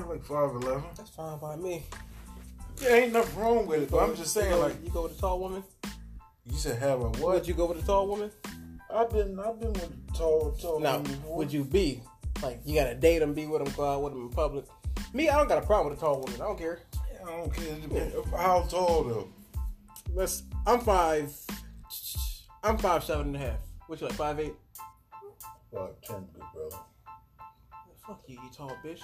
probably 0.00 0.16
like 0.18 0.24
five 0.24 0.50
eleven. 0.62 0.84
That's 0.96 1.10
fine 1.10 1.38
by 1.38 1.56
me. 1.56 1.84
Yeah, 2.80 2.94
ain't 2.94 3.12
nothing 3.12 3.40
wrong 3.40 3.66
with 3.66 3.82
it. 3.82 3.90
But 3.90 3.98
I'm 3.98 4.16
just 4.16 4.32
saying, 4.34 4.58
like 4.60 4.82
you 4.82 4.90
go 4.90 5.02
with 5.04 5.16
a 5.18 5.20
tall 5.20 5.38
woman. 5.40 5.62
you 6.46 6.56
said, 6.56 6.78
have 6.80 7.00
a 7.00 7.08
Would 7.08 7.20
what? 7.20 7.48
you 7.48 7.54
go 7.54 7.66
with 7.66 7.82
a 7.82 7.86
tall 7.86 8.06
woman? 8.08 8.30
I've 8.92 9.10
been, 9.10 9.38
I've 9.38 9.58
been 9.60 9.72
with 9.72 10.14
tall, 10.14 10.52
tall 10.60 10.80
Now, 10.80 10.98
women 10.98 11.12
before. 11.12 11.36
would 11.38 11.52
you 11.52 11.64
be 11.64 12.02
like 12.42 12.60
you 12.64 12.74
gotta 12.74 12.94
date 12.94 13.20
them, 13.20 13.32
be 13.34 13.46
with 13.46 13.64
them, 13.64 13.72
go 13.76 13.84
out 13.88 14.02
with 14.02 14.12
them 14.12 14.22
in 14.22 14.28
public? 14.30 14.64
Me, 15.14 15.28
I 15.28 15.36
don't 15.36 15.48
got 15.48 15.62
a 15.62 15.66
problem 15.66 15.90
with 15.90 15.98
a 15.98 16.00
tall 16.00 16.20
woman. 16.20 16.34
I 16.40 16.44
don't 16.44 16.58
care. 16.58 16.80
I 17.24 17.30
don't 17.30 17.54
care. 17.54 17.74
Depends- 17.76 18.14
How 18.36 18.62
tall 18.68 19.04
though? 19.04 19.28
Let's. 20.14 20.42
I'm 20.66 20.80
five. 20.80 21.32
I'm 22.64 22.78
five 22.78 23.04
seven 23.04 23.28
and 23.28 23.36
a 23.36 23.38
half. 23.38 23.58
What 23.86 24.00
you 24.00 24.06
like? 24.08 24.16
Five 24.16 24.40
eight. 24.40 24.54
Five 25.72 25.90
ten, 26.02 26.26
good 26.34 26.42
brother. 26.54 26.76
Fuck 28.12 28.24
you, 28.26 28.38
you 28.42 28.50
tall 28.54 28.76
bitch. 28.84 29.00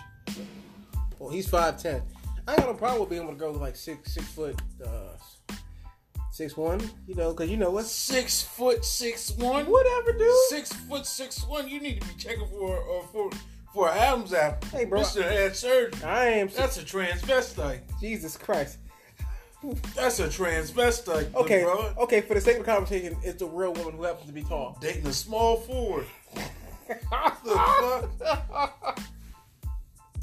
Well, 1.18 1.30
he's 1.30 1.48
five 1.48 1.82
ten. 1.82 2.02
I 2.46 2.56
got 2.56 2.66
no 2.66 2.74
problem 2.74 3.00
with 3.00 3.08
being 3.08 3.22
able 3.22 3.32
to 3.32 3.38
girl 3.38 3.52
with 3.52 3.62
like 3.62 3.74
six 3.74 4.12
six 4.12 4.26
foot, 4.26 4.60
uh, 4.84 5.54
six 6.30 6.58
one. 6.58 6.78
You 7.06 7.14
know, 7.14 7.32
cause 7.32 7.48
you 7.48 7.56
know 7.56 7.70
what? 7.70 7.86
Six 7.86 8.42
foot 8.42 8.84
six 8.84 9.30
one. 9.30 9.64
Whatever, 9.64 10.12
dude. 10.12 10.30
Six 10.50 10.74
foot 10.74 11.06
six 11.06 11.42
one. 11.46 11.68
You 11.68 11.80
need 11.80 12.02
to 12.02 12.06
be 12.06 12.14
checking 12.18 12.46
for 12.48 12.76
uh, 12.76 13.06
for 13.10 13.30
for 13.72 13.88
Adam's 13.88 14.34
apple. 14.34 14.78
Hey, 14.78 14.84
bro. 14.84 14.98
Mister 14.98 15.22
had 15.22 15.56
surgery. 15.56 16.04
I 16.04 16.26
am. 16.26 16.48
That's 16.48 16.76
a 16.76 16.82
transvestite. 16.82 17.80
Jesus 18.02 18.36
Christ. 18.36 18.76
That's 19.96 20.20
a 20.20 20.28
transvestite. 20.28 21.34
Okay, 21.34 21.62
brother. 21.62 21.94
okay. 22.00 22.20
For 22.20 22.34
the 22.34 22.42
sake 22.42 22.58
of 22.58 22.66
the 22.66 22.70
conversation, 22.70 23.16
it's 23.22 23.38
the 23.38 23.46
real 23.46 23.72
woman 23.72 23.94
who 23.94 24.02
happens 24.02 24.26
to 24.26 24.34
be 24.34 24.42
tall. 24.42 24.76
Dating 24.82 25.06
a 25.06 25.14
small 25.14 25.56
Ford. 25.56 26.04
The 26.88 26.94
fuck? 27.10 28.98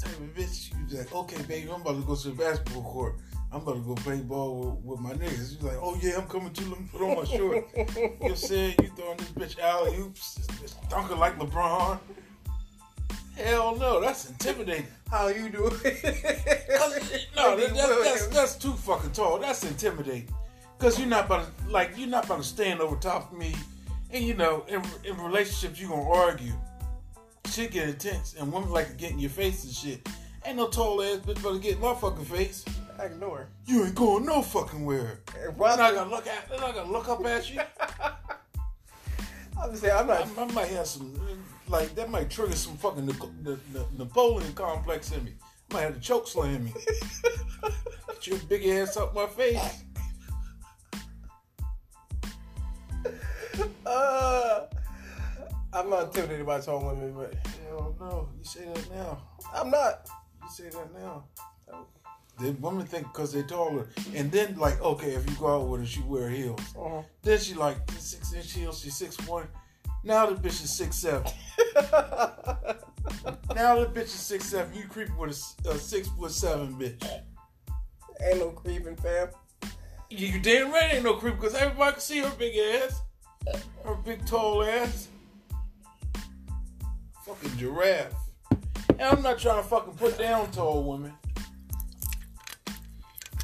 Of 0.04 0.34
bitch 0.34 0.72
you 0.90 0.98
like, 0.98 1.12
okay, 1.12 1.42
baby, 1.42 1.68
I'm 1.70 1.80
about 1.80 1.96
to 1.96 2.02
go 2.02 2.14
to 2.14 2.28
the 2.28 2.34
basketball 2.34 2.82
court. 2.82 3.16
I'm 3.52 3.62
about 3.62 3.74
to 3.74 3.80
go 3.80 3.94
play 3.94 4.18
ball 4.18 4.80
with, 4.84 4.84
with 4.84 5.00
my 5.00 5.12
niggas. 5.12 5.50
She's 5.50 5.62
like, 5.62 5.78
oh 5.80 5.98
yeah, 6.00 6.16
I'm 6.16 6.26
coming 6.26 6.52
too. 6.52 6.68
Let 6.70 6.80
me 6.80 6.86
put 6.92 7.02
on 7.02 7.16
my 7.16 7.24
short. 7.24 7.66
you 8.22 8.36
saying 8.36 8.74
you 8.82 8.88
throwing 8.96 9.16
this 9.16 9.30
bitch 9.30 9.58
alley 9.58 9.96
oops, 9.98 10.36
dunking 10.88 11.18
like 11.18 11.38
LeBron? 11.38 11.98
Hell 13.36 13.76
no, 13.76 14.00
that's 14.00 14.30
intimidating. 14.30 14.86
How 15.10 15.28
you 15.28 15.48
do 15.48 15.70
it? 15.84 16.02
No, 17.36 17.56
that, 17.56 17.74
that, 17.74 18.00
that's 18.02 18.26
that's 18.28 18.56
too 18.56 18.72
fucking 18.72 19.12
tall. 19.12 19.38
That's 19.38 19.62
intimidating. 19.64 20.28
Cause 20.78 20.98
you're 20.98 21.08
not 21.08 21.26
about 21.26 21.46
to 21.46 21.70
like 21.70 21.92
you're 21.96 22.08
not 22.08 22.24
about 22.24 22.38
to 22.38 22.44
stand 22.44 22.80
over 22.80 22.96
top 22.96 23.32
of 23.32 23.38
me, 23.38 23.54
and 24.10 24.24
you 24.24 24.34
know 24.34 24.64
in 24.68 24.82
in 25.04 25.16
relationships 25.18 25.80
you 25.80 25.88
gonna 25.88 26.08
argue. 26.08 26.52
Shit 27.46 27.70
get 27.70 27.88
intense, 27.88 28.34
and 28.38 28.52
women 28.52 28.70
like 28.70 28.88
to 28.88 28.94
get 28.94 29.12
in 29.12 29.18
your 29.18 29.30
face 29.30 29.64
and 29.64 29.72
shit. 29.72 30.08
Ain't 30.44 30.56
no 30.56 30.68
tall 30.68 31.00
ass 31.02 31.18
bitch 31.18 31.40
about 31.40 31.54
to 31.54 31.58
get 31.60 31.74
in 31.76 31.80
my 31.80 31.94
fucking 31.94 32.24
face. 32.24 32.64
Ignore. 33.00 33.48
You 33.66 33.84
ain't 33.84 33.94
going 33.94 34.24
no 34.24 34.42
fucking 34.42 34.84
where. 34.84 35.20
I'm 35.46 35.56
Ross- 35.56 35.78
not 35.78 35.94
gonna 35.94 36.10
look 36.10 36.26
at. 36.26 36.48
I'm 36.52 36.60
not 36.60 36.74
gonna 36.74 36.90
look 36.90 37.08
up 37.08 37.24
at 37.24 37.52
you. 37.52 37.60
I'm 39.62 39.70
just 39.70 39.82
saying, 39.82 39.94
I'm 39.96 40.10
I, 40.10 40.18
not. 40.18 40.38
I 40.38 40.52
might 40.52 40.68
have 40.68 40.86
some 40.86 41.18
like 41.68 41.94
that 41.94 42.10
might 42.10 42.30
trigger 42.30 42.54
some 42.54 42.76
fucking 42.76 43.06
the, 43.06 43.58
the 43.72 43.86
Napoleon 43.96 44.52
complex 44.54 45.12
in 45.12 45.24
me. 45.24 45.34
I 45.70 45.74
might 45.74 45.82
have 45.82 45.94
to 45.94 46.00
choke 46.00 46.28
slam 46.28 46.64
me. 46.64 46.74
Get 48.08 48.26
your 48.26 48.38
big 48.48 48.66
ass 48.66 48.96
up 48.96 49.14
my 49.14 49.26
face. 49.26 49.82
Uh, 53.96 54.66
I'm 55.72 55.88
not 55.88 56.04
intimidated 56.04 56.46
by 56.46 56.60
tall 56.60 56.84
women, 56.86 57.14
but 57.14 57.34
Hell 57.64 57.96
no, 57.98 58.28
you 58.36 58.44
say 58.44 58.64
that 58.64 58.90
now. 58.94 59.22
I'm 59.54 59.70
not. 59.70 60.08
You 60.42 60.48
say 60.50 60.68
that 60.68 60.94
now. 60.94 61.24
The 62.38 62.50
women 62.60 62.86
think 62.86 63.06
because 63.06 63.32
they're 63.32 63.42
taller, 63.42 63.88
and 64.14 64.30
then 64.30 64.58
like, 64.58 64.80
okay, 64.82 65.12
if 65.14 65.28
you 65.28 65.34
go 65.36 65.56
out 65.56 65.68
with 65.68 65.80
her, 65.80 65.86
she 65.86 66.00
wear 66.00 66.28
heels. 66.28 66.60
Uh-huh. 66.78 67.02
Then 67.22 67.38
she 67.38 67.54
like 67.54 67.78
six 67.92 68.34
inch 68.34 68.52
heels. 68.52 68.80
She's 68.80 68.94
six 68.96 69.16
one. 69.26 69.48
Now 70.04 70.26
the 70.26 70.34
bitch 70.34 70.62
is 70.62 70.70
six 70.70 70.96
seven. 70.96 71.22
now 73.54 73.80
the 73.80 73.90
bitch 73.92 74.04
is 74.04 74.12
six 74.12 74.44
seven. 74.44 74.74
You 74.74 74.86
creep 74.88 75.08
with 75.16 75.30
a 75.66 75.78
six 75.78 76.08
foot 76.08 76.30
seven 76.30 76.74
bitch. 76.74 77.02
Ain't 78.22 78.38
no 78.38 78.50
creeping, 78.50 78.96
fam. 78.96 79.28
You, 80.10 80.28
you 80.28 80.40
damn 80.40 80.70
right 80.70 80.94
ain't 80.94 81.04
no 81.04 81.14
creep 81.14 81.36
because 81.36 81.54
everybody 81.54 81.92
can 81.92 82.00
see 82.00 82.20
her 82.20 82.30
big 82.38 82.56
ass, 82.56 83.02
her 83.84 83.94
big 84.04 84.24
tall 84.26 84.62
ass. 84.64 85.08
Fucking 87.24 87.56
giraffe. 87.58 88.12
And 88.90 89.02
I'm 89.02 89.22
not 89.22 89.38
trying 89.38 89.62
to 89.62 89.68
fucking 89.68 89.94
put 89.94 90.16
down 90.18 90.50
tall 90.52 90.84
women. 90.84 91.12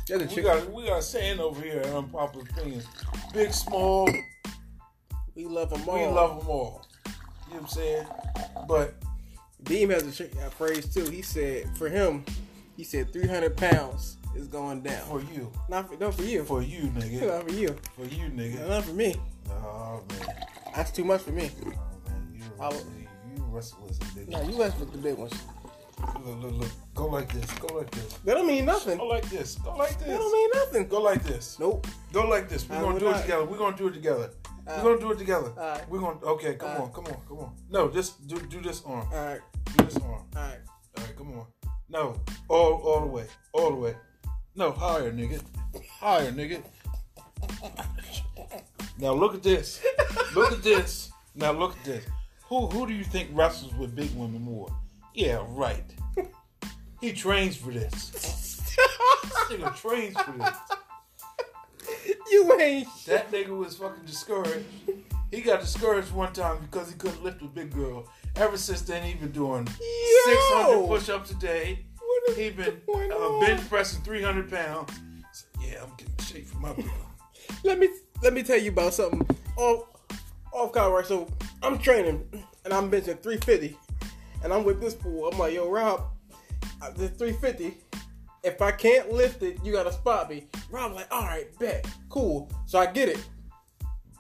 There's 0.07 0.23
a 0.33 0.35
We 0.35 0.43
got 0.43 0.73
we 0.73 0.87
got 0.87 0.99
a 0.99 1.03
saying 1.03 1.41
over 1.41 1.61
here 1.63 1.81
in 1.81 1.91
unpopular 1.95 2.45
opinions. 2.51 2.87
Big, 3.33 3.53
small, 3.53 4.09
We 5.35 5.45
love 5.47 5.71
them 5.71 5.89
all. 5.89 5.95
we 5.99 6.07
love 6.07 6.39
them 6.41 6.49
all. 6.49 6.87
You 7.07 7.55
know 7.55 7.61
what 7.61 7.63
I'm 7.63 7.69
saying? 7.69 8.07
But 8.69 8.95
Deem 9.63 9.91
has 9.91 10.21
a, 10.21 10.25
a 10.47 10.51
phrase 10.51 10.93
too. 10.93 11.05
He 11.11 11.23
said 11.23 11.77
for 11.77 11.89
him, 11.89 12.25
he 12.77 12.85
said 12.85 13.13
300 13.13 13.57
pounds 13.57 14.17
is 14.35 14.49
going 14.49 14.81
down. 14.83 15.07
for 15.07 15.21
you, 15.21 15.53
Not 15.69 15.89
for, 15.89 15.97
not 15.97 16.15
for 16.15 16.23
you. 16.23 16.45
for 16.45 16.63
you, 16.63 16.83
nigga, 16.91 17.27
not 17.29 17.49
for 17.49 17.55
you. 17.55 17.77
for 17.97 18.05
you, 18.05 18.29
nigga. 18.31 18.69
Not 18.69 18.85
for 18.85 18.93
me. 18.95 19.15
Oh 19.51 20.03
man, 20.11 20.37
That's 20.75 20.91
too 20.91 21.05
much 21.05 21.23
for 21.23 21.33
me. 21.33 21.51
oh 21.61 21.69
man, 21.69 22.33
you 22.35 22.43
I 22.61 22.67
wrestle, 22.69 22.87
you 23.37 23.45
wrestle 23.51 23.79
with 23.87 23.97
some 24.03 24.09
big. 24.15 24.29
No, 24.29 24.43
you 24.43 24.63
asked 24.63 24.79
for 24.79 24.85
the 24.87 24.99
big 24.99 25.17
ones. 25.17 25.33
Look, 26.25 26.43
look, 26.43 26.53
look. 26.53 26.71
Go 26.95 27.07
like 27.07 27.33
this. 27.33 27.51
Go 27.59 27.75
like 27.77 27.91
this. 27.93 28.15
That 28.25 28.35
don't 28.35 28.47
mean 28.47 28.65
nothing. 28.65 28.99
Go 28.99 29.07
like 29.07 29.29
this. 29.31 29.55
Go 29.57 29.77
like 29.77 29.99
this. 29.99 30.09
That 30.09 30.19
don't 30.19 30.33
mean 30.33 30.51
nothing. 30.55 30.89
Go 30.89 31.01
like 31.01 31.23
this. 31.23 31.59
Nope. 31.61 31.87
Go 32.13 32.27
like 32.27 32.49
this. 32.49 32.69
We're 32.69 32.77
I 32.77 32.81
gonna 32.81 32.99
do 32.99 33.11
it 33.11 33.21
together. 33.23 33.45
We're 33.45 33.59
gonna 33.59 33.77
do 33.77 33.87
it 33.89 33.95
together. 33.95 34.31
Uh, 34.67 34.81
We're 34.83 34.97
gonna 34.97 35.01
do 35.01 35.13
it 35.13 35.19
together. 35.19 35.51
alright. 35.57 35.89
We're 35.91 36.01
gonna. 36.01 36.21
Okay, 36.23 36.55
come 36.55 36.71
on, 36.83 36.93
come 36.93 37.07
on, 37.07 37.17
come 37.29 37.39
on. 37.39 37.53
No, 37.71 37.89
just 37.91 38.27
do 38.27 38.39
do 38.41 38.61
this 38.61 38.83
arm. 38.87 39.07
All 39.13 39.27
right. 39.27 39.41
Do 39.77 39.85
this 39.85 39.97
arm. 39.97 40.05
All 40.13 40.25
right. 40.43 40.59
All 40.97 41.05
right, 41.05 41.17
come 41.17 41.33
on. 41.39 41.47
No, 41.89 42.17
all 42.49 42.75
all 42.75 43.01
the 43.01 43.07
way, 43.07 43.27
all 43.53 43.71
the 43.71 43.77
way. 43.77 43.95
No, 44.55 44.71
higher, 44.71 45.13
nigga. 45.13 45.43
Higher, 46.01 46.31
nigga. 46.33 46.63
Now 48.99 49.13
look 49.13 49.35
at 49.35 49.43
this. 49.43 49.83
Look 50.35 50.53
at 50.53 50.63
this. 50.63 51.11
Now 51.35 51.53
look 51.53 51.77
at 51.77 51.85
this. 51.85 52.05
Who 52.49 52.67
who 52.67 52.87
do 52.87 52.93
you 52.93 53.05
think 53.05 53.31
wrestles 53.33 53.75
with 53.75 53.97
big 53.97 54.15
women 54.15 54.43
more? 54.43 54.71
Yeah, 55.15 55.45
right. 55.49 55.85
He 57.01 57.13
trains 57.13 57.57
for 57.57 57.71
this. 57.71 58.11
This 58.11 58.71
nigga 59.51 59.77
trains 59.77 60.17
for 60.21 60.33
this. 60.33 60.57
You 62.31 62.61
ain't. 62.61 62.89
That 63.07 63.31
nigga 63.31 63.57
was 63.57 63.77
fucking 63.77 64.05
discouraged. 64.05 64.65
He 65.31 65.41
got 65.41 65.61
discouraged 65.61 66.13
one 66.13 66.33
time 66.33 66.59
because 66.61 66.91
he 66.91 66.97
couldn't 66.97 67.25
lift 67.25 67.43
a 67.43 67.47
big 67.47 67.73
girl. 67.73 68.07
Ever 68.37 68.57
since 68.57 68.83
then, 68.83 69.03
he 69.03 69.15
been 69.15 69.33
doing 69.33 69.67
600 69.67 70.87
push-ups 70.87 71.31
a 71.31 71.35
day. 71.35 71.81
He 72.37 72.51
been 72.51 72.81
uh, 72.89 73.41
bench 73.41 73.69
pressing 73.69 74.03
300 74.03 74.51
pounds. 74.51 74.93
So, 75.33 75.47
yeah, 75.61 75.83
I'm 75.83 75.91
getting 75.97 76.15
in 76.19 76.25
shape 76.25 76.47
for 76.47 76.59
my 76.59 76.75
girl. 76.75 77.11
Let 77.65 77.79
me 77.79 77.89
let 78.23 78.33
me 78.33 78.43
tell 78.43 78.59
you 78.59 78.71
about 78.71 78.95
something 78.95 79.27
off 79.57 79.89
off. 80.53 80.75
Right, 80.75 81.05
so 81.05 81.29
I'm 81.63 81.79
training 81.79 82.27
and 82.65 82.73
I'm 82.73 82.91
benching 82.91 83.21
350, 83.21 83.77
and 84.45 84.53
I'm 84.53 84.65
with 84.65 84.81
this 84.81 84.95
fool. 84.95 85.29
I'm 85.29 85.39
like, 85.39 85.55
yo, 85.55 85.69
Rob, 85.69 86.05
uh, 86.81 86.91
the 86.91 87.09
350. 87.09 87.77
If 88.45 88.61
I 88.61 88.73
can't 88.73 89.13
lift 89.13 89.43
it, 89.43 89.59
you 89.65 89.73
gotta 89.73 89.93
spot 89.93 90.31
me. 90.31 90.47
Rob 90.71 90.93
like, 90.93 91.07
all 91.11 91.25
right, 91.25 91.47
bet, 91.59 91.87
cool. 92.09 92.51
So 92.67 92.79
I 92.79 92.87
get 92.87 93.09
it. 93.09 93.25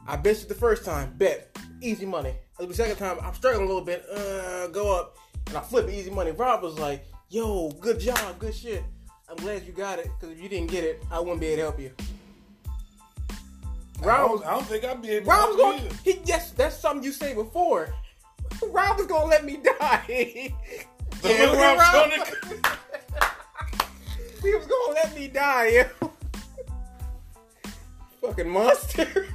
I 0.06 0.16
benched 0.16 0.42
it 0.42 0.48
the 0.48 0.54
first 0.54 0.84
time, 0.84 1.14
bet, 1.16 1.56
easy 1.80 2.06
money. 2.06 2.34
The 2.58 2.74
second 2.74 2.96
time, 2.96 3.18
I'm 3.22 3.34
struggling 3.34 3.64
a 3.64 3.68
little 3.68 3.84
bit. 3.84 4.04
Uh, 4.08 4.68
go 4.68 4.96
up, 4.96 5.16
and 5.48 5.56
I 5.56 5.60
flip 5.60 5.88
it, 5.88 5.94
easy 5.94 6.10
money. 6.10 6.30
Rob 6.32 6.62
was 6.62 6.78
like, 6.78 7.04
yo, 7.28 7.70
good 7.80 7.98
job, 7.98 8.38
good 8.38 8.54
shit. 8.54 8.84
I'm 9.28 9.36
glad 9.36 9.64
you 9.64 9.72
got 9.72 9.98
it, 9.98 10.08
because 10.18 10.36
if 10.36 10.42
you 10.42 10.48
didn't 10.48 10.70
get 10.70 10.84
it, 10.84 11.02
I 11.10 11.18
wouldn't 11.18 11.40
be 11.40 11.46
able 11.46 11.56
to 11.56 11.62
help 11.62 11.80
you. 11.80 11.92
I 14.02 14.06
Rob 14.06 14.30
don't, 14.30 14.44
I 14.46 14.50
don't 14.54 14.66
think 14.66 14.84
I'd 14.84 15.00
be 15.02 15.10
able 15.10 15.30
Rob 15.30 15.48
was 15.48 15.56
to 15.56 15.62
going. 15.62 15.78
either. 15.80 15.94
He 16.04 16.20
yes, 16.24 16.50
that's 16.52 16.76
something 16.78 17.04
you 17.04 17.12
say 17.12 17.34
before. 17.34 17.94
Rob 18.68 18.98
was 18.98 19.06
gonna 19.06 19.26
let 19.26 19.44
me 19.44 19.58
die. 19.62 20.54
The 21.22 21.28
Yeah, 21.28 21.44
look 21.46 21.58
Rob's 21.60 21.80
Rob- 21.80 22.10
gonna- 22.10 22.78
he 24.42 24.54
was 24.54 24.66
gonna 24.66 24.94
let 24.94 25.14
me 25.14 25.28
die, 25.28 25.68
yo. 25.68 26.10
Fucking 28.20 28.48
monster. 28.48 29.06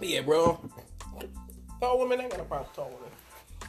yeah, 0.00 0.20
bro. 0.20 0.60
Tall 1.80 1.98
women 1.98 2.20
ain't 2.20 2.30
got 2.30 2.40
a 2.40 2.44
problem 2.44 2.68
with 2.68 2.76
tall 2.76 2.90
women. 2.90 3.10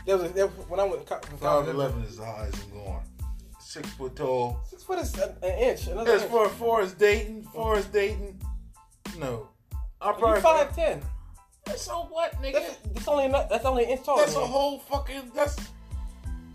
There 0.05 0.17
was, 0.17 0.29
a, 0.29 0.33
there 0.33 0.47
was 0.47 0.67
when 0.69 0.79
I 0.79 0.83
went 0.83 1.05
to 1.07 1.13
co- 1.13 1.19
to 1.19 1.27
college. 1.37 1.75
5'11 1.75 2.05
is 2.07 2.17
the 2.17 2.25
highest 2.25 2.63
I'm 2.63 2.69
going. 2.71 2.99
Six 3.67 3.89
foot 3.89 4.15
tall. 4.15 4.61
Six 4.69 4.81
foot 4.83 4.97
is 4.99 5.13
an, 5.15 5.35
an 5.43 5.59
inch. 5.59 5.87
Another 5.87 6.13
As 6.13 6.21
inch. 6.23 6.31
far, 6.31 6.81
as 6.81 6.93
dating, 6.93 7.43
far 7.53 7.75
as 7.75 7.85
dating, 7.87 8.41
no. 9.19 9.49
I 9.99 10.13
probably 10.13 10.39
five 10.39 10.73
ten. 10.73 11.01
So 11.75 12.07
what, 12.09 12.31
nigga? 12.41 12.53
That's, 12.53 12.77
that's 12.93 13.07
only 13.09 13.27
that's 13.27 13.65
only 13.65 13.83
an 13.83 13.89
inch 13.89 14.05
tall. 14.05 14.19
That's 14.19 14.35
than 14.35 14.43
a 14.43 14.45
whole 14.45 14.79
fucking. 14.79 15.33
That's. 15.35 15.57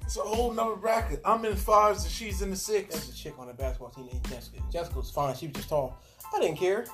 It's 0.05 0.17
a 0.17 0.21
whole 0.21 0.53
nother 0.55 0.77
bracket. 0.77 1.21
I'm 1.23 1.45
in 1.45 1.55
fives 1.55 2.05
and 2.05 2.11
she's 2.11 2.41
in 2.41 2.49
the 2.49 2.57
There's 2.57 2.89
six. 2.89 3.11
a 3.11 3.15
chick 3.15 3.35
on 3.39 3.47
the 3.47 3.53
basketball 3.53 3.91
team 3.91 4.07
named 4.07 4.27
Jessica. 4.31 4.63
Jessica 4.73 4.97
was 4.97 5.11
fine. 5.11 5.35
She 5.37 5.49
was 5.49 5.57
just 5.57 5.69
tall. 5.69 5.99
I 6.35 6.41
didn't 6.41 6.57
care. 6.57 6.87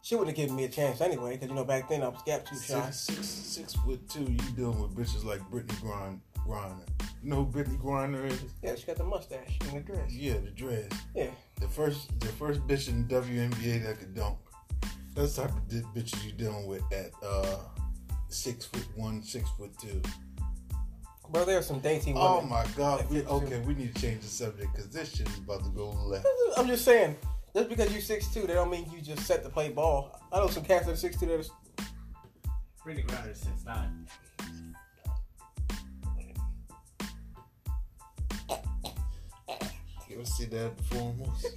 She 0.00 0.14
wouldn't 0.14 0.34
have 0.34 0.42
given 0.42 0.56
me 0.56 0.64
a 0.64 0.68
chance 0.70 1.02
anyway, 1.02 1.34
because 1.34 1.50
you 1.50 1.54
know 1.54 1.64
back 1.64 1.90
then 1.90 2.02
I 2.02 2.08
was 2.08 2.22
gap 2.24 2.46
too 2.46 2.56
shy. 2.56 2.90
Six, 2.90 2.96
six, 2.96 3.26
six 3.26 3.74
foot 3.74 4.08
two. 4.08 4.22
You 4.24 4.38
dealing 4.56 4.80
with 4.80 4.94
bitches 4.94 5.22
like 5.22 5.40
Brittney 5.50 5.78
Grind, 5.82 6.22
Griner. 6.46 6.86
You 7.22 7.30
know 7.30 7.44
who 7.44 7.46
Brittney 7.46 7.80
Griner 7.80 8.26
is? 8.30 8.44
Yeah, 8.62 8.74
she 8.74 8.86
got 8.86 8.96
the 8.96 9.04
mustache 9.04 9.58
and 9.62 9.78
the 9.78 9.80
dress. 9.80 10.12
Yeah, 10.12 10.34
the 10.34 10.50
dress. 10.50 10.90
Yeah. 11.14 11.30
The 11.60 11.68
first, 11.68 12.20
the 12.20 12.26
first 12.26 12.60
bitch 12.66 12.88
in 12.88 13.06
the 13.08 13.14
WNBA 13.14 13.84
that 13.84 13.98
could 13.98 14.14
dunk. 14.14 14.38
That's 15.14 15.36
the 15.36 15.42
type 15.42 15.52
of 15.52 15.68
di- 15.68 15.82
bitches 15.94 16.24
you 16.24 16.32
dealing 16.32 16.66
with 16.66 16.82
at 16.92 17.10
uh 17.24 17.58
six 18.28 18.66
foot 18.66 18.86
one, 18.96 19.22
six 19.22 19.48
foot 19.50 19.70
two. 19.80 20.02
Bro, 21.30 21.46
there 21.46 21.58
are 21.58 21.62
some 21.62 21.80
dainty 21.80 22.12
women. 22.12 22.28
Oh 22.28 22.42
my 22.42 22.66
god. 22.76 23.08
We, 23.10 23.22
okay, 23.22 23.60
we 23.60 23.74
need 23.74 23.94
to 23.94 24.00
change 24.00 24.20
the 24.20 24.28
subject 24.28 24.72
because 24.72 24.90
this 24.90 25.16
shit 25.16 25.28
is 25.28 25.38
about 25.38 25.64
to 25.64 25.70
go 25.70 25.90
left. 25.90 26.26
I'm 26.56 26.66
just 26.66 26.84
saying, 26.84 27.16
just 27.54 27.68
because 27.68 27.90
you're 27.92 28.02
six 28.02 28.26
two, 28.32 28.42
that 28.42 28.54
don't 28.54 28.70
mean 28.70 28.86
you 28.92 29.00
just 29.00 29.22
set 29.26 29.42
to 29.44 29.48
play 29.48 29.70
ball. 29.70 30.20
I 30.32 30.38
know 30.38 30.48
some 30.48 30.64
cats 30.64 30.86
that 30.86 30.92
are 30.92 31.08
6'2", 31.08 31.20
that 31.20 31.30
are... 31.30 31.84
Brittney 32.84 33.06
Griner 33.06 33.30
is 33.30 33.44
6'9". 33.64 34.08
You 40.14 40.20
ever 40.20 40.26
see 40.26 40.44
that 40.44 40.76
before 40.76 41.00
almost? 41.00 41.56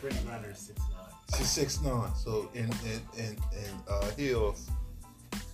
Brittney 0.00 0.22
Griner 0.22 0.52
is 0.52 0.70
6'9". 0.72 1.36
She's 1.36 1.50
six 1.50 1.80
nine, 1.80 2.14
so 2.14 2.48
in 2.54 2.64
in 2.64 3.00
in, 3.18 3.30
in 3.32 3.74
uh, 3.88 4.08
heels, 4.16 4.70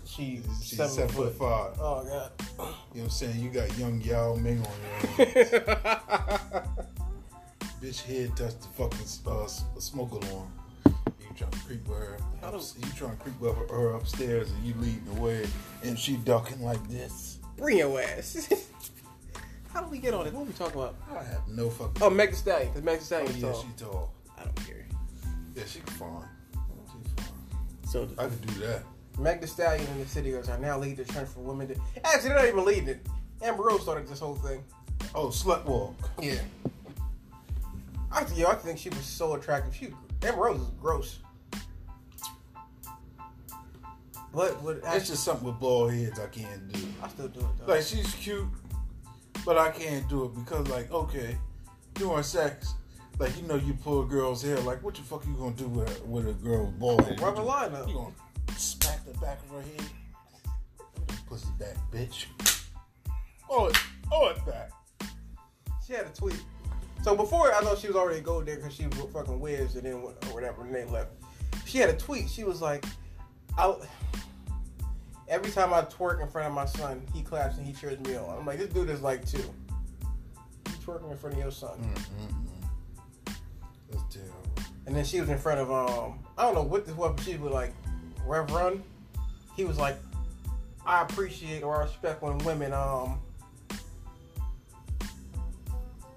She's, 0.05 0.45
She's 0.61 0.77
seven, 0.77 0.93
seven 0.93 1.15
foot. 1.15 1.33
foot 1.33 1.39
five. 1.39 1.81
Oh 1.81 2.05
god. 2.05 2.33
You 2.39 2.65
know 2.65 2.65
what 2.67 3.03
I'm 3.05 3.09
saying? 3.11 3.41
You 3.41 3.49
got 3.49 3.79
young 3.79 4.01
Yao 4.03 4.35
Ming 4.35 4.59
on 4.59 4.73
your 5.17 5.27
hands. 5.27 5.51
Bitch 7.81 8.03
head 8.03 8.37
touched 8.37 8.61
the 8.61 8.69
fucking 8.77 9.07
uh, 9.27 9.47
smoke 9.79 10.11
alarm. 10.11 10.53
You 10.87 11.27
trying 11.35 11.51
to 11.53 11.59
creep 11.61 11.89
with 11.89 11.97
her. 11.99 12.19
How 12.43 12.49
Up, 12.49 12.61
you 12.77 12.93
trying 12.95 13.17
to 13.17 13.23
creep 13.23 13.41
with 13.41 13.57
her, 13.57 13.67
her 13.69 13.91
upstairs 13.95 14.51
and 14.51 14.67
you 14.67 14.75
leading 14.79 15.15
the 15.15 15.21
way 15.21 15.47
and 15.83 15.99
she 15.99 16.17
ducking 16.17 16.61
like 16.61 16.87
this. 16.91 17.39
Bring 17.57 17.79
your 17.79 17.99
ass. 18.03 18.53
How 19.79 19.85
do 19.85 19.91
we 19.93 19.99
get 19.99 20.13
on 20.13 20.27
it? 20.27 20.35
What 20.35 20.41
are 20.41 20.45
we 20.45 20.53
talking 20.55 20.75
about? 20.81 20.97
I 21.09 21.23
have 21.23 21.47
no 21.47 21.71
fucking. 21.71 22.03
Oh, 22.03 22.11
Meg 22.11 22.31
Thee 22.31 22.35
Stallion. 22.35 22.73
Cause 22.73 22.83
Meg 22.83 22.99
Thee 22.99 23.01
Oh, 23.01 23.05
Stallion 23.05 23.31
is 23.31 23.37
yeah, 23.37 23.53
tall. 23.53 23.63
she 23.63 23.85
tall. 23.85 24.13
I 24.37 24.43
don't 24.43 24.57
care. 24.67 24.87
Yeah, 25.55 25.63
she 25.69 25.79
can. 25.79 25.93
She 25.93 25.99
fine. 26.01 26.25
So 27.87 28.09
I 28.19 28.25
could 28.25 28.45
do 28.45 28.55
that. 28.67 28.83
Meg 29.21 29.41
Thee 29.41 29.47
Stallion 29.47 29.87
and 29.87 30.05
the 30.05 30.09
City 30.09 30.33
Girls 30.33 30.49
are 30.49 30.59
now 30.59 30.81
leading 30.81 30.97
the 30.97 31.05
trend 31.05 31.29
for 31.29 31.39
women. 31.43 31.69
To, 31.69 31.77
actually, 32.05 32.31
they're 32.31 32.39
not 32.39 32.47
even 32.49 32.65
leading 32.65 32.89
it. 32.89 33.07
Amber 33.41 33.63
Rose 33.63 33.83
started 33.83 34.09
this 34.09 34.19
whole 34.19 34.35
thing. 34.35 34.65
Oh, 35.15 35.29
slut 35.29 35.65
walk. 35.65 35.95
Yeah. 36.21 36.41
I, 38.11 38.27
yo, 38.35 38.49
I 38.49 38.57
think 38.57 38.81
she 38.81 38.89
was 38.89 39.05
so 39.05 39.35
attractive. 39.35 39.77
She, 39.77 39.95
Amber 40.27 40.41
Rose 40.43 40.61
is 40.61 40.71
gross. 40.81 41.21
But 44.35 44.61
what? 44.61 44.81
It's 44.87 45.09
just 45.09 45.23
something 45.23 45.47
with 45.47 45.61
bald 45.61 45.93
heads 45.93 46.19
I 46.19 46.27
can't 46.27 46.73
do. 46.73 46.81
I 47.01 47.09
still 47.09 47.29
do 47.29 47.41
it 47.41 47.47
though. 47.61 47.73
Like 47.75 47.83
she's 47.83 48.13
cute, 48.17 48.45
but 49.49 49.57
I 49.57 49.71
can't 49.71 50.07
do 50.11 50.27
it 50.27 50.35
because 50.35 50.69
like 50.69 50.93
okay, 50.93 51.39
during 51.95 52.23
sex, 52.23 52.75
like 53.19 53.35
you 53.41 53.49
know 53.49 53.55
you 53.55 53.73
pull 53.83 54.03
a 54.03 54.05
girl's 54.05 54.43
hair. 54.43 54.61
Like 54.61 54.83
what 54.83 54.95
the 54.95 55.01
fuck 55.01 55.25
you 55.27 55.33
gonna 55.33 55.57
do 55.57 55.69
with 55.69 55.89
a, 55.89 56.05
with 56.05 56.29
a 56.29 56.35
girl 56.35 56.67
with 56.67 56.79
bald 56.79 57.07
head? 57.07 57.19
Rubber 57.19 57.41
You- 57.41 57.47
line 57.47 57.73
up. 57.73 57.89
You 57.89 57.95
gonna 57.95 58.15
smack 58.59 59.07
the 59.07 59.19
back 59.21 59.39
of 59.45 59.57
her 59.57 59.63
head? 59.63 59.89
Pussy 61.27 61.49
back, 61.59 61.77
bitch. 61.91 62.27
Oh, 63.49 63.69
it, 63.69 63.79
oh, 64.13 64.29
it 64.29 64.45
back. 64.45 64.71
She 65.87 65.95
had 65.95 66.05
a 66.05 66.11
tweet. 66.11 66.45
So 67.03 67.17
before 67.17 67.55
I 67.55 67.63
know 67.63 67.75
she 67.75 67.87
was 67.87 67.97
already 67.97 68.21
go 68.21 68.43
there 68.43 68.57
because 68.57 68.75
she 68.75 68.87
was 68.87 69.11
fucking 69.15 69.41
Wiz 69.41 69.77
and 69.77 69.85
then 69.85 69.95
or 69.95 70.13
whatever 70.35 70.67
and 70.67 70.75
they 70.75 70.85
left. 70.85 71.13
She 71.65 71.79
had 71.79 71.89
a 71.89 71.97
tweet. 71.97 72.29
She 72.29 72.45
was 72.45 72.61
like, 72.61 72.85
"I 73.57 73.75
every 75.29 75.51
time 75.51 75.73
I 75.73 75.83
twerk 75.83 76.23
in 76.23 76.29
front 76.29 76.49
of 76.49 76.55
my 76.55 76.67
son, 76.67 77.03
he 77.15 77.23
claps 77.23 77.57
and 77.59 77.67
he 77.67 77.73
cheers 77.73 77.99
me 78.01 78.17
on." 78.17 78.39
I'm 78.39 78.47
like, 78.47 78.59
this 78.59 78.69
dude 78.73 78.91
is 78.91 79.03
like 79.03 79.27
two. 79.27 79.43
Twerking 80.85 81.11
in 81.11 81.17
front 81.19 81.37
of 81.37 81.43
your 81.43 81.51
son, 81.53 81.79
Mm-mm-mm. 81.81 83.35
That's 83.91 84.03
terrible. 84.15 84.35
and 84.87 84.97
then 84.97 85.05
she 85.05 85.21
was 85.21 85.29
in 85.29 85.39
front 85.39 85.61
of 85.61 85.71
um 85.71 86.19
I 86.39 86.43
don't 86.43 86.55
know 86.55 86.63
what 86.63 86.87
this 86.87 86.95
was. 86.97 87.15
but 87.15 87.25
She 87.25 87.37
was 87.37 87.53
like 87.53 87.73
Reverend. 88.27 88.83
He 89.57 89.65
was 89.65 89.77
like, 89.79 89.97
I 90.87 91.03
appreciate 91.03 91.63
or 91.63 91.77
I 91.77 91.83
respect 91.85 92.23
when 92.23 92.39
women 92.39 92.73
um. 92.73 93.21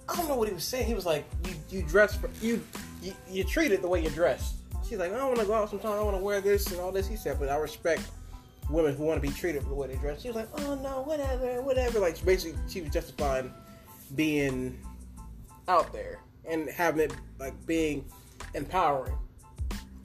I 0.08 0.16
don't 0.16 0.28
know 0.28 0.36
what 0.36 0.48
he 0.50 0.54
was 0.54 0.64
saying. 0.66 0.88
He 0.88 0.94
was 0.94 1.06
like, 1.06 1.26
"You 1.46 1.54
you 1.70 1.84
dress 1.84 2.16
for 2.16 2.30
you 2.42 2.62
you, 3.02 3.14
you 3.30 3.44
treat 3.44 3.72
it 3.72 3.82
the 3.82 3.88
way 3.88 4.04
you 4.04 4.10
dress." 4.10 4.56
She's 4.88 5.00
like, 5.00 5.12
"I 5.14 5.18
don't 5.18 5.28
want 5.28 5.40
to 5.40 5.46
go 5.46 5.54
out 5.54 5.70
sometimes. 5.70 5.96
I 5.96 6.02
want 6.04 6.18
to 6.18 6.24
wear 6.24 6.42
this 6.42 6.68
and 6.72 6.80
all 6.82 6.92
this." 6.92 7.08
He 7.08 7.16
said, 7.16 7.40
"But 7.40 7.48
I 7.50 7.56
respect 7.56 8.04
women 8.72 8.96
who 8.96 9.04
want 9.04 9.22
to 9.22 9.28
be 9.28 9.34
treated 9.34 9.66
the 9.66 9.74
way 9.74 9.88
they 9.88 9.96
dress." 9.96 10.22
She 10.22 10.30
was 10.30 10.36
like, 10.36 10.50
"Oh 10.60 10.76
no, 10.76 11.02
whatever, 11.02 11.62
whatever." 11.62 12.00
Like 12.00 12.24
basically, 12.24 12.60
she 12.68 12.82
was 12.82 12.92
justifying 12.92 13.54
being 14.16 14.80
out 15.68 15.94
there 15.94 16.20
and 16.46 16.70
having 16.70 17.06
it 17.10 17.16
like 17.40 17.54
being 17.66 18.06
empowering. 18.54 19.18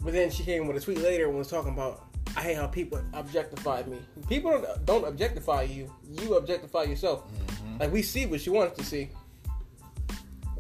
But 0.03 0.13
then 0.13 0.31
she 0.31 0.43
came 0.45 0.67
with 0.67 0.77
a 0.77 0.81
tweet 0.81 0.99
later 0.99 1.29
and 1.29 1.37
was 1.37 1.49
talking 1.49 1.73
about, 1.73 2.05
"I 2.37 2.43
hate 2.43 2.57
how 2.57 2.67
people 2.67 3.01
objectify 3.13 3.83
me. 3.85 3.99
People 4.29 4.51
don't, 4.53 4.87
don't 4.87 5.05
objectify 5.07 5.63
you. 5.63 5.93
You 6.11 6.37
objectify 6.37 6.85
yourself. 6.85 7.25
Mm-hmm. 7.25 7.79
Like 7.79 7.93
we 7.93 8.03
see 8.03 8.27
what 8.27 8.41
she 8.41 8.51
wants 8.51 8.79
to 8.79 8.85
see." 8.85 9.11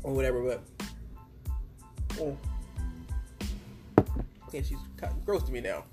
or 0.07 0.13
whatever, 0.13 0.41
but 0.41 0.63
oh, 2.21 2.37
yeah, 4.53 4.63
she's 4.63 4.79
kind 4.97 5.13
of 5.13 5.27
gross 5.27 5.43
to 5.43 5.53
me 5.53 5.61
now. 5.61 5.85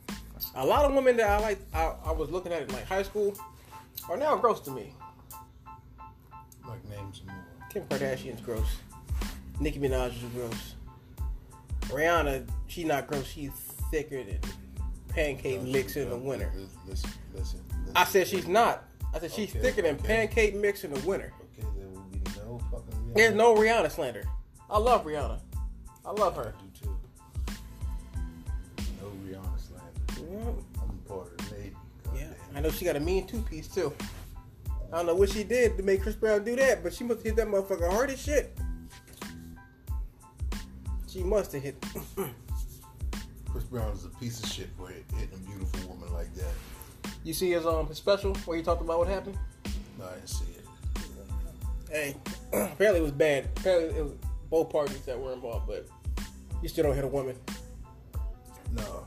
A 0.55 0.65
lot 0.65 0.85
of 0.85 0.93
women 0.93 1.17
that 1.17 1.29
I 1.29 1.39
like, 1.39 1.59
I, 1.73 1.93
I 2.05 2.11
was 2.11 2.29
looking 2.29 2.51
at 2.51 2.63
in 2.63 2.67
like 2.69 2.85
high 2.85 3.03
school, 3.03 3.33
are 4.09 4.17
now 4.17 4.35
gross 4.35 4.59
to 4.61 4.71
me. 4.71 4.93
Like 6.67 6.83
name 6.89 7.13
some 7.13 7.27
more. 7.27 7.35
Kim 7.69 7.83
Kardashian's 7.83 8.41
gross. 8.41 8.67
Nicki 9.59 9.79
Minaj 9.79 10.09
is 10.15 10.23
gross. 10.35 10.75
Rihanna, 11.89 12.47
she 12.67 12.83
not 12.83 13.07
gross. 13.07 13.27
She's 13.27 13.51
thicker 13.91 14.23
than 14.23 14.39
pancake 15.09 15.61
mix 15.61 15.95
in 15.95 16.09
the 16.09 16.17
winter. 16.17 16.51
Listen, 16.87 17.09
listen, 17.33 17.59
listen. 17.71 17.91
I 17.95 18.03
said 18.05 18.27
she's 18.27 18.47
not. 18.47 18.85
I 19.13 19.19
said 19.19 19.31
she's 19.31 19.51
Okay, 19.51 19.59
thicker 19.59 19.81
than 19.83 19.95
okay. 19.95 20.07
pancake 20.07 20.55
mix 20.55 20.83
in 20.83 20.93
the 20.93 20.99
winter. 21.01 21.33
Okay, 21.59 21.67
there 21.77 21.87
will 21.87 22.01
be 22.03 22.19
no 22.37 22.59
fucking. 22.71 22.87
Rihanna. 22.87 23.15
There's 23.15 23.35
no 23.35 23.55
Rihanna 23.55 23.91
slander. 23.91 24.23
I 24.69 24.77
love 24.79 25.05
Rihanna. 25.05 25.39
I 26.05 26.11
love 26.11 26.35
her. 26.35 26.53
Yeah. 30.33 30.39
I'm 30.81 30.97
part 31.07 31.39
of 31.39 31.49
the 31.49 31.55
Navy. 31.55 31.75
Yeah. 32.15 32.27
I 32.55 32.59
know 32.59 32.71
she 32.71 32.85
got 32.85 32.95
a 32.95 32.99
mean 32.99 33.27
two 33.27 33.41
piece 33.41 33.67
too. 33.67 33.93
I 34.91 34.97
don't 34.97 35.05
know 35.07 35.15
what 35.15 35.29
she 35.29 35.43
did 35.43 35.77
to 35.77 35.83
make 35.83 36.01
Chris 36.01 36.15
Brown 36.15 36.43
do 36.43 36.55
that, 36.55 36.83
but 36.83 36.93
she 36.93 37.03
must 37.03 37.19
have 37.19 37.25
hit 37.25 37.35
that 37.37 37.47
motherfucker 37.47 37.91
hard 37.91 38.09
as 38.09 38.21
shit. 38.21 38.57
She 41.07 41.21
must 41.23 41.51
have 41.51 41.61
hit. 41.61 41.83
Chris 43.51 43.63
Brown 43.65 43.91
is 43.91 44.05
a 44.05 44.09
piece 44.09 44.41
of 44.43 44.49
shit 44.49 44.69
for 44.75 44.87
hitting 44.87 45.29
a 45.33 45.37
beautiful 45.49 45.89
woman 45.89 46.11
like 46.13 46.33
that. 46.33 46.53
you 47.23 47.33
see 47.33 47.51
his 47.51 47.67
um 47.67 47.85
his 47.87 47.97
special 47.97 48.33
where 48.45 48.57
he 48.57 48.63
talked 48.63 48.81
about 48.81 48.97
what 48.97 49.07
happened? 49.07 49.37
No, 49.99 50.05
I 50.05 50.15
didn't 50.15 50.29
see 50.29 50.45
it. 50.45 50.65
Hey, 51.91 52.15
apparently 52.53 52.99
it 52.99 53.03
was 53.03 53.11
bad. 53.11 53.49
Apparently 53.57 53.99
it 53.99 54.03
was 54.03 54.13
both 54.49 54.71
parties 54.71 55.01
that 55.01 55.19
were 55.19 55.33
involved, 55.33 55.67
but 55.67 55.87
you 56.63 56.69
still 56.69 56.85
don't 56.85 56.95
hit 56.95 57.03
a 57.03 57.07
woman. 57.07 57.35
No. 58.71 59.05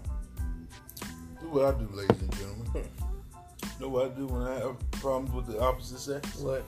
Do 1.47 1.53
what 1.53 1.75
I 1.77 1.79
do, 1.79 1.89
ladies 1.93 2.21
and 2.23 2.33
gentlemen. 2.37 2.67
know 3.81 3.89
what 3.89 4.07
I 4.07 4.09
do 4.17 4.27
when 4.27 4.43
I 4.43 4.55
have 4.59 4.91
problems 4.91 5.31
with 5.31 5.47
the 5.47 5.61
opposite 5.61 6.01
sex? 6.01 6.39
What? 6.39 6.65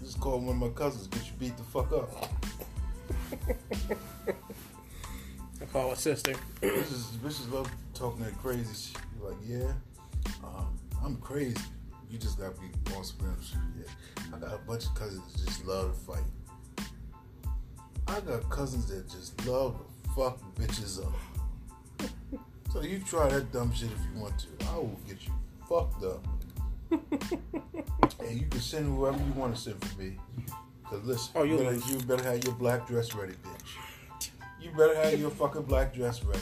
Just 0.00 0.20
call 0.20 0.38
one 0.38 0.50
of 0.50 0.56
my 0.56 0.68
cousins, 0.68 1.08
get 1.08 1.24
you 1.24 1.32
beat 1.40 1.56
the 1.56 1.64
fuck 1.64 1.90
up. 1.90 2.08
I 5.60 5.64
call 5.72 5.90
a 5.90 5.96
sister. 5.96 6.34
Bitches, 6.62 7.16
bitches 7.16 7.52
love 7.52 7.68
talking 7.94 8.22
that 8.24 8.38
crazy 8.38 8.92
shit. 8.92 9.02
You're 9.18 9.30
like, 9.30 9.38
yeah, 9.44 9.72
um, 10.44 10.78
I'm 11.04 11.16
crazy. 11.16 11.58
You 12.08 12.18
just 12.18 12.38
gotta 12.38 12.54
be 12.60 12.68
on 12.96 13.02
some 13.02 13.36
shit. 13.42 13.58
Yeah. 13.76 14.36
I 14.36 14.38
got 14.38 14.54
a 14.54 14.58
bunch 14.58 14.84
of 14.86 14.94
cousins 14.94 15.32
that 15.32 15.46
just 15.46 15.66
love 15.66 15.92
to 15.92 16.12
fight. 16.12 16.86
I 18.06 18.20
got 18.20 18.48
cousins 18.50 18.86
that 18.86 19.08
just 19.08 19.44
love 19.48 19.78
to 20.04 20.10
fuck 20.10 20.38
bitches 20.54 21.04
up. 21.04 21.12
So 22.74 22.82
you 22.82 22.98
try 22.98 23.28
that 23.28 23.52
dumb 23.52 23.72
shit 23.72 23.88
if 23.88 23.98
you 24.12 24.20
want 24.20 24.36
to. 24.36 24.48
I 24.66 24.74
will 24.74 24.98
get 25.06 25.24
you 25.24 25.32
fucked 25.68 26.02
up. 26.02 26.26
and 26.90 28.40
you 28.40 28.48
can 28.48 28.60
send 28.60 28.86
whoever 28.86 29.16
you 29.16 29.32
want 29.34 29.54
to 29.54 29.60
send 29.60 29.82
for 29.82 30.02
me. 30.02 30.16
Cause 30.90 31.04
listen, 31.04 31.32
Oh, 31.36 31.44
you, 31.44 31.56
better, 31.56 31.74
you 31.74 31.98
better 32.00 32.24
have 32.24 32.42
your 32.42 32.54
black 32.54 32.88
dress 32.88 33.14
ready, 33.14 33.34
bitch. 33.34 34.28
You 34.60 34.70
better 34.76 34.96
have 34.96 35.20
your 35.20 35.30
fucking 35.30 35.62
black 35.62 35.94
dress 35.94 36.24
ready. 36.24 36.40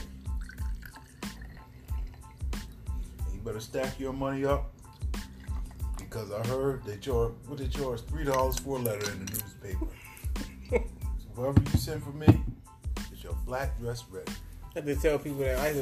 And 1.22 3.34
you 3.34 3.40
better 3.44 3.60
stack 3.60 4.00
your 4.00 4.14
money 4.14 4.46
up 4.46 4.72
because 5.98 6.32
I 6.32 6.46
heard 6.46 6.82
they 6.86 6.96
charge 6.96 7.32
what 7.46 7.58
they 7.58 7.68
charge 7.68 8.00
three 8.06 8.24
dollars 8.24 8.58
for 8.58 8.78
a 8.78 8.80
letter 8.80 9.12
in 9.12 9.26
the 9.26 9.32
newspaper. 9.32 9.86
so 11.18 11.28
whoever 11.34 11.60
you 11.60 11.78
send 11.78 12.02
for 12.02 12.12
me, 12.12 12.42
get 13.10 13.22
your 13.22 13.36
black 13.44 13.78
dress 13.78 14.04
ready. 14.10 14.32
I 14.74 14.78
have 14.78 14.86
to 14.86 14.96
tell 14.96 15.18
people 15.18 15.40
that 15.40 15.58
I 15.58 15.74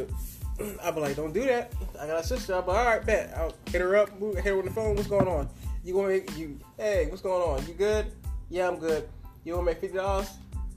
could. 0.76 0.78
I 0.82 0.90
be 0.90 1.00
like, 1.00 1.16
don't 1.16 1.32
do 1.32 1.44
that. 1.44 1.72
I 2.00 2.06
got 2.06 2.20
a 2.20 2.26
sister. 2.26 2.54
I 2.54 2.60
be 2.60 2.66
like, 2.68 2.78
all 2.78 2.84
right, 2.86 3.04
bet. 3.06 3.32
I'll 3.36 3.54
hit 3.70 3.80
her 3.80 3.96
up. 3.96 4.18
move- 4.20 4.34
Hit 4.36 4.44
her 4.46 4.58
on 4.58 4.64
the 4.64 4.70
phone. 4.70 4.96
What's 4.96 5.08
going 5.08 5.28
on? 5.28 5.48
You 5.84 5.94
gonna 5.94 6.08
make 6.08 6.36
you? 6.36 6.58
Hey, 6.76 7.06
what's 7.08 7.22
going 7.22 7.42
on? 7.42 7.66
You 7.66 7.74
good? 7.74 8.12
Yeah, 8.50 8.68
I'm 8.68 8.78
good. 8.78 9.08
You 9.44 9.54
wanna 9.54 9.66
make 9.66 9.80
fifty 9.80 9.96
dollars? 9.96 10.28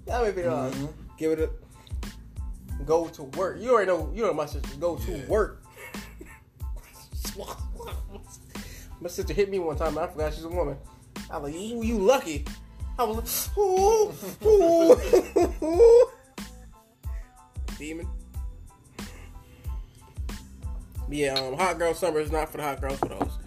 Yeah, 0.07 0.17
I'll 0.17 0.23
make 0.25 0.35
fifty 0.35 0.49
dollars. 0.49 0.73
Mhm. 0.75 0.93
Give 1.17 1.31
it 1.33 1.39
a 1.39 1.49
go 2.85 3.07
to 3.07 3.23
work. 3.23 3.59
You 3.59 3.71
already 3.71 3.87
know. 3.87 4.11
You 4.13 4.23
know 4.23 4.33
my 4.33 4.45
sister. 4.45 4.69
Go 4.79 4.95
to 4.97 5.11
Yeah. 5.17 5.25
work. 5.27 5.61
my 9.01 9.09
sister 9.09 9.33
hit 9.33 9.49
me 9.49 9.59
one 9.59 9.75
time. 9.75 9.97
I 9.97 10.07
forgot 10.07 10.33
she's 10.33 10.43
a 10.45 10.49
woman. 10.49 10.77
I 11.29 11.37
was 11.37 11.51
like, 11.51 11.59
you, 11.61 11.83
you 11.83 11.97
lucky. 11.97 12.45
I 12.97 13.03
was 13.03 13.17
like, 13.17 13.57
ooh, 13.57 14.13
ooh. 14.47 16.05
demon. 17.77 18.07
Yeah, 21.13 21.35
um, 21.35 21.55
hot 21.55 21.77
girl 21.77 21.93
summer 21.93 22.19
is 22.21 22.31
not 22.31 22.49
for 22.49 22.57
the 22.57 22.63
hot 22.63 22.81
girls, 22.81 22.97
for 22.97 23.09
those. 23.09 23.37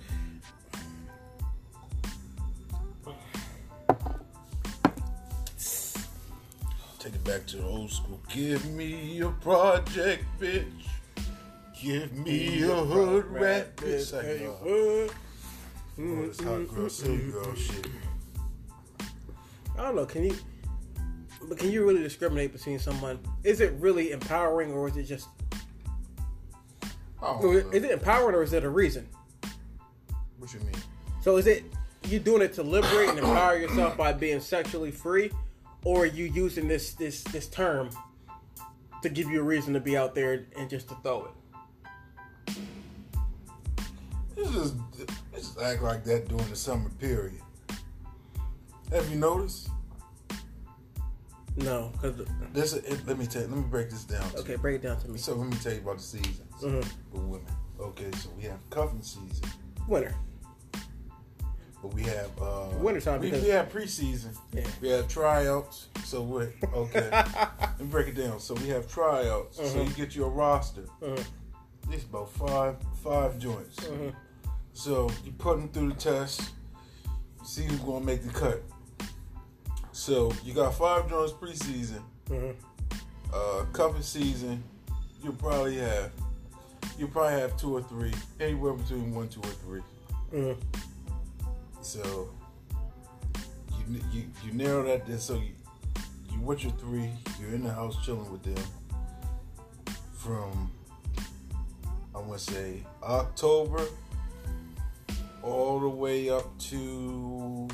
Take 7.00 7.14
it 7.14 7.24
back 7.24 7.44
to 7.46 7.56
the 7.56 7.64
old 7.64 7.90
school. 7.90 8.20
Give 8.32 8.64
me 8.70 9.20
a 9.20 9.30
project, 9.30 10.24
bitch. 10.38 10.64
Give 11.82 12.12
me 12.12 12.62
a 12.62 12.72
hood 12.72 13.26
rat 13.32 13.76
bitch. 13.76 14.12
Like, 14.12 14.48
uh, 14.48 14.64
oh, 14.64 15.08
this 16.22 16.40
hot 16.40 16.72
girl, 16.72 16.88
city 16.88 17.32
girl 17.32 17.52
shit. 17.56 17.88
I 19.76 19.82
don't 19.82 19.96
know. 19.96 20.06
Can 20.06 20.22
you? 20.22 20.36
But 21.48 21.58
can 21.58 21.72
you 21.72 21.84
really 21.84 22.04
discriminate 22.04 22.52
between 22.52 22.78
someone? 22.78 23.18
Is 23.42 23.60
it 23.60 23.72
really 23.80 24.12
empowering, 24.12 24.72
or 24.72 24.86
is 24.86 24.96
it 24.96 25.02
just? 25.02 25.26
Oh. 27.26 27.40
Or 27.42 27.62
know. 27.62 27.70
Is 27.70 27.82
it 27.82 27.90
empowering, 27.90 28.36
or 28.36 28.42
is 28.42 28.52
it 28.52 28.62
a 28.62 28.68
reason? 28.68 29.08
What 30.38 30.54
you 30.54 30.60
mean? 30.60 30.76
So 31.20 31.36
is 31.38 31.48
it 31.48 31.64
you 32.04 32.20
doing 32.20 32.40
it 32.40 32.52
to 32.52 32.62
liberate 32.62 33.08
and 33.08 33.18
empower 33.18 33.56
yourself 33.56 33.96
by 33.96 34.12
being 34.12 34.38
sexually 34.38 34.92
free, 34.92 35.32
or 35.84 36.04
are 36.04 36.06
you 36.06 36.26
using 36.26 36.68
this 36.68 36.92
this 36.92 37.24
this 37.24 37.48
term 37.48 37.90
to 39.02 39.08
give 39.08 39.28
you 39.28 39.40
a 39.40 39.42
reason 39.42 39.74
to 39.74 39.80
be 39.80 39.96
out 39.96 40.14
there 40.14 40.46
and 40.56 40.70
just 40.70 40.88
to 40.88 40.94
throw 41.02 41.24
it? 41.26 42.54
It's 44.36 44.52
just, 44.52 44.74
it's 45.00 45.14
just 45.34 45.60
act 45.60 45.82
like 45.82 46.04
that 46.04 46.28
during 46.28 46.48
the 46.48 46.54
summer 46.54 46.90
period. 47.00 47.40
Have 48.92 49.10
you 49.10 49.16
noticed? 49.16 49.70
No, 51.56 51.90
because 51.92 52.26
This, 52.52 52.74
it, 52.74 53.06
let 53.06 53.18
me 53.18 53.26
tell. 53.26 53.42
Let 53.42 53.50
me 53.50 53.62
break 53.62 53.90
this 53.90 54.04
down. 54.04 54.24
okay, 54.36 54.52
you. 54.52 54.58
break 54.58 54.76
it 54.76 54.82
down 54.82 54.98
to 55.00 55.08
me. 55.08 55.18
So 55.18 55.34
let 55.34 55.48
me 55.48 55.56
tell 55.56 55.72
you 55.72 55.80
about 55.80 55.96
the 55.98 56.02
seasons 56.02 56.40
Mhm. 56.62 56.84
for 57.10 57.18
women. 57.20 57.46
Okay, 57.80 58.10
so 58.12 58.28
we 58.36 58.42
have 58.44 58.58
cuffing 58.70 59.02
season, 59.02 59.48
Winter. 59.88 60.14
but 61.82 61.94
we 61.94 62.02
have 62.02 62.30
uh, 62.40 62.66
Wintertime 62.78 63.20
We, 63.20 63.30
because- 63.30 63.44
we 63.44 63.50
have 63.50 63.70
preseason. 63.70 64.36
Yeah. 64.52 64.66
We 64.82 64.88
have 64.90 65.08
tryouts. 65.08 65.88
So 66.04 66.22
wait, 66.22 66.50
okay. 66.74 67.08
let 67.12 67.80
me 67.80 67.86
break 67.86 68.08
it 68.08 68.14
down. 68.16 68.38
So 68.40 68.54
we 68.54 68.68
have 68.68 68.86
tryouts. 68.90 69.56
So 69.56 69.62
Uh-huh. 69.64 69.82
you 69.82 69.90
get 69.90 70.14
your 70.14 70.30
roster. 70.30 70.84
Uh-huh. 71.02 71.22
It's 71.90 72.04
about 72.04 72.30
five 72.32 72.76
five 73.02 73.38
joints. 73.38 73.78
Uh-huh. 73.78 74.10
So 74.74 75.10
you 75.24 75.32
put 75.32 75.56
them 75.58 75.68
through 75.70 75.88
the 75.90 75.94
test. 75.94 76.50
See 77.44 77.62
who's 77.64 77.78
gonna 77.80 78.04
make 78.04 78.22
the 78.24 78.30
cut. 78.32 78.62
So 79.96 80.30
you 80.44 80.52
got 80.52 80.74
five 80.74 81.08
joints 81.08 81.32
preseason. 81.32 82.02
Uh-huh. 82.30 82.52
Uh, 83.34 83.64
cuffing 83.72 84.02
season, 84.02 84.62
you 85.24 85.32
probably 85.32 85.78
have 85.78 86.12
you 86.98 87.08
probably 87.08 87.40
have 87.40 87.56
two 87.56 87.74
or 87.74 87.82
three, 87.82 88.12
anywhere 88.38 88.74
between 88.74 89.14
one, 89.14 89.28
two, 89.28 89.40
or 89.40 89.54
three. 89.64 89.80
Uh-huh. 90.34 90.54
So 91.80 92.28
you 93.88 94.00
you 94.12 94.24
you 94.44 94.52
narrow 94.52 94.84
that 94.84 95.08
down. 95.08 95.18
So 95.18 95.36
you 95.36 95.54
you 96.30 96.40
with 96.40 96.62
your 96.62 96.72
three, 96.72 97.10
you're 97.40 97.54
in 97.54 97.64
the 97.64 97.72
house 97.72 97.96
chilling 98.04 98.30
with 98.30 98.42
them 98.42 98.64
from 100.12 100.70
I 102.14 102.18
want 102.18 102.38
to 102.38 102.52
say 102.52 102.82
October 103.02 103.80
all 105.42 105.80
the 105.80 105.88
way 105.88 106.28
up 106.28 106.58
to 106.58 107.66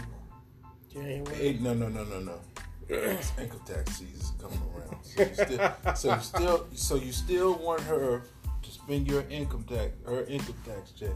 January. 0.92 1.58
No, 1.60 1.74
no, 1.74 1.88
no, 1.88 2.04
no, 2.04 2.20
no. 2.20 2.40
It's 2.88 3.32
income 3.40 3.60
tax 3.64 3.96
season 3.96 4.36
coming 4.40 4.60
around. 4.74 5.02
So 5.04 5.22
you 5.22 5.34
still, 5.34 5.94
so 5.94 6.14
you 6.14 6.20
still, 6.20 6.66
so 6.74 6.94
you 6.96 7.12
still 7.12 7.54
want 7.54 7.80
her 7.82 8.22
to 8.62 8.70
spend 8.70 9.08
your 9.08 9.24
income 9.30 9.64
tax, 9.64 9.92
her 10.06 10.24
income 10.24 10.56
tax 10.66 10.92
check 10.92 11.10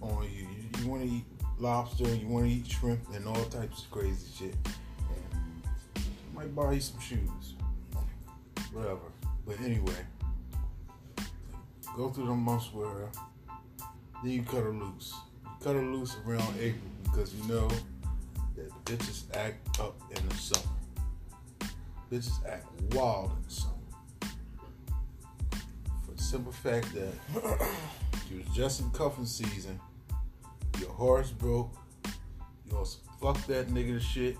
on 0.00 0.24
you. 0.24 0.46
You, 0.48 0.82
you 0.82 0.88
want 0.88 1.02
to 1.02 1.08
eat 1.08 1.24
lobster, 1.58 2.04
and 2.04 2.20
you 2.20 2.28
want 2.28 2.46
to 2.46 2.52
eat 2.52 2.66
shrimp, 2.66 3.00
and 3.14 3.26
all 3.26 3.44
types 3.44 3.84
of 3.84 3.90
crazy 3.90 4.26
shit. 4.36 4.54
And 4.64 6.34
might 6.34 6.54
buy 6.54 6.72
you 6.72 6.80
some 6.80 7.00
shoes, 7.00 7.54
whatever. 8.72 8.98
But 9.46 9.60
anyway, 9.60 9.92
go 11.96 12.10
through 12.10 12.26
the 12.26 12.34
months 12.34 12.72
where 12.72 13.08
then 14.22 14.32
you 14.32 14.42
cut 14.42 14.64
her 14.64 14.70
loose. 14.70 15.14
You 15.44 15.50
cut 15.62 15.76
her 15.76 15.82
loose 15.82 16.16
around 16.26 16.54
April 16.58 16.90
because 17.04 17.34
you 17.34 17.44
know 17.46 17.70
bitches 18.86 19.24
act 19.36 19.80
up 19.80 20.00
in 20.16 20.28
the 20.28 20.34
summer. 20.36 20.66
Bitches 22.10 22.46
act 22.48 22.66
wild 22.94 23.32
in 23.32 23.42
the 23.42 23.50
summer. 23.50 23.72
For 26.06 26.12
the 26.12 26.22
simple 26.22 26.52
fact 26.52 26.94
that 26.94 27.12
you 28.30 28.38
was 28.38 28.46
just 28.54 28.80
in 28.80 28.90
cuffing 28.92 29.26
season, 29.26 29.80
your 30.80 30.90
horse 30.90 31.32
broke, 31.32 31.74
you 32.64 32.76
also 32.76 32.98
fuck 33.20 33.44
that 33.48 33.68
nigga 33.68 34.00
shit. 34.00 34.36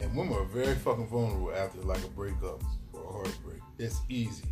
And 0.00 0.16
women 0.16 0.34
are 0.34 0.44
very 0.44 0.74
fucking 0.74 1.06
vulnerable 1.06 1.54
after 1.54 1.80
like 1.82 2.02
a 2.04 2.08
breakup 2.08 2.62
or 2.94 3.04
a 3.04 3.12
heartbreak. 3.12 3.60
It's 3.78 4.00
easy. 4.08 4.44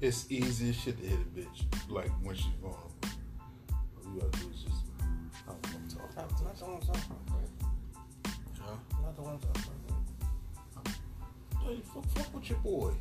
It's 0.00 0.26
easy 0.30 0.70
as 0.70 0.76
shit 0.76 0.98
to 0.98 1.06
hit 1.06 1.18
a 1.18 1.38
bitch, 1.38 1.90
like 1.90 2.10
when 2.22 2.34
she's 2.34 2.46
vulnerable. 2.62 2.90
You 4.02 4.20
gotta 4.20 4.38
do 4.38 4.50
Not, 6.20 6.44
not 6.44 6.58
the 6.58 6.64
ones 6.66 6.86
I'm 6.88 6.94
talking 6.94 7.16
Huh? 8.60 8.74
Not 9.02 9.16
the 9.16 9.22
ones 9.22 9.44
I'm 9.46 9.62
talking 9.62 9.72
about. 10.74 11.62
Hey, 11.62 11.80
fuck, 11.94 12.04
fuck 12.10 12.34
with 12.34 12.50
your 12.50 12.58
boy. 12.58 12.92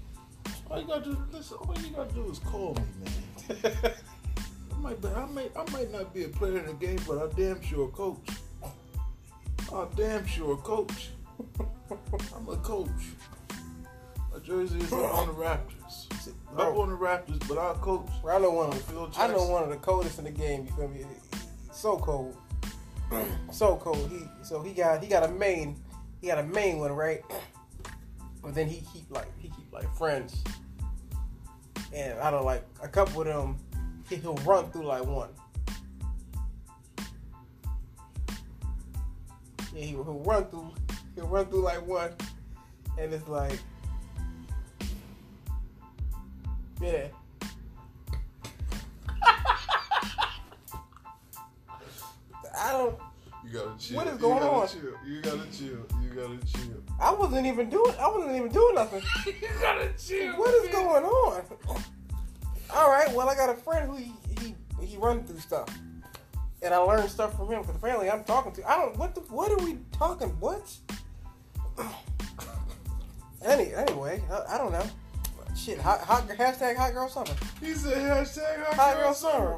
All 0.69 0.79
you 0.79 0.87
gotta 0.87 1.03
do, 1.03 1.17
listen. 1.31 1.57
All 1.57 1.75
you 1.79 1.89
gotta 1.89 2.13
do 2.13 2.29
is 2.31 2.39
call 2.39 2.75
me, 2.75 2.83
man. 3.01 3.73
I 4.71 4.81
might, 4.81 5.01
be, 5.01 5.07
I 5.09 5.25
might, 5.25 5.51
I 5.57 5.71
might 5.71 5.91
not 5.91 6.13
be 6.13 6.23
a 6.23 6.29
player 6.29 6.59
in 6.59 6.67
the 6.67 6.73
game, 6.73 6.99
but 7.05 7.17
I 7.17 7.27
damn 7.35 7.61
sure 7.61 7.89
a 7.89 7.91
coach. 7.91 8.29
I 9.73 9.85
damn 9.97 10.25
sure 10.25 10.53
a 10.53 10.57
coach. 10.57 11.09
I'm 12.35 12.47
a 12.47 12.55
coach. 12.57 12.89
My 14.31 14.39
jersey 14.39 14.79
is 14.79 14.93
on 14.93 15.27
the 15.27 15.33
Raptors. 15.33 16.07
Up 16.57 16.77
on 16.77 16.89
the 16.89 16.95
Raptors, 16.95 17.45
but 17.49 17.57
I 17.57 17.73
coach. 17.81 18.09
I 18.25 18.39
know 18.39 18.51
one 18.51 18.69
of 18.69 19.19
I 19.19 19.27
know 19.27 19.45
one 19.47 19.63
of 19.63 19.69
the 19.69 19.77
coldest 19.77 20.19
in 20.19 20.25
the 20.25 20.31
game. 20.31 20.65
You 20.65 20.71
feel 20.71 20.87
me? 20.87 21.05
So 21.71 21.97
cold, 21.97 22.37
so 23.51 23.77
cold. 23.77 24.09
He 24.09 24.25
so 24.43 24.61
he 24.61 24.73
got 24.73 25.03
he 25.03 25.09
got 25.09 25.23
a 25.23 25.31
main, 25.31 25.81
he 26.21 26.27
got 26.27 26.39
a 26.39 26.43
main 26.43 26.79
one 26.79 26.91
right, 26.91 27.21
but 28.41 28.55
then 28.55 28.67
he 28.67 28.83
keep 28.93 29.09
like 29.09 29.27
he 29.39 29.49
keep 29.49 29.71
like 29.71 29.93
friends, 29.95 30.43
and 31.93 32.19
I 32.19 32.31
don't 32.31 32.45
like 32.45 32.65
a 32.81 32.87
couple 32.87 33.21
of 33.21 33.27
them. 33.27 33.57
He, 34.09 34.15
he'll 34.15 34.35
run 34.37 34.71
through 34.71 34.85
like 34.85 35.05
one. 35.05 35.29
Yeah, 39.73 39.81
he, 39.81 39.87
he'll 39.87 40.23
run 40.25 40.45
through. 40.45 40.73
He'll 41.15 41.27
run 41.27 41.45
through 41.47 41.61
like 41.61 41.85
one, 41.85 42.11
and 42.97 43.13
it's 43.13 43.27
like, 43.27 43.59
yeah. 46.81 47.07
I 52.59 52.71
don't. 52.71 52.97
You 53.45 53.51
gotta 53.51 53.77
chill. 53.79 53.97
What 53.97 54.07
is 54.07 54.13
You 54.13 54.19
going 54.19 54.39
gotta 54.39 54.51
on? 54.51 54.67
Chill. 54.67 54.93
You 55.05 55.21
gotta 55.21 55.51
chill. 55.51 55.85
You 56.03 56.09
gotta 56.09 56.37
chill. 56.45 56.83
I 56.99 57.13
wasn't 57.13 57.47
even 57.47 57.69
doing. 57.69 57.93
I 57.99 58.07
wasn't 58.09 58.35
even 58.35 58.51
doing 58.51 58.75
nothing. 58.75 59.01
you 59.25 59.47
gotta 59.61 59.89
chill. 59.97 60.33
What 60.33 60.53
is 60.55 60.69
going 60.69 61.03
on? 61.03 61.43
All 62.71 62.89
right. 62.89 63.11
Well, 63.13 63.29
I 63.29 63.35
got 63.35 63.49
a 63.49 63.55
friend 63.55 63.89
who 63.89 63.95
he 63.97 64.11
he, 64.41 64.55
he 64.85 64.97
run 64.97 65.23
through 65.23 65.39
stuff, 65.39 65.69
and 66.61 66.73
I 66.73 66.77
learned 66.77 67.09
stuff 67.09 67.35
from 67.37 67.49
him 67.49 67.61
because 67.61 67.75
apparently 67.75 68.09
I'm 68.09 68.23
talking 68.23 68.51
to. 68.53 68.69
I 68.69 68.77
don't. 68.77 68.97
What 68.97 69.15
the? 69.15 69.21
What 69.21 69.51
are 69.51 69.63
we 69.63 69.77
talking? 69.91 70.29
What? 70.39 70.75
Any 73.45 73.73
anyway, 73.73 74.21
I, 74.29 74.55
I 74.55 74.57
don't 74.57 74.73
know. 74.73 74.85
Shit. 75.55 75.79
Hot, 75.79 76.01
hot 76.01 76.27
hashtag 76.27 76.75
hot 76.75 76.93
girl 76.93 77.09
summer. 77.09 77.31
He 77.61 77.73
said 77.73 77.97
hashtag 77.97 78.65
hot, 78.65 78.75
Hot 78.75 78.97
girl 78.97 79.13
summer. 79.13 79.57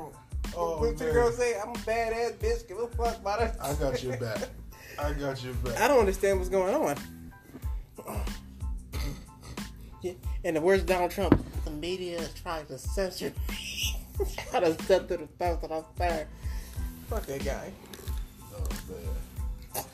Oh, 0.56 0.80
what 0.80 0.98
the 0.98 1.06
girl 1.06 1.32
say? 1.32 1.60
I'm 1.60 1.70
a 1.70 1.74
badass 1.74 2.34
bitch. 2.38 2.68
Give 2.68 2.78
a 2.80 2.88
fuck 2.88 3.18
about 3.18 3.42
it. 3.42 3.56
I 3.62 3.74
got 3.76 4.04
your 4.04 4.18
back. 4.18 4.50
I 5.00 5.14
got 5.14 5.44
your 5.44 5.54
back. 5.56 5.80
I 5.80 5.88
don't 5.88 6.00
understand 6.00 6.38
what's 6.38 6.50
going 6.50 6.74
on. 6.76 6.98
Yeah, 10.02 10.14
And 10.44 10.56
the 10.56 10.62
words 10.62 10.84
Donald 10.84 11.12
Trump, 11.12 11.40
the 11.64 11.72
media 11.72 12.18
is 12.20 12.34
trying 12.34 12.66
to 12.66 12.78
censor 12.78 13.32
me. 13.50 13.96
Try 14.50 14.60
to 14.62 14.74
censor 14.84 15.18
the 15.18 15.28
stuff 15.36 15.62
that 15.62 15.72
I'm 15.72 15.84
saying. 15.98 16.26
Fuck 17.08 17.26
that 17.28 17.46
guy. 17.46 17.72
Oh 18.54 18.68
man. 19.76 19.86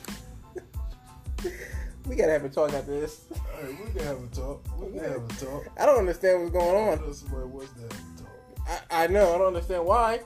We 2.06 2.16
gotta 2.16 2.32
have 2.32 2.44
a 2.44 2.48
talk 2.48 2.72
after 2.72 2.98
this. 3.00 3.26
All 3.30 3.62
right, 3.62 3.70
we 3.70 3.92
can 3.92 4.02
have 4.06 4.16
a 4.16 4.26
talk. 4.34 4.64
We 4.80 4.98
can 4.98 5.10
have 5.10 5.30
a 5.30 5.44
talk. 5.44 5.68
I 5.78 5.84
don't 5.84 5.98
understand 5.98 6.40
what's 6.40 6.52
going 6.52 6.74
I 6.74 6.92
on. 6.92 7.06
know 7.06 7.12
somebody 7.12 7.46
wants 7.46 7.72
to 7.74 7.80
have 7.82 7.90
a 7.90 8.22
talk. 8.22 8.80
I, 8.90 9.04
I 9.04 9.06
know, 9.08 9.34
I 9.34 9.38
don't 9.38 9.48
understand 9.48 9.84
why. 9.84 10.20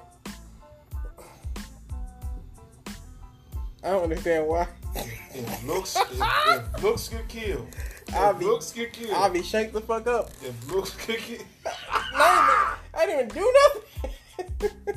I 3.85 3.91
don't 3.91 4.05
understand 4.05 4.47
why. 4.47 4.67
If 4.95 5.65
looks, 5.67 5.97
if, 5.97 6.13
if 6.21 6.83
looks 6.83 7.09
get 7.09 7.27
killed, 7.29 7.67
if 8.09 8.15
I'll 8.15 8.35
be- 8.35 8.45
looks 8.45 8.71
get 8.73 8.93
killed, 8.93 9.13
I'll 9.15 9.31
be 9.31 9.43
shanked 9.43 9.73
the 9.73 9.81
fuck 9.81 10.07
up. 10.07 10.31
if 10.43 10.71
looks 10.71 10.95
get 11.07 11.19
killed, 11.19 11.45
I 11.91 13.07
didn't 13.07 13.31
even, 13.31 13.41
I 13.41 14.61
didn't 14.61 14.71
even 14.71 14.71
do 14.71 14.97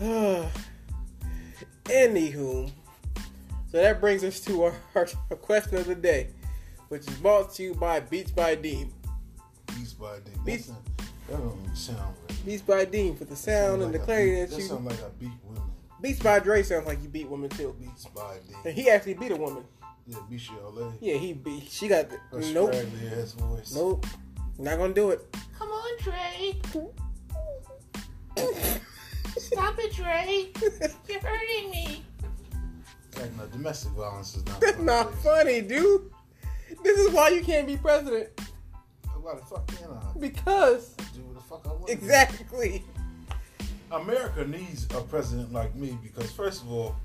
nothing. 0.00 0.50
Anywho, 1.84 2.70
so 3.70 3.76
that 3.80 4.00
brings 4.00 4.24
us 4.24 4.40
to 4.40 4.64
our, 4.64 4.74
our 4.94 5.06
question 5.36 5.76
of 5.78 5.86
the 5.86 5.94
day, 5.94 6.28
which 6.88 7.02
is 7.06 7.14
brought 7.18 7.54
to 7.54 7.62
you 7.62 7.74
by 7.74 8.00
Beats 8.00 8.30
by 8.32 8.56
Dean. 8.56 8.92
Beats 9.68 9.92
by 9.92 10.18
Dean. 10.18 10.44
Beats- 10.44 10.66
That, 10.66 11.38
don't 11.38 11.58
even 11.64 11.76
sound 11.76 12.14
right. 12.28 12.44
Beats 12.44 12.62
by 12.62 12.84
Dean 12.84 13.16
for 13.16 13.24
the 13.24 13.36
sound 13.36 13.82
and 13.82 13.94
the 13.94 13.98
like 13.98 14.02
I 14.02 14.04
clarity 14.04 14.30
beat- 14.32 14.40
that 14.40 14.50
That 14.50 14.62
you. 14.62 14.68
sound 14.68 14.84
like 14.84 15.02
I 15.02 15.08
beat 15.20 15.30
women. 15.44 15.62
Beats 16.00 16.20
by 16.20 16.38
Dre 16.40 16.62
sounds 16.62 16.86
like 16.86 17.02
you 17.02 17.08
beat 17.08 17.28
women 17.28 17.48
too. 17.50 17.74
Beats 17.80 18.04
by 18.06 18.36
Dean. 18.46 18.56
And 18.64 18.74
he 18.74 18.90
actually 18.90 19.14
beat 19.14 19.30
a 19.32 19.36
woman. 19.36 19.64
Yeah, 20.06 20.18
Bisha 20.30 20.52
LA. 20.74 20.92
Yeah, 21.00 21.14
he 21.16 21.32
beat. 21.32 21.68
She 21.70 21.88
got. 21.88 22.10
Her 22.10 22.40
Nope. 22.52 22.74
ass 22.74 23.32
voice. 23.32 23.74
Nope. 23.74 24.06
Not 24.58 24.78
gonna 24.78 24.94
do 24.94 25.10
it. 25.10 25.34
Come 25.58 25.68
on, 25.70 25.98
Dre. 26.00 26.60
Stop 29.38 29.74
it, 29.78 29.92
Dre. 29.94 30.50
You're 31.08 31.20
hurting 31.20 31.70
me. 31.70 32.04
Like, 33.18 33.34
no, 33.36 33.46
domestic 33.46 33.92
violence 33.92 34.36
is 34.36 34.44
not. 34.46 34.60
That's 34.60 34.72
funny. 34.76 34.86
not 34.86 35.14
funny, 35.16 35.60
dude. 35.62 36.10
This 36.82 36.98
is 36.98 37.12
why 37.12 37.30
you 37.30 37.42
can't 37.42 37.66
be 37.66 37.76
president. 37.76 38.28
Why 39.20 39.34
the 39.34 39.42
fuck 39.46 39.66
can 39.68 39.88
I? 39.90 40.18
Because 40.18 40.90
Do 41.14 41.22
what 41.22 41.34
the 41.34 41.40
fuck 41.40 41.66
I 41.66 41.70
want. 41.72 41.90
exactly. 41.90 42.84
America 43.92 44.44
needs 44.46 44.84
a 44.94 45.00
president 45.02 45.52
like 45.52 45.74
me 45.74 45.98
because 46.02 46.30
first 46.32 46.62
of 46.62 46.70
all, 46.72 46.96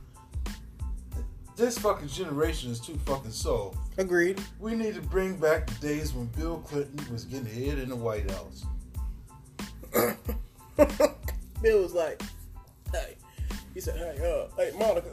this 1.56 1.78
fucking 1.78 2.08
generation 2.08 2.72
is 2.72 2.80
too 2.80 2.98
fucking 3.06 3.32
soft. 3.32 3.78
Agreed. 3.98 4.42
We 4.60 4.74
need 4.74 4.96
to 4.96 5.02
bring 5.02 5.36
back 5.36 5.68
the 5.68 5.88
days 5.88 6.14
when 6.14 6.26
Bill 6.28 6.58
Clinton 6.60 7.00
was 7.12 7.26
getting 7.26 7.46
hit 7.46 7.78
in 7.78 7.90
the 7.90 7.96
White 7.96 8.30
House. 8.32 8.66
Bill 11.62 11.84
was 11.84 11.94
like, 11.94 12.22
"Hey," 12.92 13.18
he 13.74 13.82
said, 13.82 13.98
"Hey, 13.98 14.18
uh, 14.26 14.48
hey, 14.58 14.72
Monica, 14.78 15.10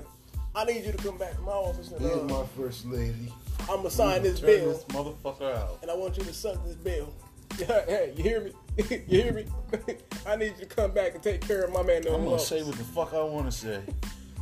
I 0.55 0.65
need 0.65 0.85
you 0.85 0.93
to 0.93 0.99
come 0.99 1.19
back 1.19 1.35
to 1.35 1.43
my 1.43 1.53
office 1.53 1.91
and 1.91 2.01
Here's 2.01 2.17
uh, 2.17 2.25
my 2.25 2.45
first 2.57 2.87
lady. 2.87 3.33
I'm 3.63 3.79
gonna 3.79 3.91
sign 3.91 4.23
this 4.23 4.41
Turn 4.41 4.47
bill, 4.47 4.73
this 4.73 4.85
motherfucker 4.85 5.55
out. 5.55 5.79
and 5.83 5.91
I 5.91 5.95
want 5.95 6.17
you 6.17 6.25
to 6.25 6.33
suck 6.33 6.65
this 6.65 6.77
bill." 6.77 7.13
hey, 7.59 8.15
you 8.17 8.23
hear 8.23 8.41
me? 8.41 8.53
you 8.91 9.03
hear 9.09 9.33
me? 9.33 9.45
I 10.27 10.37
need 10.37 10.55
you 10.59 10.65
to 10.65 10.67
come 10.67 10.93
back 10.93 11.15
and 11.15 11.23
take 11.23 11.41
care 11.41 11.63
of 11.63 11.73
my 11.73 11.83
man. 11.83 12.03
No 12.05 12.15
I'm 12.15 12.19
gonna 12.19 12.31
Lowe's. 12.31 12.47
say 12.47 12.63
what 12.63 12.77
the 12.77 12.85
fuck 12.85 13.13
I 13.13 13.23
want 13.23 13.47
to 13.47 13.53
say. 13.53 13.81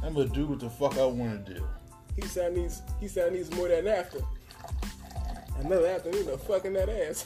I'm 0.03 0.13
gonna 0.15 0.29
do 0.29 0.47
what 0.47 0.61
the 0.61 0.69
fuck 0.69 0.99
I 0.99 1.07
want 1.07 1.47
to 1.47 1.55
do. 1.55 1.67
He 2.17 2.23
said 2.23 2.53
I 2.53 2.55
needs. 2.55 2.83
He 3.01 3.09
said 3.09 3.33
I 3.33 3.35
needs 3.35 3.51
more 3.55 3.69
than 3.69 3.89
after. 3.89 4.21
Another 5.61 5.87
afternoon 5.87 6.29
of 6.29 6.43
fucking 6.43 6.75
that 6.75 6.91
ass. 6.91 7.23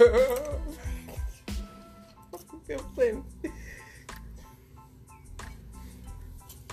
Clinton. 2.95 3.25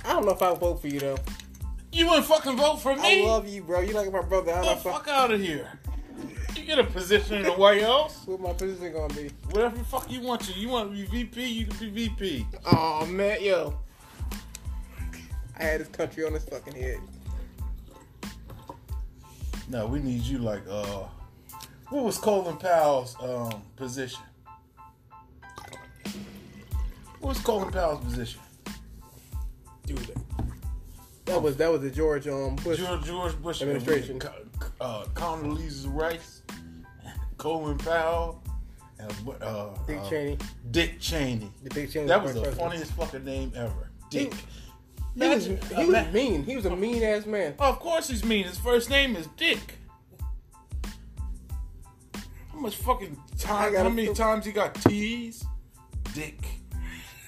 I 0.06 0.14
don't 0.14 0.26
know 0.26 0.32
if 0.34 0.42
I'll 0.42 0.56
vote 0.56 0.82
for 0.82 0.88
you 0.88 1.00
though. 1.00 1.18
You 1.92 2.08
wouldn't 2.08 2.28
fucking 2.28 2.56
vote 2.58 2.78
for 2.78 2.96
me. 2.96 3.24
I 3.24 3.26
love 3.26 3.48
you, 3.48 3.64
bro. 3.64 3.80
You 3.82 3.94
like 3.94 4.12
my 4.12 4.22
brother. 4.22 4.54
I 4.54 4.62
the 4.62 4.76
fuck. 4.76 5.06
fuck 5.06 5.08
out 5.08 5.32
of 5.32 5.42
here. 5.42 5.68
Get 6.68 6.80
a 6.80 6.84
position 6.84 7.38
in 7.38 7.44
the 7.44 7.54
White 7.54 7.82
House. 7.82 8.24
What 8.26 8.42
my 8.42 8.52
position 8.52 8.92
gonna 8.92 9.14
be? 9.14 9.32
Whatever 9.52 9.78
the 9.78 9.86
fuck 9.86 10.12
you 10.12 10.20
want 10.20 10.42
to. 10.42 10.52
You 10.52 10.68
want 10.68 10.92
to 10.92 10.98
be 10.98 11.06
VP, 11.06 11.48
you 11.48 11.66
can 11.66 11.78
be 11.78 12.10
VP. 12.10 12.46
Oh 12.66 13.06
man, 13.06 13.42
yo. 13.42 13.80
I 15.58 15.64
had 15.64 15.80
this 15.80 15.88
country 15.88 16.26
on 16.26 16.34
his 16.34 16.44
fucking 16.44 16.76
head. 16.76 17.00
No, 19.70 19.88
we 19.88 20.00
need 20.00 20.24
you 20.24 20.40
like 20.40 20.62
uh 20.70 21.04
what 21.88 22.04
was 22.04 22.18
Colin 22.18 22.58
Powell's 22.58 23.16
um 23.22 23.64
position? 23.78 24.24
What 27.22 27.30
was 27.30 27.40
Colin 27.40 27.72
Powell's 27.72 28.04
position? 28.04 28.42
Dude. 29.86 30.12
That 31.24 31.42
was 31.42 31.56
that 31.56 31.72
was 31.72 31.80
the 31.80 31.92
George 31.92 32.28
um 32.28 32.58
Bush. 32.58 32.80
George 32.80 33.06
George 33.06 33.42
Bush 33.42 33.62
Administration. 33.62 34.22
Uh, 34.80 35.06
Condoleezza 35.14 35.88
Rice, 35.92 36.42
Colin 37.38 37.78
Powell, 37.78 38.42
and 39.00 39.12
uh, 39.42 39.70
Dick 39.86 40.00
uh, 40.00 40.10
Cheney. 40.10 40.38
Dick 40.72 41.00
Cheney. 41.00 41.52
The 41.64 41.70
Dick 41.70 41.92
Cheney. 41.92 42.08
That 42.08 42.24
was 42.24 42.34
the 42.34 42.42
president. 42.42 42.70
funniest 42.70 42.92
fucking 42.94 43.26
name 43.26 43.52
ever. 43.56 43.90
Dick. 44.10 44.34
He 45.16 45.28
was, 45.28 45.48
Imagine- 45.48 45.78
he 45.78 45.86
was 45.86 46.14
mean. 46.14 46.44
He 46.44 46.56
was 46.56 46.66
a 46.66 46.76
mean 46.76 47.04
ass 47.04 47.26
man. 47.26 47.56
Oh, 47.60 47.70
of 47.70 47.80
course 47.80 48.08
he's 48.08 48.24
mean. 48.24 48.46
His 48.46 48.58
first 48.58 48.90
name 48.90 49.16
is 49.16 49.28
Dick. 49.36 49.76
How 52.52 52.60
much 52.60 52.76
fucking 52.76 53.18
time? 53.38 53.76
How 53.76 53.90
many 53.90 54.14
times 54.14 54.46
he 54.46 54.52
got 54.52 54.76
teased? 54.76 55.46
Dick. 56.14 56.40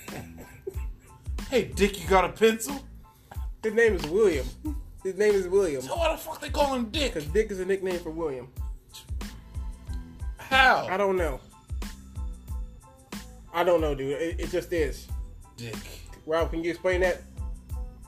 hey, 1.49 1.65
Dick, 1.65 2.01
you 2.01 2.07
got 2.07 2.25
a 2.25 2.29
pencil? 2.29 2.83
His 3.63 3.73
name 3.73 3.93
is 3.93 4.05
William. 4.07 4.45
His 5.03 5.15
name 5.17 5.33
is 5.33 5.47
William. 5.47 5.81
So 5.81 5.95
why 5.95 6.11
the 6.11 6.17
fuck 6.17 6.41
they 6.41 6.49
call 6.49 6.73
him 6.73 6.89
Dick? 6.89 7.13
Because 7.13 7.29
Dick 7.29 7.51
is 7.51 7.59
a 7.59 7.65
nickname 7.65 7.99
for 7.99 8.09
William. 8.09 8.49
How? 10.49 10.87
I 10.89 10.97
don't 10.97 11.15
know. 11.15 11.39
I 13.53 13.63
don't 13.63 13.81
know, 13.81 13.93
dude. 13.93 14.13
It, 14.13 14.39
it 14.39 14.49
just 14.49 14.73
is. 14.73 15.07
Dick. 15.57 15.75
Rob, 16.25 16.49
can 16.49 16.63
you 16.63 16.71
explain 16.71 17.01
that? 17.01 17.21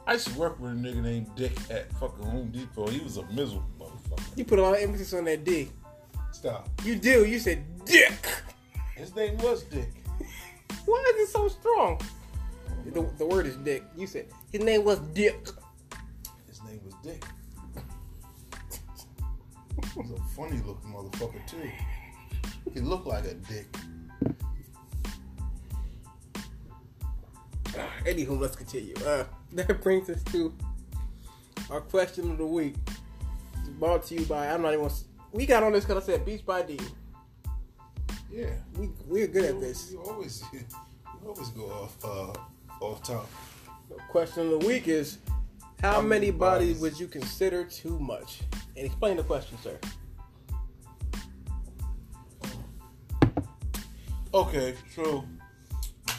I 0.07 0.13
used 0.13 0.27
to 0.27 0.39
work 0.39 0.59
with 0.59 0.71
a 0.71 0.75
nigga 0.75 1.01
named 1.01 1.27
Dick 1.35 1.53
at 1.69 1.91
fucking 1.93 2.25
Home 2.25 2.49
Depot. 2.51 2.87
He 2.87 2.99
was 2.99 3.17
a 3.17 3.25
miserable 3.27 3.69
motherfucker. 3.79 4.37
You 4.37 4.45
put 4.45 4.57
a 4.57 4.61
lot 4.63 4.73
of 4.73 4.81
emphasis 4.81 5.13
on 5.13 5.25
that 5.25 5.43
D. 5.43 5.69
Stop. 6.31 6.67
You 6.83 6.95
do. 6.95 7.25
You 7.25 7.37
said 7.37 7.63
Dick. 7.85 8.27
His 8.95 9.15
name 9.15 9.37
was 9.37 9.63
Dick. 9.63 9.89
Why 10.85 11.13
is 11.15 11.29
it 11.29 11.31
so 11.31 11.47
strong? 11.47 12.01
The, 12.85 13.07
the 13.19 13.25
word 13.25 13.45
is 13.45 13.55
Dick. 13.57 13.83
You 13.95 14.07
said 14.07 14.25
his 14.51 14.63
name 14.63 14.83
was 14.83 14.99
Dick. 14.99 15.47
His 16.47 16.63
name 16.63 16.81
was 16.83 16.95
Dick. 17.03 17.23
He 19.93 19.99
was 19.99 20.11
a 20.11 20.17
funny 20.35 20.57
looking 20.65 20.91
motherfucker 20.91 21.45
too. 21.47 21.69
He 22.74 22.80
looked 22.80 23.07
like 23.07 23.26
a 23.26 23.34
dick. 23.34 23.67
Anywho, 28.05 28.39
let's 28.39 28.55
continue. 28.55 28.95
Uh, 29.05 29.26
that 29.53 29.82
brings 29.82 30.09
us 30.09 30.24
to 30.26 30.53
our 31.69 31.82
question 31.82 32.32
of 32.32 32.38
the 32.38 32.45
week. 32.45 32.76
It's 33.59 33.69
brought 33.69 34.05
to 34.07 34.15
you 34.15 34.26
by 34.26 34.47
I'm 34.47 34.61
not 34.61 34.74
even. 34.74 34.89
We 35.32 35.45
got 35.45 35.63
on 35.63 35.72
this 35.72 35.86
because 35.86 36.03
I 36.03 36.05
said 36.05 36.26
Beach 36.26 36.45
by 36.45 36.61
D. 36.61 36.80
Yeah. 38.32 38.51
We 38.78 38.89
we're 39.05 39.28
good 39.28 39.45
at 39.45 39.59
this. 39.59 39.91
You 39.91 40.01
always 40.01 40.43
you 40.53 40.61
always 41.26 41.49
go 41.49 41.65
off 41.65 41.97
uh 42.03 42.34
off 42.84 43.03
top. 43.03 43.30
Question 44.09 44.45
of 44.45 44.61
the 44.61 44.67
week 44.67 44.88
is 44.88 45.17
how, 45.82 45.93
How 45.93 46.01
many 46.01 46.28
many 46.28 46.32
bodies 46.32 46.78
bodies? 46.78 46.82
would 46.82 46.99
you 46.99 47.07
consider 47.07 47.65
too 47.65 47.99
much? 47.99 48.41
And 48.78 48.86
explain 48.86 49.17
the 49.17 49.24
question, 49.24 49.57
sir. 49.61 49.78
Okay, 54.34 54.75
so 54.95 55.25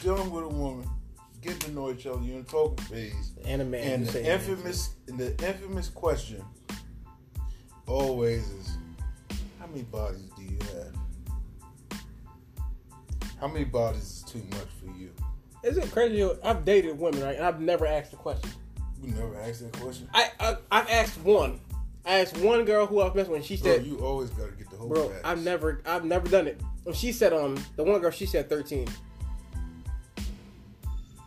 dealing 0.03 0.29
with 0.29 0.43
a 0.43 0.47
woman, 0.47 0.87
getting 1.41 1.59
to 1.59 1.71
know 1.71 1.89
each 1.89 2.05
other, 2.05 2.21
you're 2.21 2.37
in 2.37 2.45
talking 2.45 2.85
phase. 2.85 3.31
And 3.43 3.61
a 3.61 3.65
man. 3.65 3.81
And 3.81 4.07
the 4.07 4.31
infamous 4.31 4.91
the 5.07 5.31
infamous 5.47 5.89
question 5.89 6.43
always 7.87 8.47
is 8.47 8.77
how 9.59 9.65
many 9.65 9.81
bodies 9.81 10.29
do 10.37 10.43
you 10.43 10.59
have? 10.59 11.99
How 13.39 13.47
many 13.47 13.65
bodies 13.65 14.03
is 14.03 14.23
too 14.31 14.43
much 14.51 14.67
for 14.79 14.95
you? 14.95 15.11
Is 15.63 15.77
it 15.77 15.91
crazy? 15.91 16.23
I've 16.43 16.63
dated 16.63 16.99
women, 16.99 17.23
right? 17.23 17.35
And 17.35 17.45
I've 17.45 17.61
never 17.61 17.87
asked 17.87 18.11
the 18.11 18.17
question. 18.17 18.51
You 19.01 19.11
never 19.13 19.39
asked 19.39 19.61
that 19.61 19.81
question. 19.81 20.07
I, 20.13 20.29
I 20.39 20.57
I've 20.71 20.89
asked 20.89 21.19
one. 21.21 21.59
I 22.05 22.19
asked 22.19 22.37
one 22.37 22.65
girl 22.65 22.85
who 22.85 22.99
I 22.99 23.05
was 23.05 23.15
messing 23.15 23.31
with. 23.31 23.39
And 23.39 23.45
she 23.45 23.57
Bro, 23.57 23.71
said, 23.71 23.85
you 23.85 23.99
always 23.99 24.29
gotta 24.31 24.51
get 24.51 24.69
the 24.69 24.77
whole 24.77 24.89
"Bro. 24.89 25.13
I've 25.23 25.43
never 25.43 25.81
I've 25.85 26.05
never 26.05 26.27
done 26.27 26.47
it." 26.47 26.61
Well, 26.83 26.93
she 26.93 27.11
said, 27.11 27.33
"Um, 27.33 27.57
the 27.75 27.83
one 27.83 28.01
girl 28.01 28.11
she 28.11 28.25
said 28.25 28.49
13." 28.49 28.87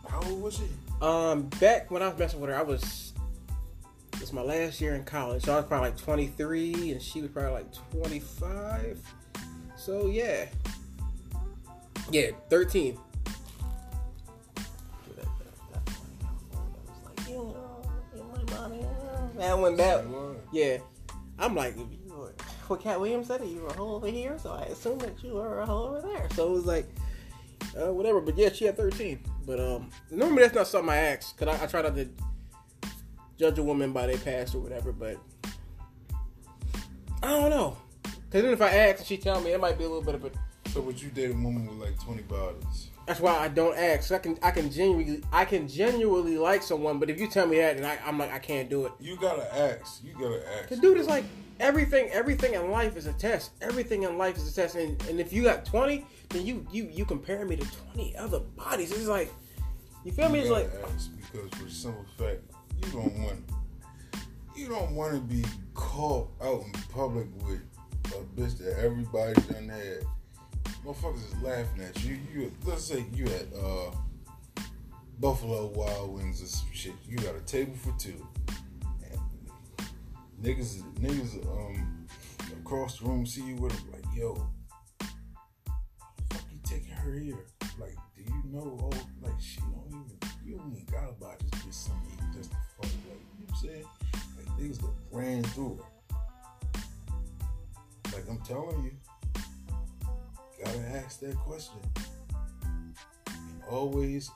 How 0.07 0.21
old 0.29 0.41
was 0.41 0.55
she? 0.55 0.67
Um, 1.01 1.43
back 1.59 1.91
when 1.91 2.01
I 2.01 2.09
was 2.09 2.17
messing 2.17 2.39
with 2.39 2.49
her, 2.49 2.55
I 2.55 2.61
was 2.61 3.13
it's 4.21 4.33
my 4.33 4.41
last 4.41 4.81
year 4.81 4.95
in 4.95 5.03
college, 5.03 5.43
so 5.43 5.53
I 5.53 5.57
was 5.57 5.65
probably 5.65 5.89
like 5.89 5.97
23, 5.97 6.91
and 6.91 7.01
she 7.01 7.21
was 7.21 7.31
probably 7.31 7.51
like 7.51 7.91
25. 7.91 8.99
So 9.75 10.07
yeah, 10.07 10.45
yeah, 12.11 12.31
13. 12.49 12.97
That 19.37 19.57
one, 19.57 19.75
that 19.75 20.03
yeah. 20.51 20.77
I'm 21.39 21.55
like, 21.55 21.73
if 21.77 21.85
you 21.91 22.13
were, 22.13 22.33
what 22.67 22.81
Katt 22.81 22.99
Williams 22.99 23.27
said, 23.27 23.41
you 23.45 23.61
were 23.61 23.67
a 23.67 23.73
hole 23.73 23.95
over 23.95 24.07
here, 24.07 24.37
so 24.39 24.51
I 24.51 24.63
assume 24.63 24.97
that 24.99 25.23
you 25.23 25.35
were 25.35 25.59
a 25.59 25.65
hole 25.65 25.89
over 25.89 26.01
there. 26.01 26.27
So 26.33 26.47
it 26.47 26.51
was 26.51 26.65
like, 26.65 26.87
uh, 27.79 27.93
whatever. 27.93 28.19
But 28.19 28.37
yeah, 28.37 28.49
she 28.51 28.65
had 28.65 28.77
13. 28.77 29.19
But 29.45 29.59
um, 29.59 29.91
normally 30.09 30.41
that's 30.41 30.55
not 30.55 30.67
something 30.67 30.89
I 30.89 30.97
ask, 30.97 31.37
cause 31.37 31.47
I, 31.47 31.63
I 31.63 31.67
try 31.67 31.81
not 31.83 31.95
to 31.95 32.09
judge 33.37 33.59
a 33.59 33.63
woman 33.63 33.93
by 33.93 34.07
their 34.07 34.17
past 34.17 34.55
or 34.55 34.59
whatever. 34.59 34.91
But 34.91 35.17
I 37.21 37.27
don't 37.27 37.49
know, 37.49 37.77
cause 38.03 38.41
then 38.41 38.45
if 38.45 38.61
I 38.61 38.69
ask 38.69 38.99
and 38.99 39.07
she 39.07 39.17
tell 39.17 39.39
me, 39.39 39.51
it 39.51 39.61
might 39.61 39.77
be 39.77 39.83
a 39.83 39.87
little 39.87 40.03
bit 40.03 40.15
of 40.15 40.25
a. 40.25 40.31
So 40.71 40.81
would 40.81 41.01
you 41.01 41.09
date 41.09 41.31
a 41.31 41.33
woman 41.33 41.65
with 41.67 41.77
like 41.77 41.99
20 42.03 42.23
bodies? 42.23 42.89
That's 43.07 43.21
why 43.21 43.37
I 43.37 43.47
don't 43.47 43.77
ask. 43.77 44.11
I 44.11 44.17
can 44.17 44.37
I 44.43 44.51
can 44.51 44.69
genuinely 44.69 45.23
I 45.31 45.45
can 45.45 45.67
genuinely 45.69 46.37
like 46.37 46.61
someone, 46.61 46.99
but 46.99 47.09
if 47.09 47.19
you 47.21 47.27
tell 47.29 47.47
me 47.47 47.55
that, 47.57 47.77
then 47.77 47.85
I, 47.85 47.97
I'm 48.05 48.19
like 48.19 48.33
I 48.33 48.37
can't 48.37 48.69
do 48.69 48.85
it. 48.85 48.91
You 48.99 49.15
gotta 49.15 49.47
ask. 49.57 50.03
You 50.03 50.11
gotta 50.11 50.43
ask. 50.59 50.67
The 50.67 50.75
dude 50.75 50.97
is 50.97 51.07
like 51.07 51.23
everything 51.61 52.09
everything 52.11 52.53
in 52.53 52.69
life 52.69 52.97
is 52.97 53.07
a 53.07 53.13
test. 53.13 53.51
Everything 53.61 54.03
in 54.03 54.17
life 54.17 54.35
is 54.35 54.51
a 54.51 54.53
test. 54.53 54.75
And, 54.75 55.01
and 55.07 55.21
if 55.21 55.31
you 55.31 55.41
got 55.41 55.63
20, 55.65 56.05
then 56.29 56.45
you 56.45 56.67
you 56.69 56.89
you 56.91 57.05
compare 57.05 57.45
me 57.45 57.55
to 57.55 57.65
20 57.93 58.17
other 58.17 58.41
bodies. 58.41 58.91
It's 58.91 59.07
like 59.07 59.33
you 60.03 60.11
feel 60.11 60.27
me? 60.27 60.39
It's 60.39 60.49
You 60.49 60.55
like 60.55 60.81
gotta 60.81 60.93
ask 60.93 61.09
because 61.15 61.49
for 61.57 61.63
the 61.63 61.71
simple 61.71 62.05
fact 62.17 62.41
you 62.83 62.91
don't 62.91 63.23
want 63.23 63.39
you 64.53 64.67
don't 64.67 64.91
want 64.91 65.13
to 65.13 65.21
be 65.21 65.45
caught 65.75 66.29
out 66.41 66.61
in 66.61 66.71
public 66.91 67.27
with 67.45 67.61
a 68.07 68.39
bitch 68.39 68.57
that 68.57 68.77
everybody 68.79 69.33
done 69.49 69.69
had. 69.69 70.03
Motherfuckers 70.87 71.17
is 71.17 71.41
laughing 71.43 71.83
at 71.83 72.01
you. 72.05 72.17
You 72.33 72.51
let's 72.63 72.85
say 72.85 73.05
you 73.13 73.25
at 73.25 73.47
uh, 73.61 73.91
Buffalo 75.19 75.67
Wild 75.67 76.13
Wings 76.13 76.41
or 76.41 76.45
some 76.45 76.69
shit. 76.71 76.93
You 77.05 77.17
got 77.17 77.35
a 77.35 77.41
table 77.41 77.73
for 77.75 77.93
two. 77.99 78.25
And 79.03 79.19
niggas 80.41 80.81
niggas 80.93 81.45
um 81.45 82.07
across 82.61 82.99
the 82.99 83.05
room 83.05 83.25
see 83.25 83.43
you 83.43 83.55
with 83.55 83.73
them 83.73 83.91
like, 83.91 84.05
yo, 84.15 84.35
fuck 86.29 86.43
you 86.53 86.59
taking 86.63 86.93
her 86.93 87.19
here? 87.19 87.45
Like, 87.77 87.95
do 88.15 88.23
you 88.23 88.41
know 88.45 88.79
Oh, 88.81 88.97
like 89.21 89.41
she 89.41 89.59
don't 89.59 89.87
even 89.89 90.17
you 90.45 90.55
don't 90.55 90.71
even 90.71 90.85
gotta 90.89 91.11
buy 91.19 91.35
this 91.41 91.61
bitch 91.63 91.73
something 91.73 92.17
just 92.33 92.51
to 92.51 92.57
fuck 92.77 92.85
like 93.09 93.19
you 93.35 93.45
know 93.45 93.45
what 93.45 93.49
I'm 93.49 93.55
saying? 93.57 93.85
Like 94.37 94.47
niggas 94.57 94.79
that 94.79 94.93
ran 95.11 95.43
through 95.43 95.81
her. 95.83 96.81
Like 98.13 98.29
I'm 98.29 98.39
telling 98.39 98.85
you, 98.85 98.91
gotta 100.63 100.79
ask 100.89 101.19
that 101.21 101.35
question. 101.37 101.79
And 103.27 103.63
always 103.69 104.31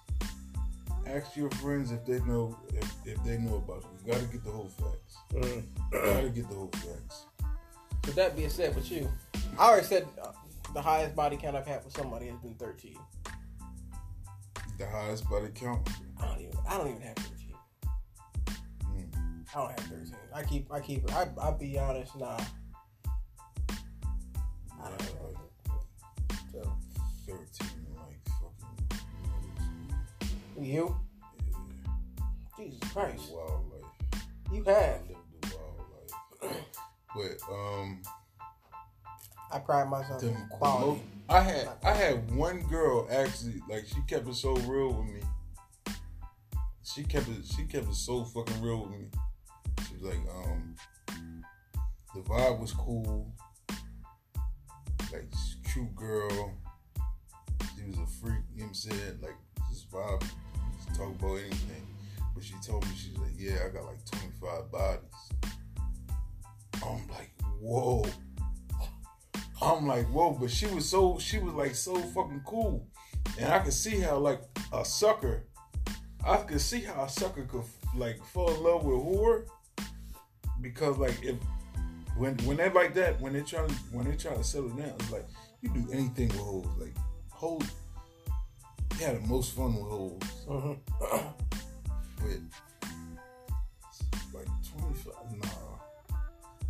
ask 1.07 1.35
your 1.35 1.49
friends 1.51 1.91
if 1.91 2.05
they 2.05 2.19
know 2.21 2.57
if, 2.73 2.93
if 3.05 3.23
they 3.23 3.37
know 3.37 3.55
about 3.55 3.83
you. 3.83 3.89
You 4.05 4.13
gotta 4.13 4.25
get 4.27 4.43
the 4.43 4.51
whole 4.51 4.69
facts. 4.69 5.17
mm. 5.33 5.63
You 5.93 6.13
gotta 6.13 6.29
get 6.29 6.49
the 6.49 6.55
whole 6.55 6.71
facts. 6.73 7.25
with 8.05 8.15
that 8.15 8.35
being 8.35 8.49
said, 8.49 8.75
with 8.75 8.91
you, 8.91 9.09
I 9.57 9.69
already 9.69 9.85
said 9.87 10.07
uh, 10.21 10.31
the 10.73 10.81
highest 10.81 11.15
body 11.15 11.37
count 11.37 11.55
I've 11.55 11.67
had 11.67 11.83
with 11.83 11.95
somebody 11.95 12.27
has 12.27 12.37
been 12.37 12.55
13. 12.55 12.95
The 14.77 14.87
highest 14.87 15.29
body 15.29 15.47
count. 15.53 15.87
I 16.19 16.25
don't 16.27 16.41
even 16.41 16.57
I 16.67 16.77
don't 16.77 16.87
even 16.89 17.01
have 17.01 17.15
13. 17.15 17.55
Mm. 18.85 19.45
I 19.53 19.59
don't 19.59 19.69
have 19.69 19.87
13. 19.87 20.15
I 20.33 20.43
keep 20.43 20.71
I 20.71 20.79
keep. 20.79 21.11
I 21.13 21.27
I'll 21.39 21.57
be 21.57 21.77
honest, 21.77 22.15
nah. 22.15 22.39
I 24.83 24.89
don't 24.89 24.99
know. 25.15 25.50
You? 30.63 30.95
yeah, 32.57 32.65
Jesus 32.65 32.91
Christ. 32.91 33.31
wild 33.31 33.71
life. 33.71 34.21
You 34.51 34.63
have. 34.63 35.01
lived 35.07 35.53
a 35.53 36.47
wild. 36.47 36.55
But 37.15 37.53
um 37.53 38.01
I 39.51 39.59
pride 39.59 39.89
myself 39.89 40.23
in 40.23 40.35
quality. 40.49 41.01
I 41.29 41.41
had 41.41 41.69
I 41.83 41.93
had 41.93 42.31
one 42.31 42.61
girl 42.63 43.07
actually 43.11 43.61
like 43.69 43.85
she 43.85 44.01
kept 44.07 44.27
it 44.27 44.35
so 44.35 44.53
real 44.55 44.93
with 44.93 45.07
me. 45.07 45.21
She 46.83 47.03
kept 47.03 47.27
it 47.27 47.45
she 47.45 47.63
kept 47.63 47.87
it 47.87 47.95
so 47.95 48.23
fucking 48.23 48.61
real 48.61 48.81
with 48.85 48.91
me. 48.91 49.07
She 49.87 49.95
was 49.95 50.03
like, 50.03 50.19
um 50.45 50.75
the 52.13 52.21
vibe 52.21 52.59
was 52.59 52.73
cool. 52.73 53.31
Like 55.11 55.25
cute 55.71 55.95
girl. 55.95 56.53
She 57.75 57.87
was 57.87 57.97
a 57.97 58.07
freak, 58.21 58.41
you 58.53 58.61
know 58.61 58.65
what 58.65 58.67
I'm 58.67 58.73
saying? 58.73 59.19
Like 59.21 59.35
this 59.69 59.85
vibe, 59.91 60.23
talk 60.97 61.09
about 61.19 61.39
anything. 61.39 61.87
But 62.33 62.43
she 62.43 62.53
told 62.65 62.85
me 62.85 62.91
she's 62.95 63.17
like, 63.17 63.33
Yeah, 63.37 63.65
I 63.65 63.69
got 63.69 63.85
like 63.85 64.03
25 64.05 64.71
bodies. 64.71 65.51
I'm 66.83 67.07
like, 67.09 67.31
whoa. 67.59 68.05
I'm 69.61 69.85
like, 69.85 70.07
whoa, 70.07 70.31
but 70.31 70.49
she 70.49 70.65
was 70.67 70.89
so 70.89 71.19
she 71.19 71.37
was 71.37 71.53
like 71.53 71.75
so 71.75 71.95
fucking 71.95 72.41
cool. 72.45 72.87
And 73.39 73.51
I 73.51 73.59
could 73.59 73.73
see 73.73 73.99
how 73.99 74.17
like 74.17 74.41
a 74.73 74.83
sucker, 74.83 75.45
I 76.25 76.37
could 76.37 76.61
see 76.61 76.81
how 76.81 77.03
a 77.03 77.09
sucker 77.09 77.43
could 77.43 77.63
like 77.95 78.23
fall 78.25 78.53
in 78.53 78.63
love 78.63 78.83
with 78.83 78.97
whore. 78.97 79.45
Because 80.61 80.97
like 80.97 81.23
if 81.23 81.35
when 82.17 82.37
when 82.39 82.57
they 82.57 82.69
like 82.71 82.93
that, 82.95 83.21
when 83.21 83.33
they 83.33 83.41
trying 83.41 83.69
when 83.91 84.05
they 84.05 84.15
trying 84.15 84.37
to 84.37 84.43
settle 84.43 84.69
down, 84.69 84.93
it's 84.99 85.11
like 85.11 85.27
you 85.61 85.69
do 85.69 85.87
anything 85.91 86.29
with 86.29 86.37
hoes. 86.37 86.67
Like 86.79 86.95
hoes 87.29 87.63
had 89.01 89.21
the 89.23 89.27
most 89.27 89.55
fun 89.55 89.73
with 89.75 89.83
hoes. 89.91 90.19
Mhm. 90.47 90.77
But 92.17 92.39
like 94.33 94.47
25, 94.77 95.13
nah, 95.43 95.47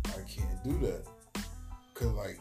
I 0.06 0.22
can't 0.28 0.64
do 0.64 0.78
that. 0.86 1.04
Cause 1.94 2.08
like, 2.12 2.38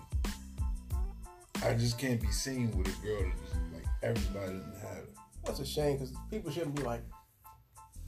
I 1.64 1.74
just 1.74 1.98
can't 2.00 2.22
be 2.22 2.32
seen 2.32 2.72
with 2.78 2.88
a 2.88 3.06
girl 3.06 3.22
that 3.22 3.34
just 3.44 3.56
like 3.74 3.86
everybody 4.02 4.54
doesn't 4.58 4.80
have 4.82 4.98
it. 5.04 5.16
That's 5.46 5.60
a 5.60 5.66
shame 5.66 5.98
because 5.98 6.14
people 6.30 6.52
shouldn't 6.52 6.76
be 6.76 6.84
like 6.84 7.02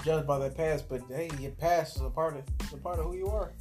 judged 0.03 0.25
by 0.27 0.39
their 0.39 0.51
past, 0.51 0.87
but 0.89 1.01
hey, 1.09 1.29
your 1.39 1.51
past 1.51 1.97
is 1.97 2.01
a 2.03 2.09
part 2.09 2.35
of 2.37 2.43
a 2.73 2.77
part 2.77 2.99
of 2.99 3.05
who 3.05 3.15
you 3.15 3.27
are. 3.27 3.53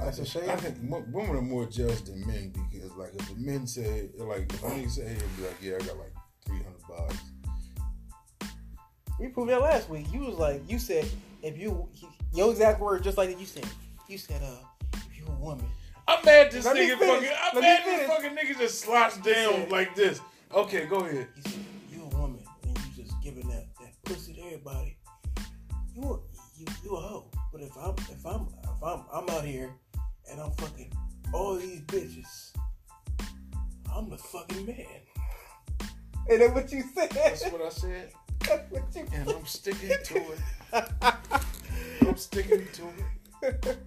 That's 0.00 0.18
a 0.18 0.24
shame. 0.26 0.48
I 0.48 0.56
think 0.56 0.76
women 0.82 1.36
are 1.36 1.42
more 1.42 1.66
judged 1.66 2.06
than 2.06 2.26
men 2.26 2.52
because 2.70 2.90
like 2.96 3.10
if 3.14 3.28
the 3.28 3.34
men 3.36 3.66
say 3.66 4.08
like 4.16 4.52
if 4.52 4.62
a 4.62 4.66
nigga 4.66 4.90
say 4.90 5.08
he'll 5.08 5.36
be 5.36 5.42
like, 5.48 5.56
yeah, 5.60 5.74
I 5.76 5.78
got 5.86 5.96
like 5.98 6.12
300 6.46 6.74
bucks. 6.88 7.16
We 9.18 9.28
proved 9.28 9.50
that 9.50 9.60
last 9.60 9.90
week. 9.90 10.06
You 10.12 10.20
was 10.20 10.36
like, 10.36 10.62
you 10.68 10.78
said 10.78 11.06
if 11.42 11.58
you 11.58 11.88
your 12.32 12.50
exact 12.50 12.80
word 12.80 13.02
just 13.02 13.18
like 13.18 13.28
that. 13.30 13.38
You 13.38 13.46
said, 13.46 13.66
you 14.08 14.18
said, 14.18 14.40
uh, 14.42 14.64
if 14.94 15.18
you 15.18 15.26
a 15.26 15.32
woman, 15.32 15.66
I'm 16.08 16.24
mad 16.24 16.50
this 16.50 16.64
Let 16.64 16.76
nigga 16.76 16.98
fucking. 16.98 17.28
I'm 17.42 17.60
Let 17.60 17.62
mad 17.62 17.82
this 17.84 18.08
fucking 18.08 18.36
nigga 18.36 18.58
just 18.58 18.80
slouched 18.80 19.22
down 19.22 19.52
said- 19.52 19.70
like 19.70 19.94
this. 19.94 20.20
Okay, 20.52 20.86
go 20.86 21.00
ahead. 21.00 21.28
you 21.36 21.42
said 21.42 21.60
you 21.92 22.02
a 22.02 22.08
woman 22.16 22.42
and 22.64 22.78
you 22.78 23.04
just 23.04 23.14
giving 23.22 23.46
that 23.48 23.66
that 23.80 23.92
pussy 24.04 24.32
to 24.34 24.40
everybody. 24.42 24.96
You 25.94 26.02
a, 26.02 26.18
you 26.58 26.66
you 26.82 26.96
a 26.96 27.00
hoe. 27.00 27.30
But 27.52 27.62
if 27.62 27.76
I'm 27.76 27.94
if 28.10 28.24
I'm 28.26 28.48
if 28.64 28.82
I'm 28.82 29.02
I'm 29.12 29.28
out 29.30 29.44
here 29.44 29.70
and 30.30 30.40
I'm 30.40 30.50
fucking 30.52 30.92
all 31.32 31.56
these 31.56 31.80
bitches, 31.82 32.52
I'm 33.94 34.08
the 34.10 34.18
fucking 34.18 34.66
man. 34.66 34.86
And 36.28 36.40
that 36.42 36.54
what 36.54 36.70
you 36.72 36.82
said. 36.94 37.10
That's 37.10 37.44
what 37.50 37.62
I 37.62 37.68
said, 37.70 38.12
That's 38.40 38.70
what 38.70 38.82
you 38.94 39.06
and 39.12 39.28
I'm 39.30 39.46
sticking 39.46 39.90
to 40.04 40.16
it. 40.16 40.38
I'm 42.02 42.16
sticking 42.16 42.66
to 42.72 42.82
it. 43.42 43.78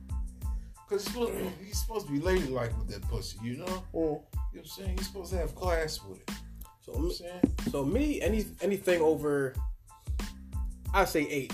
Cause 0.90 1.06
he's 1.06 1.14
supposed, 1.14 1.34
to 1.34 1.40
be, 1.40 1.66
he's 1.66 1.80
supposed 1.80 2.08
to 2.08 2.14
be 2.14 2.20
ladylike 2.20 2.78
with 2.78 2.90
that 2.90 3.02
pussy, 3.10 3.38
you 3.44 3.58
know? 3.58 3.66
Mm. 3.66 3.84
You 3.94 4.00
know 4.00 4.24
what 4.52 4.60
I'm 4.60 4.66
saying? 4.66 4.98
He's 4.98 5.08
supposed 5.08 5.32
to 5.32 5.38
have 5.40 5.56
class 5.56 6.00
with 6.04 6.20
it. 6.20 6.32
So 6.82 6.92
You 6.94 7.00
know 7.00 7.00
what 7.00 7.00
I'm 7.00 7.08
me, 7.08 7.14
saying? 7.14 7.72
so 7.72 7.86
me, 7.86 8.22
any 8.22 8.46
anything 8.62 9.02
over, 9.02 9.56
I 10.94 11.06
say 11.06 11.22
eight. 11.24 11.54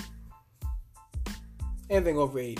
Anything 1.89 2.17
over 2.17 2.39
eight. 2.39 2.59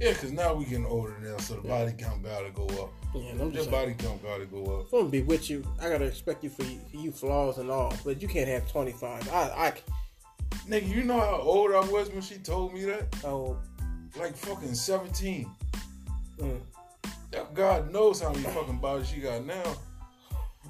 Yeah, 0.00 0.14
cause 0.14 0.32
now 0.32 0.54
we 0.54 0.64
getting 0.64 0.86
older 0.86 1.14
now, 1.20 1.36
so 1.36 1.56
the 1.56 1.68
body 1.68 1.92
count 1.98 2.22
gotta 2.22 2.50
go 2.50 2.64
up. 2.82 2.90
Yeah, 3.14 3.32
I'm 3.38 3.52
just 3.52 3.70
body 3.70 3.94
count 3.98 4.22
gotta 4.22 4.46
go 4.46 4.78
up. 4.80 4.86
if 4.86 4.92
I'm 4.94 5.00
gonna 5.00 5.10
be 5.10 5.22
with 5.22 5.50
you, 5.50 5.62
I 5.78 5.90
gotta 5.90 6.06
expect 6.06 6.42
you 6.42 6.48
for 6.48 6.62
you, 6.64 6.80
you 6.92 7.12
flaws 7.12 7.58
and 7.58 7.70
all, 7.70 7.92
but 8.02 8.22
you 8.22 8.26
can't 8.26 8.48
have 8.48 8.66
25. 8.70 9.28
I, 9.28 9.34
I, 9.34 9.74
Nigga, 10.66 10.88
you 10.88 11.02
know 11.04 11.20
how 11.20 11.40
old 11.42 11.72
I 11.72 11.80
was 11.90 12.08
when 12.10 12.22
she 12.22 12.36
told 12.36 12.72
me 12.72 12.84
that? 12.86 13.14
oh, 13.24 13.58
Like 14.18 14.34
fucking 14.36 14.74
17. 14.74 15.50
mm, 16.38 16.60
God 17.52 17.92
knows 17.92 18.22
how 18.22 18.30
many 18.32 18.44
fucking 18.44 18.78
bodies 18.78 19.08
she 19.08 19.20
got 19.20 19.44
now. 19.44 19.76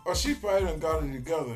Or 0.05 0.15
she 0.17 0.35
probably 0.35 0.67
done 0.69 0.81
got 0.81 1.05
it 1.05 1.13
together. 1.13 1.55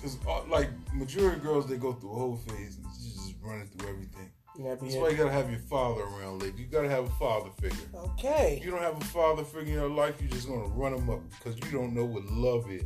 Cause 0.00 0.16
like 0.48 0.70
majority 0.94 1.36
of 1.36 1.42
girls, 1.42 1.68
they 1.68 1.76
go 1.76 1.92
through 1.92 2.12
a 2.12 2.14
whole 2.14 2.36
phase 2.36 2.76
and 2.76 2.86
she's 2.96 3.14
just 3.14 3.34
running 3.42 3.66
through 3.68 3.88
everything. 3.90 4.30
That's 4.58 4.96
why 4.96 5.08
you 5.08 5.16
gotta 5.16 5.30
have 5.30 5.50
your 5.50 5.60
father 5.60 6.02
around, 6.02 6.42
like 6.42 6.58
you 6.58 6.66
gotta 6.66 6.88
have 6.88 7.04
a 7.04 7.10
father 7.10 7.50
figure. 7.60 7.88
Okay. 7.94 8.56
If 8.58 8.64
you 8.64 8.70
don't 8.70 8.82
have 8.82 9.00
a 9.00 9.04
father 9.06 9.44
figure 9.44 9.72
in 9.72 9.80
your 9.80 9.88
life, 9.88 10.16
you're 10.20 10.30
just 10.30 10.46
gonna 10.46 10.68
run 10.68 10.94
them 10.94 11.08
up 11.08 11.20
because 11.30 11.56
you 11.56 11.78
don't 11.78 11.94
know 11.94 12.04
what 12.04 12.24
love 12.26 12.70
is. 12.70 12.84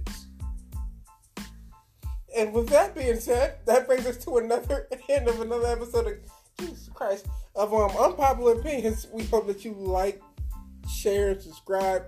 And 2.37 2.53
with 2.53 2.69
that 2.69 2.95
being 2.95 3.19
said, 3.19 3.59
that 3.67 3.87
brings 3.87 4.07
us 4.07 4.17
to 4.19 4.37
another 4.37 4.89
end 5.09 5.27
of 5.27 5.41
another 5.41 5.67
episode 5.67 6.07
of 6.07 6.15
Jesus 6.59 6.89
Christ 6.95 7.27
of 7.57 7.75
um 7.75 7.91
unpopular 7.97 8.53
opinions. 8.53 9.09
We 9.13 9.25
hope 9.25 9.49
that 9.49 9.65
you 9.65 9.73
like, 9.73 10.23
share, 10.89 11.31
and 11.31 11.43
subscribe. 11.43 12.05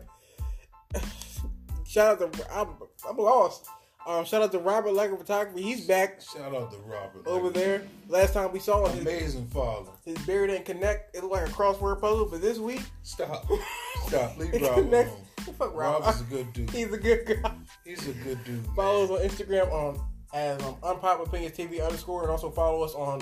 Shout 1.84 2.22
out 2.22 2.32
to 2.32 2.56
I'm 2.56 2.68
I'm 3.08 3.16
lost. 3.16 3.66
Um, 4.08 4.24
shout 4.24 4.40
out 4.40 4.52
to 4.52 4.58
Robert 4.58 4.92
Legger 4.92 5.18
Photography. 5.18 5.60
He's 5.62 5.86
back 5.86 6.22
Shout 6.22 6.54
out 6.54 6.70
to 6.72 6.78
Robert 6.78 7.26
over 7.26 7.50
there. 7.50 7.82
Last 8.08 8.32
time 8.32 8.50
we 8.52 8.58
saw 8.58 8.86
him, 8.86 8.92
his, 8.96 9.02
Amazing 9.02 9.46
father. 9.48 9.90
his 10.06 10.16
beard 10.24 10.48
didn't 10.48 10.64
connect. 10.64 11.14
It 11.14 11.22
looked 11.22 11.34
like 11.34 11.46
a 11.46 11.52
crossword 11.52 12.00
puzzle. 12.00 12.24
But 12.24 12.40
this 12.40 12.56
week, 12.58 12.80
Stop. 13.02 13.46
Stop. 14.06 14.38
Leave 14.38 14.54
Robert 14.62 14.82
connects. 14.82 15.12
alone. 15.12 15.56
Fuck 15.58 15.74
Robert. 15.74 16.00
Robert's 16.06 16.20
a 16.22 16.24
good 16.24 16.52
dude. 16.54 16.70
He's 16.70 16.90
a 16.90 16.96
good 16.96 17.26
guy. 17.42 17.52
He's 17.84 18.08
a 18.08 18.12
good 18.12 18.42
dude. 18.44 18.64
Follow 18.74 19.04
us 19.04 19.10
on 19.10 19.28
Instagram 19.28 19.70
on 19.70 20.00
as 20.32 20.62
um, 20.62 20.76
Unpopular 20.82 21.24
Opinions 21.28 21.54
TV 21.54 21.84
underscore, 21.84 22.22
and 22.22 22.30
also 22.30 22.50
follow 22.50 22.82
us 22.82 22.94
on 22.94 23.20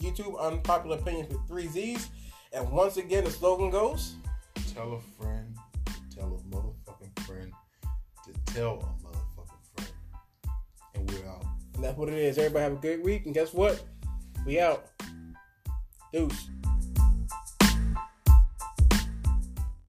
YouTube 0.00 0.40
Unpopular 0.40 0.98
Opinions 0.98 1.30
with 1.30 1.48
three 1.48 1.66
Z's. 1.66 2.10
And 2.52 2.70
once 2.70 2.96
again, 2.96 3.24
the 3.24 3.30
slogan 3.30 3.70
goes. 3.70 4.14
Tell 4.72 4.92
a 4.92 5.00
friend, 5.20 5.56
tell 6.14 6.26
a 6.26 6.54
motherfucking 6.54 7.18
friend, 7.26 7.52
to 8.24 8.54
tell 8.54 8.78
friend. 8.80 9.01
And 11.02 11.10
we're 11.10 11.28
out. 11.28 11.44
And 11.74 11.84
that's 11.84 11.98
what 11.98 12.08
it 12.08 12.14
is. 12.14 12.38
Everybody 12.38 12.62
have 12.62 12.72
a 12.72 12.76
good 12.76 13.04
week. 13.04 13.26
And 13.26 13.34
guess 13.34 13.52
what? 13.52 13.82
We 14.46 14.60
out. 14.60 14.86
Deuce. 16.12 16.48